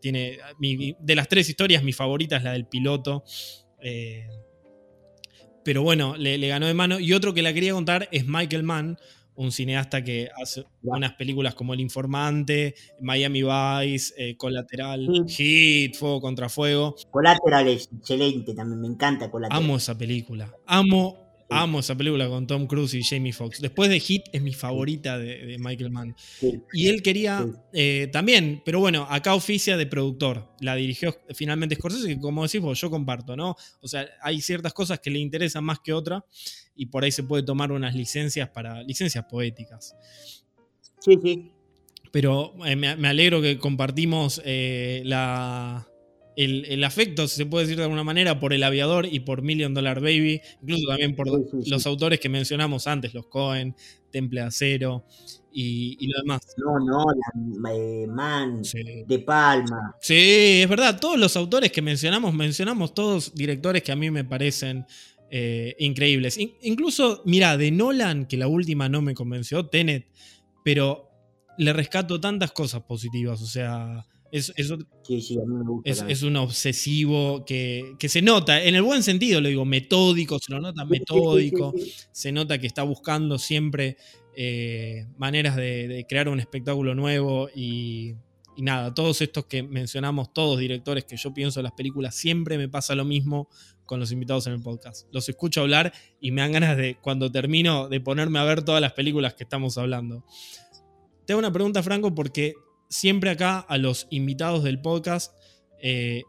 Tiene. 0.00 0.38
de 0.60 1.14
las 1.14 1.28
tres 1.28 1.48
historias, 1.48 1.82
mi 1.82 1.92
favorita 1.92 2.36
es 2.36 2.42
la 2.42 2.52
del 2.52 2.66
piloto 2.66 3.24
pero 5.68 5.82
bueno, 5.82 6.16
le, 6.16 6.38
ganó 6.48 6.66
de 6.66 6.72
mano. 6.72 6.98
Y 6.98 7.12
otro 7.12 7.34
que 7.34 7.42
la 7.42 7.52
quería 7.52 7.74
contar 7.74 8.08
es 8.10 8.26
Michael 8.26 8.62
Mann, 8.62 8.96
un 9.38 9.52
cineasta 9.52 10.02
que 10.02 10.28
hace 10.42 10.64
unas 10.82 11.14
películas 11.14 11.54
como 11.54 11.72
El 11.72 11.80
Informante, 11.80 12.74
Miami 13.00 13.42
Vice, 13.42 14.12
eh, 14.18 14.36
Colateral, 14.36 15.24
Hit, 15.28 15.96
Fuego 15.96 16.20
contra 16.20 16.48
Fuego. 16.48 16.96
Colateral 17.10 17.68
es 17.68 17.88
excelente 17.96 18.52
también, 18.52 18.80
me 18.80 18.88
encanta 18.88 19.30
Colateral. 19.30 19.62
Amo 19.62 19.76
esa 19.76 19.96
película. 19.96 20.52
Amo 20.66 21.28
Amo 21.50 21.80
esa 21.80 21.96
película 21.96 22.28
con 22.28 22.46
Tom 22.46 22.66
Cruise 22.66 22.92
y 22.92 23.02
Jamie 23.02 23.32
Foxx. 23.32 23.60
Después 23.62 23.88
de 23.88 23.98
Hit 24.00 24.24
es 24.32 24.42
mi 24.42 24.52
favorita 24.52 25.16
de, 25.18 25.56
Michael 25.58 25.90
Mann. 25.90 26.14
Y 26.74 26.88
él 26.88 27.02
quería 27.02 27.46
eh, 27.72 28.10
también, 28.12 28.60
pero 28.66 28.80
bueno, 28.80 29.06
acá 29.08 29.34
oficia 29.34 29.78
de 29.78 29.86
productor. 29.86 30.54
La 30.60 30.74
dirigió 30.74 31.16
finalmente 31.34 31.76
Scorsese, 31.76 32.06
que 32.08 32.20
como 32.20 32.42
decís 32.42 32.60
vos, 32.60 32.78
yo 32.78 32.90
comparto, 32.90 33.34
¿no? 33.34 33.56
O 33.80 33.88
sea, 33.88 34.06
hay 34.20 34.42
ciertas 34.42 34.74
cosas 34.74 35.00
que 35.00 35.10
le 35.10 35.20
interesan 35.20 35.64
más 35.64 35.78
que 35.80 35.94
otras 35.94 36.22
y 36.78 36.86
por 36.86 37.04
ahí 37.04 37.12
se 37.12 37.24
puede 37.24 37.42
tomar 37.42 37.72
unas 37.72 37.94
licencias 37.94 38.48
para 38.48 38.82
licencias 38.84 39.24
poéticas. 39.26 39.94
Sí, 41.00 41.18
sí. 41.22 41.52
Pero 42.12 42.54
eh, 42.64 42.76
me, 42.76 43.08
alegro 43.08 43.42
que 43.42 43.58
compartimos 43.58 44.40
eh, 44.44 45.02
la, 45.04 45.86
el, 46.36 46.84
afecto, 46.84 47.26
si 47.26 47.36
se 47.36 47.46
puede 47.46 47.64
decir 47.64 47.76
de 47.76 47.82
alguna 47.82 48.04
manera, 48.04 48.38
por 48.38 48.52
el 48.52 48.62
aviador 48.62 49.06
y 49.06 49.20
por 49.20 49.42
Million 49.42 49.74
Dollar 49.74 50.00
Baby, 50.00 50.40
incluso 50.62 50.86
también 50.88 51.16
por 51.16 51.26
los 51.66 51.86
autores 51.86 52.20
que 52.20 52.28
mencionamos 52.28 52.86
antes, 52.86 53.12
los 53.12 53.26
Cohen, 53.26 53.74
Temple 54.12 54.40
Acero 54.40 55.04
y, 55.52 56.06
lo 56.06 56.20
demás. 56.20 56.40
No, 56.56 56.78
no, 56.78 57.04
la, 57.12 57.74
eh, 57.74 58.06
Man, 58.06 58.62
De 58.62 59.18
Palma. 59.18 59.96
Sí, 60.00 60.60
es 60.62 60.68
verdad, 60.68 61.00
todos 61.00 61.18
los 61.18 61.36
autores 61.36 61.72
que 61.72 61.82
mencionamos, 61.82 62.32
mencionamos 62.32 62.94
todos 62.94 63.34
directores 63.34 63.82
que 63.82 63.90
a 63.90 63.96
mí 63.96 64.10
me 64.10 64.24
parecen 64.24 64.86
eh, 65.30 65.76
increíbles. 65.78 66.38
incluso, 66.38 67.22
mira, 67.24 67.56
de 67.56 67.70
Nolan, 67.70 68.26
que 68.26 68.36
la 68.36 68.48
última 68.48 68.88
no 68.88 69.02
me 69.02 69.14
convenció, 69.14 69.66
Tenet, 69.66 70.06
pero 70.64 71.10
le 71.58 71.72
rescato 71.72 72.20
tantas 72.20 72.52
cosas 72.52 72.82
positivas, 72.82 73.42
o 73.42 73.46
sea 73.46 74.06
es, 74.30 74.52
es, 74.56 76.22
un 76.22 76.36
obsesivo 76.36 77.44
que, 77.44 77.96
se 78.08 78.22
nota, 78.22 78.62
en 78.62 78.74
el 78.74 78.82
buen 78.82 79.02
sentido 79.02 79.40
lo 79.40 79.48
digo, 79.48 79.64
metódico, 79.64 80.38
se 80.38 80.52
lo 80.52 80.60
nota 80.60 80.84
metódico, 80.84 81.74
se 82.12 82.32
nota 82.32 82.58
que 82.58 82.66
está 82.66 82.82
buscando 82.82 83.38
siempre 83.38 83.96
eh, 84.36 85.06
maneras 85.16 85.56
de, 85.56 86.04
crear 86.08 86.28
un 86.28 86.40
espectáculo 86.40 86.94
nuevo 86.94 87.48
y, 87.54 88.14
nada, 88.58 88.92
todos 88.92 89.22
estos 89.22 89.46
que 89.46 89.62
mencionamos, 89.62 90.32
todos 90.32 90.58
directores 90.58 91.04
que 91.04 91.16
yo 91.16 91.32
pienso 91.32 91.60
en 91.60 91.64
las 91.64 91.72
películas, 91.72 92.14
siempre 92.14 92.58
me 92.58 92.68
pasa 92.68 92.94
lo 92.94 93.04
mismo 93.04 93.48
con 93.88 93.98
los 93.98 94.12
invitados 94.12 94.46
en 94.46 94.52
el 94.52 94.62
podcast. 94.62 95.08
Los 95.10 95.28
escucho 95.28 95.62
hablar 95.62 95.92
y 96.20 96.30
me 96.30 96.42
dan 96.42 96.52
ganas 96.52 96.76
de, 96.76 96.98
cuando 97.00 97.32
termino, 97.32 97.88
de 97.88 98.00
ponerme 98.00 98.38
a 98.38 98.44
ver 98.44 98.62
todas 98.62 98.80
las 98.80 98.92
películas 98.92 99.34
que 99.34 99.42
estamos 99.42 99.78
hablando. 99.78 100.24
Te 101.26 101.32
hago 101.32 101.40
una 101.40 101.52
pregunta, 101.52 101.82
Franco, 101.82 102.14
porque 102.14 102.54
siempre 102.88 103.30
acá 103.30 103.58
a 103.58 103.78
los 103.78 104.06
invitados 104.10 104.62
del 104.62 104.80
podcast, 104.80 105.34
eh, 105.82 106.22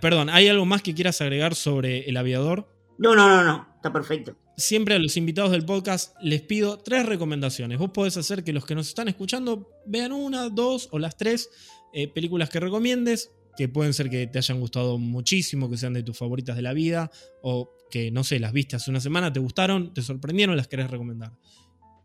Perdón, 0.00 0.28
¿hay 0.28 0.48
algo 0.48 0.66
más 0.66 0.82
que 0.82 0.94
quieras 0.94 1.20
agregar 1.20 1.54
sobre 1.54 2.08
El 2.08 2.16
Aviador? 2.16 2.68
No, 2.98 3.14
no, 3.14 3.28
no, 3.28 3.44
no, 3.44 3.68
está 3.76 3.92
perfecto. 3.92 4.36
Siempre 4.56 4.94
a 4.94 4.98
los 4.98 5.16
invitados 5.16 5.52
del 5.52 5.64
podcast 5.64 6.14
les 6.20 6.42
pido 6.42 6.78
tres 6.78 7.06
recomendaciones. 7.06 7.78
Vos 7.78 7.90
podés 7.92 8.16
hacer 8.18 8.44
que 8.44 8.52
los 8.52 8.66
que 8.66 8.74
nos 8.74 8.88
están 8.88 9.08
escuchando 9.08 9.70
vean 9.86 10.12
una, 10.12 10.50
dos 10.50 10.88
o 10.92 10.98
las 10.98 11.16
tres 11.16 11.50
eh, 11.94 12.08
películas 12.08 12.50
que 12.50 12.60
recomiendes, 12.60 13.32
que 13.60 13.68
pueden 13.68 13.92
ser 13.92 14.08
que 14.08 14.26
te 14.26 14.38
hayan 14.38 14.58
gustado 14.58 14.96
muchísimo, 14.96 15.68
que 15.68 15.76
sean 15.76 15.92
de 15.92 16.02
tus 16.02 16.16
favoritas 16.16 16.56
de 16.56 16.62
la 16.62 16.72
vida, 16.72 17.10
o 17.42 17.74
que, 17.90 18.10
no 18.10 18.24
sé, 18.24 18.40
las 18.40 18.54
viste 18.54 18.74
hace 18.74 18.90
una 18.90 19.00
semana, 19.00 19.34
te 19.34 19.38
gustaron, 19.38 19.92
te 19.92 20.00
sorprendieron, 20.00 20.56
las 20.56 20.66
querés 20.66 20.90
recomendar. 20.90 21.32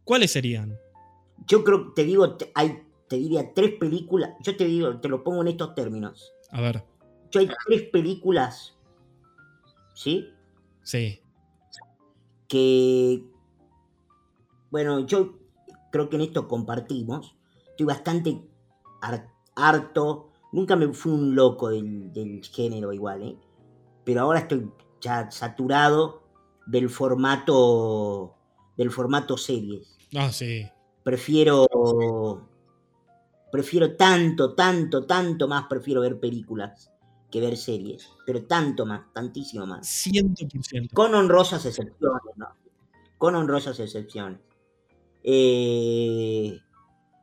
¿Cuáles 0.04 0.32
serían? 0.32 0.78
Yo 1.48 1.64
creo, 1.64 1.94
te 1.94 2.04
digo, 2.04 2.38
hay, 2.56 2.82
te 3.08 3.16
diría 3.16 3.54
tres 3.54 3.72
películas, 3.80 4.32
yo 4.42 4.58
te 4.58 4.66
digo, 4.66 5.00
te 5.00 5.08
lo 5.08 5.24
pongo 5.24 5.44
en 5.44 5.48
estos 5.48 5.74
términos. 5.76 6.34
A 6.50 6.60
ver. 6.60 6.84
Yo 7.32 7.40
hay 7.40 7.50
tres 7.66 7.84
películas, 7.84 8.76
¿sí? 9.94 10.28
Sí. 10.84 11.22
Que, 12.50 13.24
bueno, 14.72 15.08
yo 15.08 15.40
creo 15.90 16.10
que 16.10 16.18
en 16.18 16.24
esto 16.24 16.50
compartimos. 16.50 17.38
Estoy 17.70 17.86
bastante 17.86 18.42
harto. 19.56 20.34
Nunca 20.56 20.78
me 20.78 20.88
fui 20.94 21.12
un 21.12 21.36
loco 21.36 21.68
del, 21.70 22.42
género 22.50 22.94
igual, 22.94 23.24
¿eh? 23.24 23.36
Pero 24.06 24.22
ahora 24.22 24.40
estoy 24.40 24.72
ya 25.02 25.30
saturado 25.30 26.24
del 26.66 26.90
formato 26.90 28.34
del 28.78 28.90
formato 28.90 29.36
series. 29.38 29.98
Ah, 30.16 30.32
sí. 30.32 30.66
Prefiero 31.04 31.68
prefiero 33.52 33.98
tanto, 33.98 34.56
tanto, 34.56 35.06
tanto 35.06 35.50
más 35.50 35.66
prefiero 35.68 36.00
ver 36.00 36.22
películas 36.22 36.90
que 37.30 37.42
ver 37.42 37.58
series, 37.58 38.10
pero 38.26 38.46
tanto 38.46 38.86
más, 38.86 39.12
tantísimo 39.12 39.66
más. 39.66 39.86
100%. 39.86 40.94
Con 40.94 41.16
honrosas 41.16 41.66
excepciones, 41.66 42.38
¿no? 42.38 42.48
Con 43.18 43.36
honrosas 43.36 43.78
excepciones. 43.82 44.40
Eh, 45.22 46.58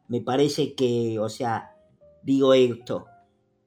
me 0.08 0.20
parece 0.20 0.74
que, 0.74 1.18
o 1.18 1.30
sea, 1.30 1.74
digo 2.22 2.52
esto, 2.52 3.06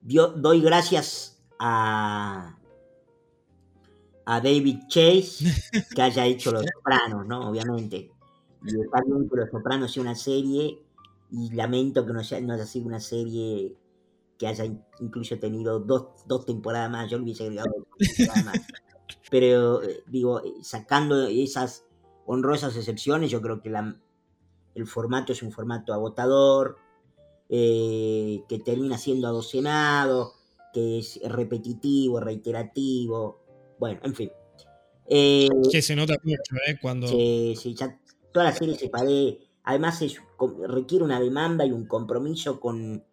doy 0.06 0.62
gracias 0.62 1.44
a, 1.60 2.58
a 4.26 4.42
David 4.42 4.80
Chase 4.88 5.46
que 5.96 6.02
haya 6.02 6.26
hecho 6.26 6.52
Los 6.52 6.66
Sopranos, 6.66 7.26
¿no? 7.28 7.50
Obviamente. 7.50 8.12
Y 8.64 8.82
está 8.82 9.02
bien 9.06 9.30
que 9.30 9.36
Los 9.36 9.50
Sopranos 9.50 9.92
sea 9.92 10.04
una 10.04 10.16
serie 10.16 10.82
y 11.32 11.54
lamento 11.54 12.06
que 12.06 12.14
no, 12.14 12.22
no 12.42 12.54
haya 12.54 12.66
sido 12.66 12.88
una 12.88 13.00
serie 13.00 13.76
que 14.38 14.48
haya 14.48 14.66
incluso 15.00 15.40
tenido 15.40 15.80
dos, 15.80 16.26
dos 16.26 16.46
temporadas 16.46 16.92
más, 16.92 17.10
yo 17.10 17.18
le 17.18 17.24
hubiese 17.24 17.44
agregado 17.44 17.72
dos 17.78 18.10
temporadas 18.16 18.46
más. 18.46 18.62
Pero 19.30 19.84
eh, 19.84 20.04
digo, 20.08 20.44
eh, 20.44 20.54
sacando 20.62 21.28
esas 21.28 21.86
honrosas 22.26 22.76
excepciones, 22.76 23.32
yo 23.32 23.42
creo 23.42 23.62
que 23.62 23.74
el 24.76 24.88
formato 24.88 25.32
es 25.32 25.42
un 25.42 25.52
formato 25.52 25.94
agotador, 25.94 26.78
eh, 27.50 28.44
que 28.48 28.60
termina 28.60 28.98
siendo 28.98 29.28
adocenado, 29.28 30.34
que 30.74 31.00
es 31.00 31.20
repetitivo, 31.24 32.20
reiterativo, 32.20 33.42
bueno, 33.80 34.00
en 34.04 34.16
fin. 34.16 34.32
que 35.08 35.82
se 35.82 35.96
nota 35.96 36.16
mucho, 36.24 36.56
¿eh? 36.68 36.78
Cuando... 36.82 37.08
Sí, 37.08 37.56
sí, 37.58 37.76
ya 37.76 38.00
toda 38.32 38.46
la 38.46 38.54
serie 38.54 38.76
se 38.76 38.90
parece, 38.90 39.40
además 39.64 40.04
requiere 40.68 41.06
una 41.06 41.20
demanda 41.20 41.66
y 41.66 41.72
un 41.72 41.88
compromiso 41.88 42.60
con, 42.60 43.04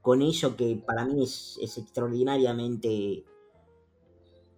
con 0.00 0.22
eso 0.22 0.56
que 0.56 0.82
para 0.84 1.04
mí 1.04 1.22
es, 1.22 1.58
extraordinariamente 1.60 3.24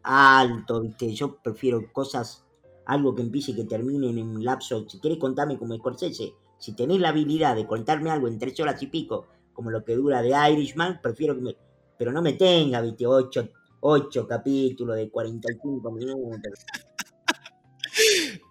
alto, 0.03 0.81
¿viste? 0.81 1.13
Yo 1.15 1.37
prefiero 1.43 1.93
cosas, 1.93 2.45
algo 2.87 3.15
que 3.15 3.23
empiece 3.23 3.51
y 3.51 3.57
que 3.57 3.65
termine 3.65 4.09
en 4.09 4.21
un 4.21 4.45
lapso. 4.45 4.89
Si 4.89 5.01
querés 5.01 5.19
contarme 5.19 5.59
como 5.59 5.77
Scorsese, 5.77 6.33
si 6.65 6.73
tenés 6.73 6.99
la 6.99 7.11
habilidad 7.11 7.55
de 7.55 7.67
contarme 7.67 8.11
algo 8.11 8.27
en 8.27 8.39
tres 8.39 8.59
horas 8.59 8.83
y 8.83 8.87
pico, 8.87 9.27
como 9.53 9.71
lo 9.71 9.85
que 9.85 9.95
dura 9.95 10.23
de 10.23 10.33
Irishman, 10.51 10.99
prefiero 11.03 11.35
que 11.35 11.43
me. 11.43 11.57
Pero 11.99 12.11
no 12.11 12.23
me 12.23 12.33
tenga, 12.33 12.81
¿viste? 12.81 13.07
Ocho, 13.07 13.51
ocho 13.81 14.27
capítulos 14.27 14.97
de 14.97 15.11
45 15.11 15.91
minutos. 15.91 16.41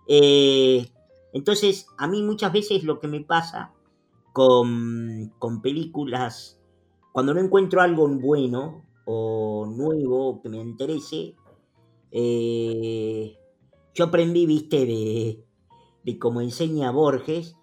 Eh, 0.08 0.86
entonces, 1.34 1.88
a 1.98 2.08
mí 2.08 2.22
muchas 2.24 2.52
veces 2.52 2.84
lo 2.84 3.00
que 3.00 3.08
me 3.08 3.22
pasa 3.22 3.74
con, 4.34 5.34
con 5.40 5.62
películas 5.62 6.62
cuando 7.14 7.34
no 7.34 7.40
encuentro 7.40 7.82
algo 7.82 8.08
bueno 8.08 8.86
o 9.06 9.66
nuevo 9.66 10.42
que 10.42 10.50
me 10.50 10.58
interese, 10.58 11.36
eh, 12.12 13.38
yo 13.94 14.06
aprendí, 14.06 14.46
viste, 14.46 14.86
de, 14.86 15.44
de 16.04 16.20
como 16.20 16.42
enseña 16.42 16.92
Borges. 16.92 17.56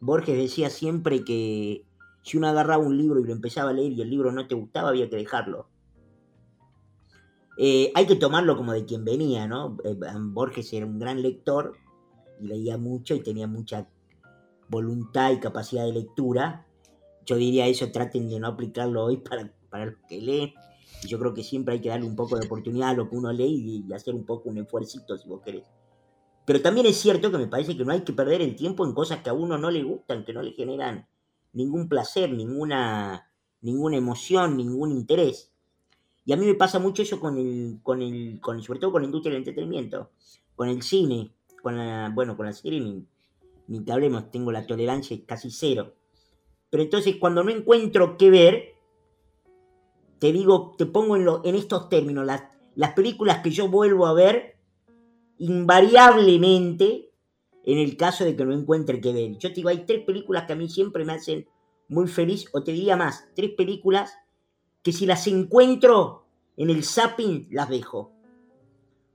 Borges 0.00 0.36
decía 0.36 0.70
siempre 0.70 1.24
que 1.24 1.84
si 2.22 2.36
uno 2.36 2.48
agarraba 2.48 2.82
un 2.82 2.96
libro 2.96 3.20
y 3.20 3.24
lo 3.24 3.32
empezaba 3.32 3.70
a 3.70 3.72
leer 3.72 3.92
y 3.92 4.02
el 4.02 4.10
libro 4.10 4.32
no 4.32 4.46
te 4.46 4.54
gustaba, 4.54 4.90
había 4.90 5.08
que 5.08 5.16
dejarlo. 5.16 5.68
Eh, 7.56 7.90
hay 7.94 8.06
que 8.06 8.16
tomarlo 8.16 8.56
como 8.56 8.72
de 8.72 8.84
quien 8.84 9.04
venía, 9.04 9.48
¿no? 9.48 9.76
Eh, 9.84 9.96
Borges 10.20 10.72
era 10.72 10.86
un 10.86 10.98
gran 10.98 11.22
lector 11.22 11.72
y 12.40 12.46
leía 12.46 12.78
mucho 12.78 13.14
y 13.14 13.20
tenía 13.20 13.48
mucha 13.48 13.88
voluntad 14.68 15.32
y 15.32 15.40
capacidad 15.40 15.84
de 15.84 15.92
lectura 15.92 16.68
yo 17.28 17.36
diría 17.36 17.66
eso, 17.66 17.92
traten 17.92 18.26
de 18.30 18.40
no 18.40 18.46
aplicarlo 18.46 19.04
hoy 19.04 19.18
para, 19.18 19.52
para 19.68 19.84
los 19.84 19.96
que 20.08 20.18
leen. 20.18 20.54
Y 21.04 21.08
yo 21.08 21.18
creo 21.18 21.34
que 21.34 21.44
siempre 21.44 21.74
hay 21.74 21.80
que 21.82 21.90
darle 21.90 22.06
un 22.06 22.16
poco 22.16 22.38
de 22.38 22.46
oportunidad 22.46 22.88
a 22.88 22.94
lo 22.94 23.10
que 23.10 23.16
uno 23.16 23.30
lee 23.30 23.84
y, 23.86 23.92
hacer 23.92 24.14
un 24.14 24.24
poco 24.24 24.48
un 24.48 24.56
esfuerzo, 24.56 24.98
si 25.18 25.28
vos 25.28 25.42
querés. 25.44 25.64
Pero 26.48 26.62
también 26.62 26.86
es 26.86 26.96
cierto 26.96 27.30
que 27.30 27.36
me 27.36 27.46
parece 27.46 27.76
que 27.76 27.84
no 27.84 27.92
hay 27.92 28.00
que 28.00 28.14
perder 28.14 28.40
el 28.40 28.56
tiempo 28.56 28.86
en 28.86 28.94
cosas 28.94 29.18
que 29.18 29.28
a 29.28 29.34
uno 29.34 29.58
no 29.58 29.70
le 29.70 29.82
gustan, 29.82 30.24
que 30.24 30.32
no 30.32 30.40
le 30.40 30.52
generan 30.52 31.06
ningún 31.52 31.90
placer, 31.90 32.32
ninguna, 32.32 33.30
ninguna 33.60 33.98
emoción, 33.98 34.56
ningún 34.56 34.90
interés. 34.90 35.52
Y 36.24 36.32
a 36.32 36.38
mí 36.38 36.46
me 36.46 36.54
pasa 36.54 36.78
mucho 36.78 37.02
eso 37.02 37.20
con 37.20 37.36
el, 37.36 37.80
con 37.82 38.00
el, 38.00 38.40
con 38.40 38.62
sobre 38.62 38.80
todo 38.80 38.92
con 38.92 39.02
la 39.02 39.06
industria 39.08 39.32
del 39.32 39.42
entretenimiento, 39.42 40.08
con 40.56 40.70
el 40.70 40.80
cine, 40.80 41.34
con 41.62 41.76
la, 41.76 42.10
bueno, 42.14 42.34
con 42.34 42.46
la 42.46 42.54
serie, 42.54 42.80
ni, 43.66 43.80
te 43.80 43.92
hablemos, 43.92 44.30
tengo 44.30 44.50
la 44.50 44.66
tolerancia 44.66 45.18
casi 45.26 45.50
cero. 45.50 45.96
Pero 46.70 46.82
entonces 46.82 47.16
cuando 47.16 47.44
no 47.44 47.50
encuentro 47.50 48.16
qué 48.16 48.30
ver, 48.30 48.68
te 50.18 50.32
digo, 50.32 50.74
te 50.78 50.86
pongo 50.86 51.14
en, 51.14 51.26
en 51.44 51.54
estos 51.56 51.90
términos, 51.90 52.24
las, 52.24 52.44
las 52.74 52.94
películas 52.94 53.42
que 53.42 53.50
yo 53.50 53.68
vuelvo 53.68 54.06
a 54.06 54.14
ver, 54.14 54.57
invariablemente, 55.38 57.10
en 57.64 57.78
el 57.78 57.96
caso 57.96 58.24
de 58.24 58.36
que 58.36 58.44
no 58.44 58.52
encuentre 58.52 59.00
qué 59.00 59.12
ver. 59.12 59.38
Yo 59.38 59.50
te 59.50 59.56
digo, 59.56 59.68
hay 59.68 59.84
tres 59.84 60.04
películas 60.04 60.44
que 60.46 60.52
a 60.54 60.56
mí 60.56 60.68
siempre 60.68 61.04
me 61.04 61.12
hacen 61.12 61.46
muy 61.88 62.06
feliz, 62.08 62.46
o 62.52 62.62
te 62.62 62.72
diría 62.72 62.96
más, 62.96 63.28
tres 63.34 63.50
películas 63.56 64.12
que 64.82 64.92
si 64.92 65.06
las 65.06 65.26
encuentro 65.26 66.26
en 66.56 66.70
el 66.70 66.84
zapping, 66.84 67.48
las 67.50 67.68
dejo. 67.68 68.12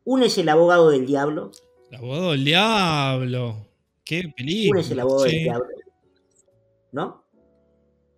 Una 0.05 0.25
es 0.25 0.37
El 0.37 0.49
abogado 0.49 0.89
del 0.89 1.05
diablo. 1.05 1.51
El 1.89 1.97
abogado 1.97 2.31
del 2.31 2.45
diablo. 2.45 3.67
Qué 4.03 4.31
película. 4.35 4.71
Una 4.71 4.81
es 4.81 4.91
El 4.91 4.99
abogado 4.99 5.23
del 5.23 5.43
diablo. 5.43 5.67
¿No? 6.91 7.23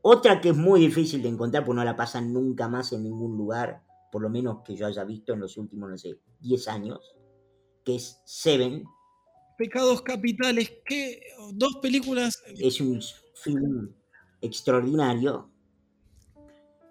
Otra 0.01 0.39
que 0.39 0.49
es 0.49 0.55
muy 0.55 0.79
difícil 0.79 1.23
de 1.23 1.29
encontrar, 1.29 1.65
porque 1.65 1.77
no 1.77 1.83
la 1.83 1.95
pasan 1.95 2.31
nunca 2.31 2.67
más 2.67 2.93
en 2.93 3.03
ningún 3.03 3.35
lugar, 3.37 3.81
por 4.11 4.21
lo 4.21 4.29
menos 4.29 4.61
que 4.63 4.75
yo 4.75 4.85
haya 4.85 5.03
visto 5.03 5.33
en 5.33 5.39
los 5.39 5.57
últimos, 5.57 5.89
no 5.89 5.97
sé, 5.97 6.19
10 6.41 6.67
años, 6.67 7.14
que 7.85 7.95
es 7.95 8.21
Seven. 8.25 8.83
Pecados 9.57 10.01
Capitales, 10.01 10.73
¿qué? 10.85 11.21
Dos 11.53 11.77
películas. 11.81 12.43
Es 12.57 12.81
un 12.81 13.01
film 13.35 13.93
extraordinario. 14.41 15.49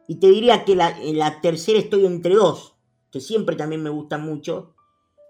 Y 0.08 0.16
te 0.16 0.28
diría 0.28 0.64
que 0.64 0.76
la, 0.76 0.98
en 1.02 1.18
la 1.18 1.40
tercera 1.40 1.78
estoy 1.78 2.06
entre 2.06 2.34
dos, 2.34 2.76
que 3.10 3.20
siempre 3.20 3.56
también 3.56 3.82
me 3.82 3.90
gusta 3.90 4.16
mucho. 4.16 4.74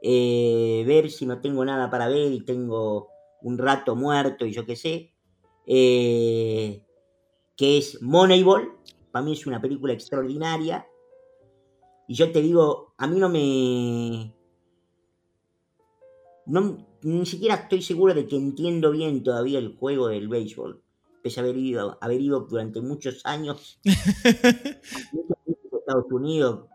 Eh, 0.03 0.85
ver 0.87 1.11
si 1.11 1.25
no 1.25 1.41
tengo 1.41 1.65
nada 1.65 1.91
para 1.91 2.09
ver 2.09 2.31
y 2.31 2.45
tengo 2.45 3.09
un 3.41 3.57
rato 3.57 3.97
muerto 3.97 4.45
y 4.45 4.53
yo 4.53 4.67
qué 4.67 4.77
sé. 4.77 5.13
Eh, 5.67 6.85
que 7.57 7.79
es 7.79 8.03
Moneyball. 8.03 8.77
Para 9.11 9.25
mí 9.25 9.33
es 9.33 9.47
una 9.47 9.61
película 9.61 9.93
extraordinaria. 9.93 10.87
Y 12.07 12.15
yo 12.15 12.31
te 12.33 12.43
digo, 12.43 12.95
a 12.99 13.07
mí 13.07 13.19
no 13.19 13.29
me... 13.29 14.35
No, 16.47 16.79
ni 17.03 17.27
siquiera 17.27 17.55
estoy 17.55 17.83
seguro 17.83 18.15
de 18.15 18.27
que 18.27 18.37
entiendo 18.37 18.91
bien 18.91 19.23
todavía 19.23 19.59
el 19.59 19.77
juego 19.77 20.09
del 20.09 20.29
béisbol. 20.29 20.83
Pese 21.23 21.41
a 21.41 21.43
haber 21.43 21.57
ido, 21.57 21.97
haber 22.03 22.21
ido 22.21 22.41
durante 22.41 22.81
muchos 22.83 23.25
años 23.25 23.81
a 23.85 25.77
Estados 25.79 26.11
Unidos, 26.11 26.69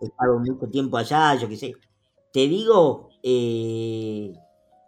he 0.00 0.06
estado 0.06 0.38
mucho 0.40 0.68
tiempo 0.70 0.98
allá, 0.98 1.34
yo 1.36 1.48
qué 1.48 1.56
sé. 1.56 1.74
Te 2.32 2.48
digo, 2.48 3.10
eh, 3.22 4.34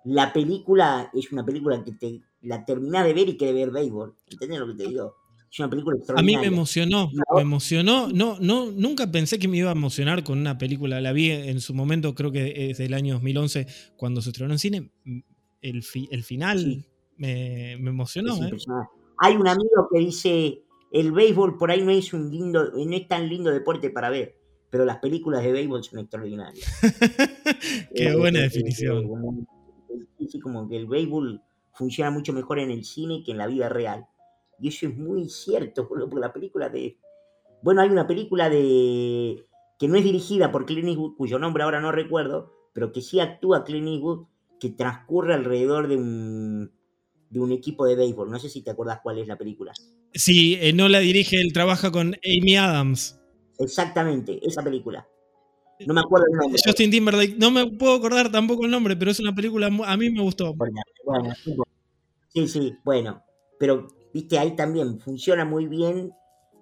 la 0.05 0.33
película 0.33 1.11
es 1.14 1.33
una 1.33 1.45
película 1.45 1.85
que 1.85 1.93
te 1.93 2.22
la 2.43 2.64
terminás 2.64 3.07
de 3.07 3.14
ver 3.14 3.31
y 3.31 3.39
que 3.39 3.53
ver 3.53 3.70
béisbol. 3.72 4.16
¿Entendés 4.31 4.61
lo 4.61 4.68
que 4.68 4.74
te 4.74 4.89
digo? 4.89 5.16
Es 5.51 5.59
una 5.61 5.71
película 5.71 5.97
A 6.15 6.23
mí 6.23 6.37
me 6.37 6.47
emocionó, 6.47 7.11
me 7.35 7.41
emocionó. 7.41 8.09
No, 8.09 8.39
no, 8.41 8.71
nunca 8.71 9.11
pensé 9.11 9.39
que 9.39 9.49
me 9.49 9.57
iba 9.57 9.71
a 9.71 9.73
emocionar 9.73 10.23
con 10.25 10.39
una 10.39 10.59
película. 10.59 11.01
La 11.01 11.13
vi 11.13 11.31
en 11.31 11.61
su 11.61 11.75
momento, 11.75 12.15
creo 12.15 12.31
que 12.31 12.71
es 12.71 12.79
del 12.79 12.95
año 12.95 13.15
2011, 13.15 13.67
cuando 13.97 14.21
se 14.21 14.31
estrenó 14.31 14.53
en 14.53 14.59
cine. 14.59 14.91
El, 15.61 15.83
el 16.11 16.23
final 16.23 16.87
me, 17.17 17.73
emocionó. 17.73 18.37
¿eh? 18.45 18.51
Hay 19.19 19.37
un 19.37 19.49
amigo 19.49 19.89
que 19.93 19.99
dice, 20.01 20.63
el 20.93 21.13
béisbol 21.13 21.59
por 21.59 21.71
ahí 21.71 21.83
no 21.83 21.91
es 21.91 22.13
un 22.13 22.31
lindo, 22.31 22.71
no 22.73 22.97
es 22.97 23.09
tan 23.09 23.29
lindo 23.29 23.51
deporte 23.51 23.91
para 23.91 24.11
ver, 24.11 24.37
pero 24.71 24.85
las 24.85 24.99
películas 24.99 25.43
de 25.43 25.53
béisbol 25.53 25.83
son 25.83 25.99
extraordinarias. 26.01 26.67
Qué 27.95 28.15
buena 28.15 28.41
definición. 28.41 29.47
Sí, 30.29 30.39
como 30.41 30.69
que 30.69 30.77
el 30.77 30.87
béisbol 30.87 31.43
funciona 31.73 32.11
mucho 32.11 32.33
mejor 32.33 32.59
en 32.59 32.71
el 32.71 32.85
cine 32.85 33.23
que 33.25 33.33
en 33.33 33.39
la 33.39 33.47
vida 33.47 33.69
real. 33.69 34.07
Y 34.61 34.69
eso 34.69 34.87
es 34.87 34.97
muy 34.97 35.29
cierto, 35.29 35.89
porque 35.89 36.17
la 36.17 36.33
película 36.33 36.69
de... 36.69 36.99
Bueno, 37.63 37.81
hay 37.81 37.91
una 37.91 38.07
película 38.07 38.49
de... 38.51 39.45
que 39.79 39.89
no 39.89 39.97
es 39.97 40.05
dirigida 40.05 40.51
por 40.51 40.67
Clint 40.67 40.89
Eastwood, 40.89 41.17
cuyo 41.17 41.39
nombre 41.39 41.63
ahora 41.63 41.81
no 41.81 41.93
recuerdo, 41.93 42.53
pero 42.73 42.93
que 42.93 43.01
sí 43.01 43.21
actúa 43.21 43.65
Clint 43.65 43.89
Eastwood, 43.89 44.27
que 44.61 44.71
transcurre 44.71 45.35
alrededor 45.35 45.89
de 45.89 45.97
un, 45.97 46.73
de 47.31 47.41
un 47.41 47.53
equipo 47.53 47.87
de 47.87 47.97
béisbol. 47.97 48.31
No 48.31 48.39
sé 48.39 48.49
si 48.49 48.63
te 48.63 48.71
acuerdas 48.71 49.01
cuál 49.03 49.19
es 49.19 49.29
la 49.29 49.37
película. 49.37 49.73
Sí, 50.15 50.59
eh, 50.61 50.73
no 50.73 50.89
la 50.89 51.01
dirige, 51.01 51.41
él 51.41 51.53
trabaja 51.53 51.91
con 51.91 52.17
Amy 52.25 52.57
Adams. 52.57 53.21
Exactamente, 53.59 54.41
esa 54.43 54.63
película. 54.63 55.07
No 55.87 55.95
me 55.95 56.01
acuerdo 56.01 56.27
el 56.31 56.39
nombre. 56.39 56.61
Justin 56.65 56.91
Timberlake, 56.91 57.37
no 57.37 57.51
me 57.51 57.67
puedo 57.67 57.95
acordar 57.95 58.33
tampoco 58.33 58.65
el 58.65 58.71
nombre, 58.71 58.97
pero 58.97 59.11
es 59.11 59.21
una 59.21 59.35
película, 59.35 59.67
a 59.67 59.97
mí 59.97 60.11
me 60.11 60.23
gustó. 60.23 60.55
sí, 62.29 62.49
sí, 62.49 62.75
bueno, 62.85 63.23
pero 63.59 63.87
viste, 64.13 64.39
ahí 64.39 64.57
también 64.57 65.01
funciona 65.01 65.45
muy 65.45 65.67
bien 65.67 66.13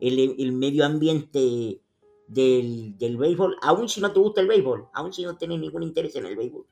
el, 0.00 0.52
medio 0.52 0.84
ambiente 0.84 1.80
del, 2.28 2.96
del, 2.98 3.16
béisbol, 3.16 3.56
aun 3.62 3.88
si 3.88 4.00
no 4.00 4.12
te 4.12 4.20
gusta 4.20 4.40
el 4.40 4.48
béisbol, 4.48 4.88
aun 4.92 5.12
si 5.12 5.22
no 5.22 5.36
tenés 5.36 5.58
ningún 5.60 5.82
interés 5.82 6.16
en 6.16 6.26
el 6.26 6.36
béisbol, 6.36 6.66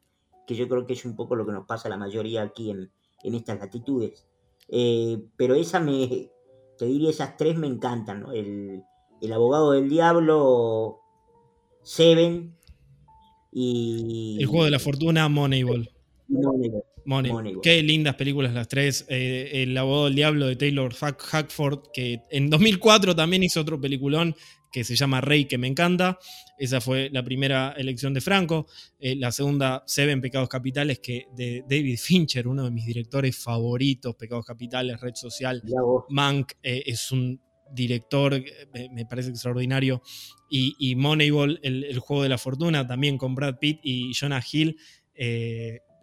que 0.46 0.54
yo 0.54 0.68
creo 0.68 0.86
que 0.86 0.92
es 0.92 1.04
un 1.04 1.16
poco 1.16 1.36
lo 1.36 1.46
que 1.46 1.52
nos 1.52 1.66
pasa 1.66 1.88
a 1.88 1.90
la 1.90 1.96
mayoría 1.96 2.42
aquí 2.42 2.70
en, 2.70 2.90
en 3.22 3.34
estas 3.34 3.58
latitudes. 3.58 4.26
Eh, 4.68 5.22
pero 5.36 5.54
esa 5.54 5.80
me, 5.80 6.30
te 6.78 6.86
diría, 6.86 7.10
esas 7.10 7.36
tres 7.36 7.56
me 7.56 7.66
encantan, 7.66 8.20
¿no? 8.20 8.32
El, 8.32 8.82
el 9.20 9.32
abogado 9.32 9.72
del 9.72 9.88
diablo, 9.88 11.00
Seven 11.82 12.56
y... 13.52 14.38
El 14.40 14.46
juego 14.46 14.64
de 14.64 14.70
la 14.70 14.78
fortuna, 14.78 15.28
Moneyball. 15.28 15.90
Moneyball. 16.28 16.83
Qué 17.62 17.82
lindas 17.82 18.14
películas 18.14 18.54
las 18.54 18.68
tres. 18.68 19.04
Eh, 19.08 19.50
el 19.62 19.76
abogado 19.76 20.06
del 20.06 20.14
diablo 20.14 20.46
de 20.46 20.56
Taylor 20.56 20.92
Hackford, 20.94 21.90
que 21.92 22.20
en 22.30 22.50
2004 22.50 23.14
también 23.14 23.42
hizo 23.42 23.60
otro 23.60 23.80
peliculón 23.80 24.34
que 24.72 24.84
se 24.84 24.96
llama 24.96 25.20
Rey, 25.20 25.44
que 25.44 25.58
me 25.58 25.68
encanta. 25.68 26.18
Esa 26.58 26.80
fue 26.80 27.08
la 27.12 27.22
primera 27.22 27.74
elección 27.76 28.12
de 28.12 28.20
Franco. 28.20 28.66
Eh, 28.98 29.14
la 29.16 29.30
segunda, 29.30 29.84
Seven 29.86 30.20
Pecados 30.20 30.48
Capitales, 30.48 30.98
que 30.98 31.26
de 31.36 31.62
David 31.68 31.98
Fincher, 31.98 32.48
uno 32.48 32.64
de 32.64 32.70
mis 32.70 32.86
directores 32.86 33.36
favoritos, 33.36 34.16
Pecados 34.16 34.44
Capitales, 34.44 35.00
Red 35.00 35.14
Social. 35.14 35.62
Mank 36.08 36.52
eh, 36.62 36.82
es 36.86 37.12
un 37.12 37.40
director, 37.72 38.42
me 38.92 39.06
parece 39.06 39.30
extraordinario. 39.30 40.02
Y, 40.50 40.94
Moneyball, 40.94 41.58
el, 41.62 41.98
juego 41.98 42.22
de 42.22 42.28
la 42.28 42.38
fortuna, 42.38 42.86
también 42.86 43.18
con 43.18 43.34
Brad 43.34 43.58
Pitt 43.58 43.80
y 43.82 44.12
Jonah 44.14 44.42
Hill, 44.52 44.76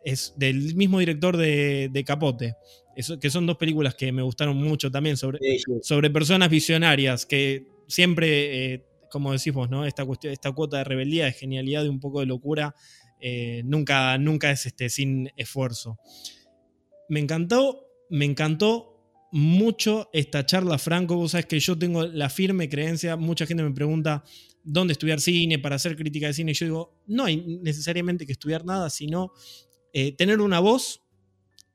es 0.03 0.33
del 0.37 0.75
mismo 0.75 0.99
director 0.99 1.37
de, 1.37 2.03
Capote. 2.05 2.55
Eso, 2.95 3.19
que 3.19 3.29
son 3.29 3.45
dos 3.45 3.57
películas 3.57 3.95
que 3.95 4.11
me 4.11 4.21
gustaron 4.21 4.57
mucho 4.57 4.91
también 4.91 5.15
sobre, 5.15 5.39
sobre 5.81 6.09
personas 6.09 6.49
visionarias 6.49 7.25
que 7.25 7.67
siempre, 7.87 8.73
eh, 8.73 8.85
como 9.09 9.31
decís 9.31 9.53
vos, 9.53 9.69
¿no? 9.69 9.85
Esta, 9.85 10.05
cuestión, 10.05 10.33
esta 10.33 10.51
cuota 10.51 10.77
de 10.77 10.83
rebeldía, 10.83 11.25
de 11.25 11.31
genialidad, 11.31 11.83
de 11.83 11.89
un 11.89 11.99
poco 11.99 12.19
de 12.19 12.25
locura, 12.25 12.75
eh, 13.19 13.61
nunca, 13.65 14.17
nunca 14.17 14.51
es 14.51 14.65
este, 14.65 14.89
sin 14.89 15.29
esfuerzo. 15.37 15.99
Me 17.07 17.19
encantó, 17.19 17.87
me 18.09 18.25
encantó 18.25 18.91
mucho 19.31 20.09
esta 20.11 20.45
charla, 20.45 20.77
Franco. 20.77 21.15
Vos 21.15 21.31
sabés 21.31 21.45
que 21.45 21.59
yo 21.59 21.77
tengo 21.77 22.05
la 22.05 22.29
firme 22.29 22.67
creencia, 22.67 23.15
mucha 23.15 23.45
gente 23.45 23.63
me 23.63 23.71
pregunta 23.71 24.23
dónde 24.63 24.93
estudiar 24.93 25.19
cine 25.19 25.59
para 25.59 25.75
hacer 25.75 25.95
crítica 25.95 26.27
de 26.27 26.33
cine. 26.33 26.51
Y 26.51 26.55
yo 26.55 26.65
digo, 26.65 27.03
no 27.07 27.25
hay 27.25 27.37
necesariamente 27.61 28.25
que 28.25 28.33
estudiar 28.33 28.65
nada, 28.65 28.89
sino 28.89 29.31
eh, 29.93 30.13
tener 30.15 30.41
una 30.41 30.59
voz, 30.59 31.01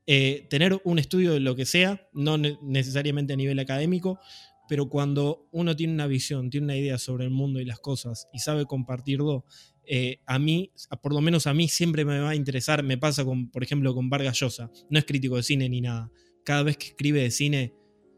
tener 0.07 0.81
un 0.85 1.01
estudio 1.01 1.33
de 1.33 1.41
lo 1.41 1.57
que 1.57 1.67
sea, 1.67 2.09
no 2.13 2.39
necesariamente 2.39 3.33
a 3.33 3.37
nivel 3.37 3.59
académico, 3.59 4.21
pero 4.69 4.89
cuando 4.89 5.49
uno 5.53 5.77
tiene 5.77 5.93
una 5.93 6.07
visión, 6.07 6.51
tiene 6.51 6.65
una 6.65 6.77
idea 6.77 6.99
sobre 6.99 7.25
el 7.25 7.31
mundo 7.31 7.61
y 7.61 7.65
las 7.65 7.79
cosas 7.79 8.29
y 8.33 8.39
sabe 8.39 8.67
compartirlo, 8.67 9.45
eh, 9.85 10.19
a 10.27 10.39
mí, 10.39 10.73
por 11.03 11.13
lo 11.13 11.21
menos 11.21 11.47
a 11.47 11.55
mí 11.55 11.69
siempre 11.69 12.05
me 12.05 12.19
va 12.19 12.31
a 12.31 12.35
interesar, 12.35 12.83
me 12.83 12.99
pasa 12.99 13.25
con, 13.25 13.51
por 13.51 13.63
ejemplo, 13.63 13.95
con 13.95 14.11
Vargas 14.11 14.39
Llosa, 14.41 14.71
no 14.91 14.99
es 14.99 15.05
crítico 15.05 15.37
de 15.37 15.43
cine 15.43 15.69
ni 15.69 15.81
nada, 15.81 16.11
cada 16.45 16.65
vez 16.65 16.77
que 16.77 16.87
escribe 16.89 17.23
de 17.23 17.31
cine 17.31 17.75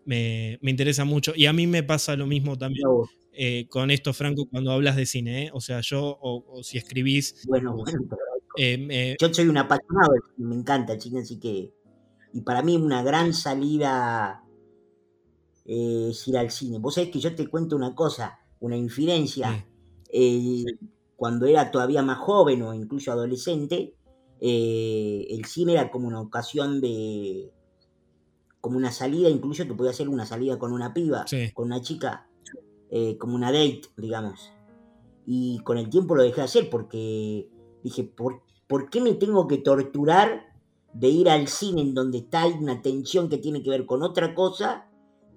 me, 0.06 0.58
interesa 0.62 1.04
mucho. 1.04 1.32
Y 1.36 1.46
a 1.46 1.52
mí 1.52 1.66
me 1.66 1.82
pasa 1.82 2.16
lo 2.16 2.26
mismo 2.26 2.56
también 2.56 2.86
eh, 3.32 3.66
con 3.68 3.90
esto, 3.90 4.14
Franco, 4.14 4.46
cuando 4.46 4.72
hablas 4.72 4.96
de 4.96 5.06
cine, 5.06 5.44
¿eh? 5.44 5.50
o 5.52 5.60
sea, 5.60 5.80
yo, 5.80 6.18
o, 6.20 6.62
si 6.62 6.78
escribís... 6.78 7.44
Bueno, 7.46 7.76
bueno, 7.76 7.98
yo 9.20 9.34
soy 9.34 9.48
un 9.48 9.56
apasionado, 9.56 10.12
me 10.36 10.54
encanta 10.54 10.94
el 10.94 11.00
cine, 11.00 11.20
así 11.20 11.38
que... 11.38 11.74
Y 12.32 12.42
para 12.42 12.62
mí 12.62 12.76
una 12.76 13.02
gran 13.02 13.32
salida 13.32 14.44
eh, 15.70 16.08
es 16.10 16.26
ir 16.26 16.38
al 16.38 16.50
cine. 16.50 16.78
Vos 16.78 16.94
sabés 16.94 17.10
que 17.10 17.20
yo 17.20 17.34
te 17.34 17.46
cuento 17.46 17.76
una 17.76 17.94
cosa, 17.94 18.38
una 18.60 18.76
infidencia. 18.76 19.66
Eh, 20.10 20.64
cuando 21.14 21.44
era 21.44 21.70
todavía 21.70 22.02
más 22.02 22.18
joven 22.18 22.62
o 22.62 22.72
incluso 22.72 23.12
adolescente, 23.12 23.94
eh, 24.40 25.26
el 25.28 25.44
cine 25.44 25.74
era 25.74 25.90
como 25.90 26.08
una 26.08 26.22
ocasión 26.22 26.80
de. 26.80 27.52
como 28.62 28.78
una 28.78 28.90
salida, 28.90 29.28
incluso 29.28 29.66
que 29.66 29.74
podía 29.74 29.92
ser 29.92 30.08
una 30.08 30.24
salida 30.24 30.58
con 30.58 30.72
una 30.72 30.94
piba, 30.94 31.26
con 31.52 31.66
una 31.66 31.82
chica, 31.82 32.26
como 33.18 33.34
una 33.34 33.52
date, 33.52 33.82
digamos. 33.98 34.50
Y 35.26 35.58
con 35.64 35.76
el 35.76 35.90
tiempo 35.90 36.14
lo 36.14 36.22
dejé 36.22 36.36
de 36.36 36.44
hacer 36.46 36.70
porque 36.70 37.50
dije, 37.84 38.04
¿por, 38.04 38.42
¿por 38.68 38.90
qué 38.90 39.00
me 39.00 39.14
tengo 39.14 39.48
que 39.48 39.58
torturar 39.58 40.46
de 40.92 41.08
ir 41.08 41.28
al 41.28 41.48
cine 41.48 41.80
en 41.80 41.94
donde 41.94 42.18
está 42.18 42.46
una 42.46 42.80
tensión 42.80 43.28
que 43.28 43.38
tiene 43.38 43.62
que 43.62 43.70
ver 43.70 43.86
con 43.86 44.02
otra 44.02 44.34
cosa? 44.34 44.86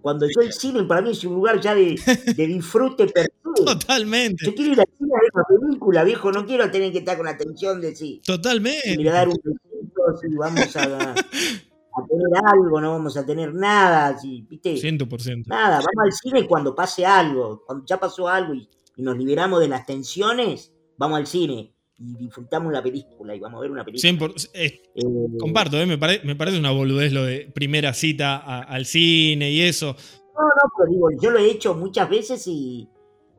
Cuando 0.01 0.25
yo 0.27 0.41
el 0.41 0.51
cine 0.51 0.83
para 0.83 1.01
mí 1.01 1.11
es 1.11 1.23
un 1.23 1.35
lugar 1.35 1.59
ya 1.61 1.73
de, 1.73 1.95
disfrute 2.35 3.07
perfecto. 3.07 3.65
Totalmente. 3.65 4.45
Yo 4.45 4.53
quiero 4.53 4.73
ir 4.73 4.79
al 4.79 4.87
cine 4.97 5.11
a 5.15 5.21
ver 5.21 5.29
una 5.33 5.67
película, 5.67 6.03
viejo, 6.03 6.31
no 6.31 6.45
quiero 6.45 6.69
tener 6.69 6.91
que 6.91 6.99
estar 6.99 7.17
con 7.17 7.25
la 7.25 7.37
tensión 7.37 7.79
de 7.79 7.95
sí. 7.95 8.21
Totalmente. 8.25 8.95
Y 8.99 9.03
dar 9.03 9.27
un 9.27 9.37
besito, 9.43 10.17
si 10.19 10.35
vamos 10.35 10.75
a, 10.75 10.83
a, 10.83 12.05
tener 12.07 12.43
algo, 12.45 12.81
no 12.81 12.91
vamos 12.91 13.15
a 13.15 13.25
tener 13.25 13.53
nada, 13.53 14.17
si, 14.17 14.41
¿viste? 14.49 14.75
100%. 14.75 15.45
Nada, 15.45 15.77
vamos 15.77 16.05
al 16.05 16.11
cine 16.11 16.47
cuando 16.47 16.73
pase 16.73 17.05
algo, 17.05 17.63
cuando 17.65 17.85
ya 17.85 17.99
pasó 17.99 18.27
algo 18.27 18.55
y 18.55 18.67
nos 18.97 19.17
liberamos 19.17 19.59
de 19.59 19.67
las 19.67 19.85
tensiones, 19.85 20.73
vamos 20.97 21.19
al 21.19 21.27
cine 21.27 21.70
y 22.03 22.15
disfrutamos 22.15 22.73
la 22.73 22.81
película 22.81 23.35
y 23.35 23.39
vamos 23.39 23.59
a 23.59 23.61
ver 23.61 23.71
una 23.71 23.85
película. 23.85 24.33
Eh, 24.53 24.81
eh, 24.95 25.03
comparto, 25.39 25.79
eh, 25.79 25.85
me, 25.85 25.97
me, 25.97 26.35
parece 26.35 26.57
una 26.57 26.71
boludez 26.71 27.13
lo 27.13 27.23
de 27.23 27.51
primera 27.53 27.93
cita 27.93 28.37
al 28.63 28.85
cine 28.85 29.51
y 29.51 29.61
eso. 29.61 29.95
No, 30.35 30.43
no, 30.43 30.73
pero 30.77 30.91
digo, 30.91 31.09
yo 31.21 31.29
lo 31.29 31.39
he 31.39 31.51
hecho 31.51 31.75
muchas 31.75 32.09
veces 32.09 32.47
y, 32.47 32.89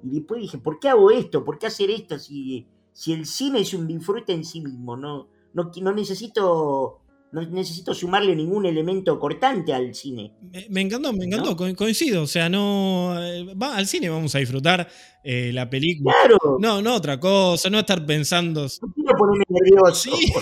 después 0.03 0.41
dije, 0.41 0.59
¿por 0.59 0.79
qué 0.79 0.89
hago 0.89 1.11
esto? 1.11 1.45
¿Por 1.45 1.59
qué 1.59 1.67
hacer 1.67 1.91
esto 1.91 2.19
si, 2.19 2.69
si 2.93 3.13
el 3.13 3.27
cine 3.27 3.61
es 3.61 3.75
un 3.75 3.87
disfrute 3.87 4.33
en 4.33 4.45
sí 4.45 4.61
mismo? 4.61 4.97
No, 4.97 5.29
no, 5.55 5.71
no 5.81 5.93
necesito 5.93 7.02
no 7.33 7.43
necesito 7.47 7.95
sumarle 7.95 8.37
ningún 8.37 8.67
elemento 8.67 9.19
cortante 9.19 9.73
al 9.73 9.95
cine. 9.95 10.35
Me, 10.69 10.83
encantó, 10.83 11.13
me 11.15 11.25
encantó, 11.25 11.57
coincido. 11.57 12.23
O 12.23 12.27
sea, 12.27 12.49
no. 12.51 13.15
Va, 13.61 13.77
al 13.77 13.87
cine 13.87 14.11
vamos 14.11 14.35
a 14.35 14.39
disfrutar 14.39 14.87
eh, 15.25 15.51
la 15.53 15.69
película. 15.69 16.15
Claro. 16.21 16.59
No, 16.61 16.83
no 16.83 16.95
otra 16.95 17.19
cosa, 17.19 17.71
no 17.71 17.79
estar 17.79 18.05
pensando. 18.05 18.63
No 18.63 18.93
quiero 18.95 19.17
ponerme 19.17 19.45
nervioso. 19.49 20.11
Sí. 20.15 20.33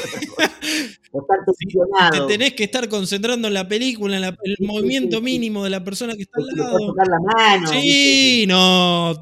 Te 1.12 2.20
tenés 2.28 2.54
que 2.54 2.64
estar 2.64 2.88
concentrando 2.88 3.48
en 3.48 3.54
la 3.54 3.66
película, 3.66 4.16
en 4.16 4.24
el 4.24 4.56
movimiento 4.60 5.20
mínimo 5.20 5.64
de 5.64 5.70
la 5.70 5.82
persona 5.82 6.14
que 6.14 6.22
está 6.22 6.38
al 6.38 6.46
lado. 6.56 6.78
Tocar 6.86 7.08
la 7.08 7.18
mano. 7.18 7.66
Sí, 7.66 8.44
no. 8.46 9.20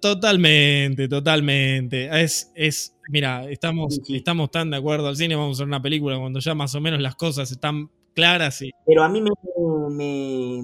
totalmente, 0.00 1.08
totalmente. 1.08 2.22
Es, 2.22 2.52
es, 2.54 2.94
mira, 3.08 3.48
estamos, 3.48 3.98
estamos 4.06 4.50
tan 4.50 4.70
de 4.70 4.76
acuerdo 4.76 5.08
al 5.08 5.16
cine, 5.16 5.34
vamos 5.34 5.58
a 5.58 5.62
ver 5.62 5.68
una 5.68 5.80
película 5.80 6.18
cuando 6.18 6.40
ya 6.40 6.54
más 6.54 6.74
o 6.74 6.80
menos 6.80 7.00
las 7.00 7.14
cosas 7.14 7.50
están 7.50 7.90
claras. 8.14 8.60
Y... 8.60 8.70
Pero 8.84 9.02
a 9.02 9.08
mí 9.08 9.22
me, 9.22 10.62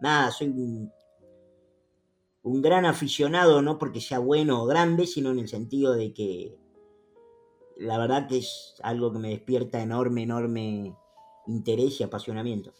nada, 0.00 0.30
soy 0.30 0.48
un, 0.48 0.90
un 2.42 2.62
gran 2.62 2.86
aficionado, 2.86 3.60
no 3.60 3.78
porque 3.78 4.00
sea 4.00 4.18
bueno 4.18 4.62
o 4.62 4.66
grande, 4.66 5.06
sino 5.06 5.30
en 5.30 5.40
el 5.40 5.48
sentido 5.48 5.92
de 5.92 6.14
que 6.14 6.63
la 7.76 7.98
verdad 7.98 8.28
que 8.28 8.38
es 8.38 8.74
algo 8.82 9.12
que 9.12 9.18
me 9.18 9.30
despierta 9.30 9.82
enorme, 9.82 10.22
enorme 10.22 10.94
interés 11.46 12.00
y 12.00 12.04
apasionamiento. 12.04 12.72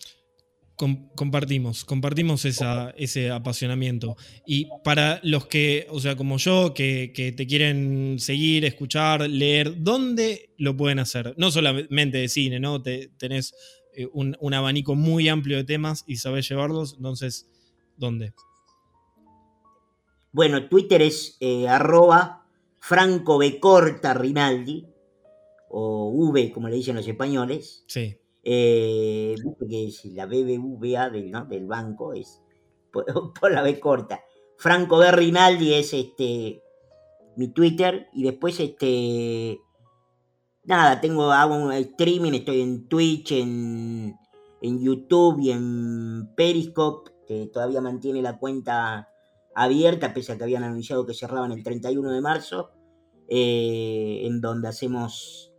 compartimos, 1.14 1.84
compartimos 1.84 2.44
ese 2.44 3.30
apasionamiento. 3.30 4.16
Y 4.46 4.68
para 4.82 5.20
los 5.22 5.46
que, 5.46 5.86
o 5.90 6.00
sea, 6.00 6.16
como 6.16 6.38
yo, 6.38 6.74
que, 6.74 7.34
te 7.36 7.46
quieren 7.46 8.16
seguir, 8.18 8.64
escuchar, 8.64 9.28
leer, 9.28 9.82
¿dónde 9.82 10.54
lo 10.58 10.76
pueden 10.76 10.98
hacer? 10.98 11.34
No 11.36 11.50
solamente 11.50 12.18
de 12.18 12.28
cine, 12.28 12.60
¿no? 12.60 12.82
Te, 12.82 13.08
tenés 13.18 13.54
eh, 13.96 14.08
un, 14.12 14.54
abanico 14.54 14.94
muy 14.94 15.28
amplio 15.28 15.56
de 15.56 15.64
temas 15.64 16.04
y 16.06 16.16
sabés 16.16 16.48
llevarlos, 16.48 16.94
entonces, 16.96 17.46
¿dónde? 17.96 18.32
Bueno, 20.32 20.68
Twitter 20.68 21.00
es 21.00 21.36
eh, 21.38 21.68
arroba 21.68 22.43
Franco 22.86 23.40
Rinaldi, 23.40 24.86
o 25.70 26.10
V, 26.10 26.52
como 26.52 26.68
le 26.68 26.76
dicen 26.76 26.94
los 26.94 27.08
españoles. 27.08 27.82
Sí. 27.88 28.14
Eh, 28.42 29.34
que 29.66 29.86
es 29.86 30.04
la 30.04 30.26
BBVA 30.26 31.08
del, 31.08 31.32
del 31.48 31.66
banco, 31.66 32.12
es 32.12 32.42
por, 32.92 33.50
la 33.50 33.62
B 33.62 33.80
corta. 33.80 34.20
Franco 34.58 34.98
B. 34.98 35.10
Rinaldi 35.12 35.72
es 35.72 35.94
este 35.94 36.62
mi 37.36 37.48
Twitter 37.48 38.08
y 38.12 38.22
después 38.22 38.60
este 38.60 39.62
nada, 40.64 41.00
tengo 41.00 41.32
hago 41.32 41.56
un 41.56 41.72
streaming, 41.72 42.32
estoy 42.34 42.60
en 42.60 42.86
Twitch, 42.86 43.32
en, 43.32 44.14
en 44.60 44.78
YouTube 44.78 45.40
y 45.40 45.52
en 45.52 46.34
Periscope, 46.36 47.12
que 47.26 47.46
todavía 47.46 47.80
mantiene 47.80 48.20
la 48.20 48.38
cuenta 48.38 49.08
abierta, 49.54 50.12
pese 50.12 50.32
a 50.32 50.38
que 50.38 50.44
habían 50.44 50.64
anunciado 50.64 51.06
que 51.06 51.14
cerraban 51.14 51.52
el 51.52 51.62
31 51.62 52.10
de 52.10 52.20
marzo, 52.20 52.70
eh, 53.28 54.22
en 54.24 54.40
donde 54.40 54.68
hacemos 54.68 55.52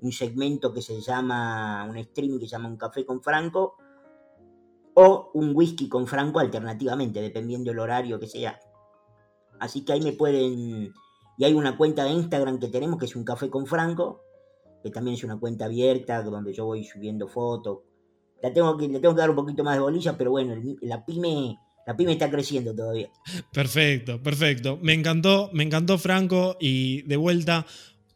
un 0.00 0.12
segmento 0.12 0.72
que 0.72 0.82
se 0.82 1.00
llama, 1.00 1.86
un 1.88 1.96
streaming 1.96 2.38
que 2.38 2.46
se 2.46 2.52
llama 2.52 2.68
Un 2.68 2.76
Café 2.76 3.06
con 3.06 3.22
Franco, 3.22 3.76
o 4.94 5.30
un 5.34 5.52
whisky 5.54 5.88
con 5.88 6.06
Franco 6.06 6.40
alternativamente, 6.40 7.20
dependiendo 7.20 7.70
del 7.70 7.78
horario 7.78 8.18
que 8.18 8.26
sea. 8.26 8.58
Así 9.60 9.84
que 9.84 9.92
ahí 9.92 10.00
me 10.00 10.12
pueden... 10.12 10.92
Y 11.38 11.44
hay 11.44 11.54
una 11.54 11.76
cuenta 11.76 12.04
de 12.04 12.10
Instagram 12.10 12.58
que 12.58 12.68
tenemos 12.68 12.98
que 12.98 13.06
es 13.06 13.16
Un 13.16 13.24
Café 13.24 13.48
con 13.48 13.66
Franco, 13.66 14.22
que 14.82 14.90
también 14.90 15.14
es 15.14 15.24
una 15.24 15.38
cuenta 15.38 15.66
abierta, 15.66 16.22
donde 16.22 16.52
yo 16.52 16.66
voy 16.66 16.84
subiendo 16.84 17.28
fotos. 17.28 17.78
La 18.42 18.52
tengo 18.52 18.76
que, 18.76 18.88
le 18.88 18.98
tengo 18.98 19.14
que 19.14 19.20
dar 19.20 19.30
un 19.30 19.36
poquito 19.36 19.62
más 19.62 19.76
de 19.76 19.80
bolilla, 19.80 20.18
pero 20.18 20.32
bueno, 20.32 20.54
la 20.80 21.04
pyme, 21.04 21.58
la 21.86 21.96
pyme 21.96 22.12
está 22.12 22.30
creciendo 22.30 22.74
todavía. 22.74 23.08
Perfecto, 23.52 24.22
perfecto. 24.22 24.78
Me 24.82 24.92
encantó, 24.92 25.50
me 25.52 25.64
encantó 25.64 25.98
Franco 25.98 26.56
y 26.60 27.02
de 27.02 27.16
vuelta 27.16 27.66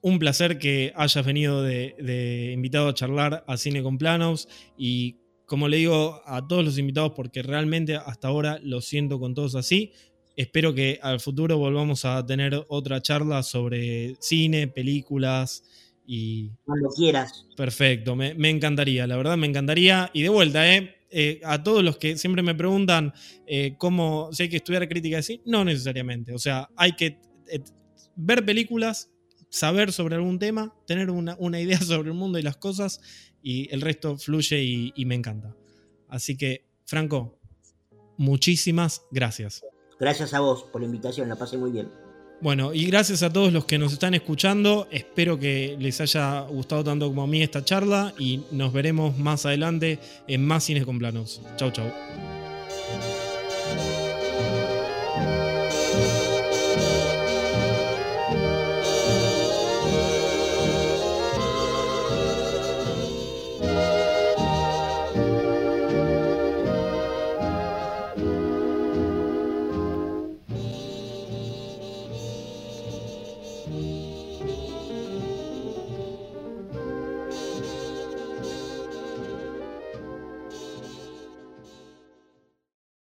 un 0.01 0.19
placer 0.19 0.59
que 0.59 0.93
hayas 0.95 1.27
venido 1.27 1.63
de, 1.63 2.53
invitado 2.55 2.89
a 2.89 2.95
charlar 2.95 3.45
a 3.47 3.57
Cine 3.57 3.83
con 3.83 3.99
Planos 3.99 4.49
y 4.79 5.17
como 5.47 5.69
le 5.69 5.79
digo 5.79 6.23
a 6.27 6.47
todos 6.47 6.65
los 6.65 6.79
invitados, 6.79 7.13
porque 7.15 7.43
realmente 7.43 7.97
hasta 7.97 8.29
ahora 8.29 8.59
lo 8.63 8.81
siento 8.81 9.19
con 9.21 9.35
todos 9.35 9.55
así, 9.55 9.93
espero 10.37 10.75
que 10.75 10.99
al 11.03 11.21
futuro 11.21 11.57
volvamos 11.57 12.05
a 12.05 12.25
tener 12.27 12.65
otra 12.69 13.01
charla 13.01 13.43
sobre 13.43 14.17
cine, 14.21 14.69
películas 14.69 15.65
y... 16.07 16.51
Cuando 16.65 16.89
quieras. 16.91 17.47
Perfecto, 17.57 18.15
me, 18.17 18.35
encantaría, 18.49 19.07
la 19.07 19.17
verdad 19.17 19.37
me 19.37 19.47
encantaría. 19.47 20.11
Y 20.13 20.23
de 20.23 20.29
vuelta, 20.29 20.73
¿eh? 20.73 20.96
Eh 21.11 21.41
a 21.45 21.63
todos 21.63 21.83
los 21.83 21.99
que 21.99 22.17
siempre 22.17 22.43
me 22.43 22.55
preguntan 22.55 23.13
eh, 23.47 23.75
cómo, 23.79 24.31
si 24.33 24.45
hay 24.45 24.49
que 24.49 24.57
estudiar 24.57 24.89
crítica 24.89 25.21
de 25.21 25.41
no 25.45 25.65
necesariamente. 25.65 26.33
O 26.33 26.39
sea, 26.39 26.69
hay 26.77 26.93
que 26.93 27.21
eh, 27.49 27.63
ver 28.17 28.45
películas, 28.45 29.11
saber 29.49 29.93
sobre 29.93 30.17
algún 30.17 30.39
tema, 30.39 30.75
tener 30.87 31.11
una, 31.11 31.61
idea 31.61 31.79
sobre 31.81 32.09
el 32.09 32.15
mundo 32.15 32.39
y 32.39 32.43
las 32.43 32.57
cosas, 32.57 33.01
y 33.43 33.73
el 33.73 33.81
resto 33.81 34.17
fluye 34.17 34.63
y, 34.63 35.05
me 35.05 35.15
encanta. 35.15 35.55
Así 36.09 36.37
que, 36.37 36.67
Franco, 36.85 37.39
muchísimas 38.17 39.03
gracias. 39.11 39.63
Gracias 40.01 40.35
a 40.35 40.41
vos 40.41 40.65
por 40.65 40.81
la 40.81 40.87
invitación, 40.87 41.29
la 41.29 41.37
pasé 41.37 41.57
muy 41.57 41.71
bien. 41.71 42.06
Bueno, 42.41 42.75
y 42.75 42.85
gracias 42.85 43.23
a 43.23 43.33
todos 43.33 43.53
los 43.53 43.65
que 43.65 43.79
nos 43.79 43.95
están 43.95 44.15
escuchando. 44.15 44.89
Espero 44.91 45.39
que 45.39 45.77
les 45.81 46.01
haya 46.03 46.41
gustado 46.41 46.85
tanto 46.85 47.09
como 47.09 47.23
a 47.23 47.27
mí 47.27 47.43
esta 47.43 47.65
charla 47.65 48.13
y 48.19 48.43
nos 48.51 48.73
veremos 48.73 49.17
más 49.19 49.47
adelante 49.47 49.99
en 50.29 50.47
más 50.47 50.65
cines 50.65 50.85
con 50.85 50.99
planos. 50.99 51.41
Chau, 51.57 51.71
chau. 51.71 51.91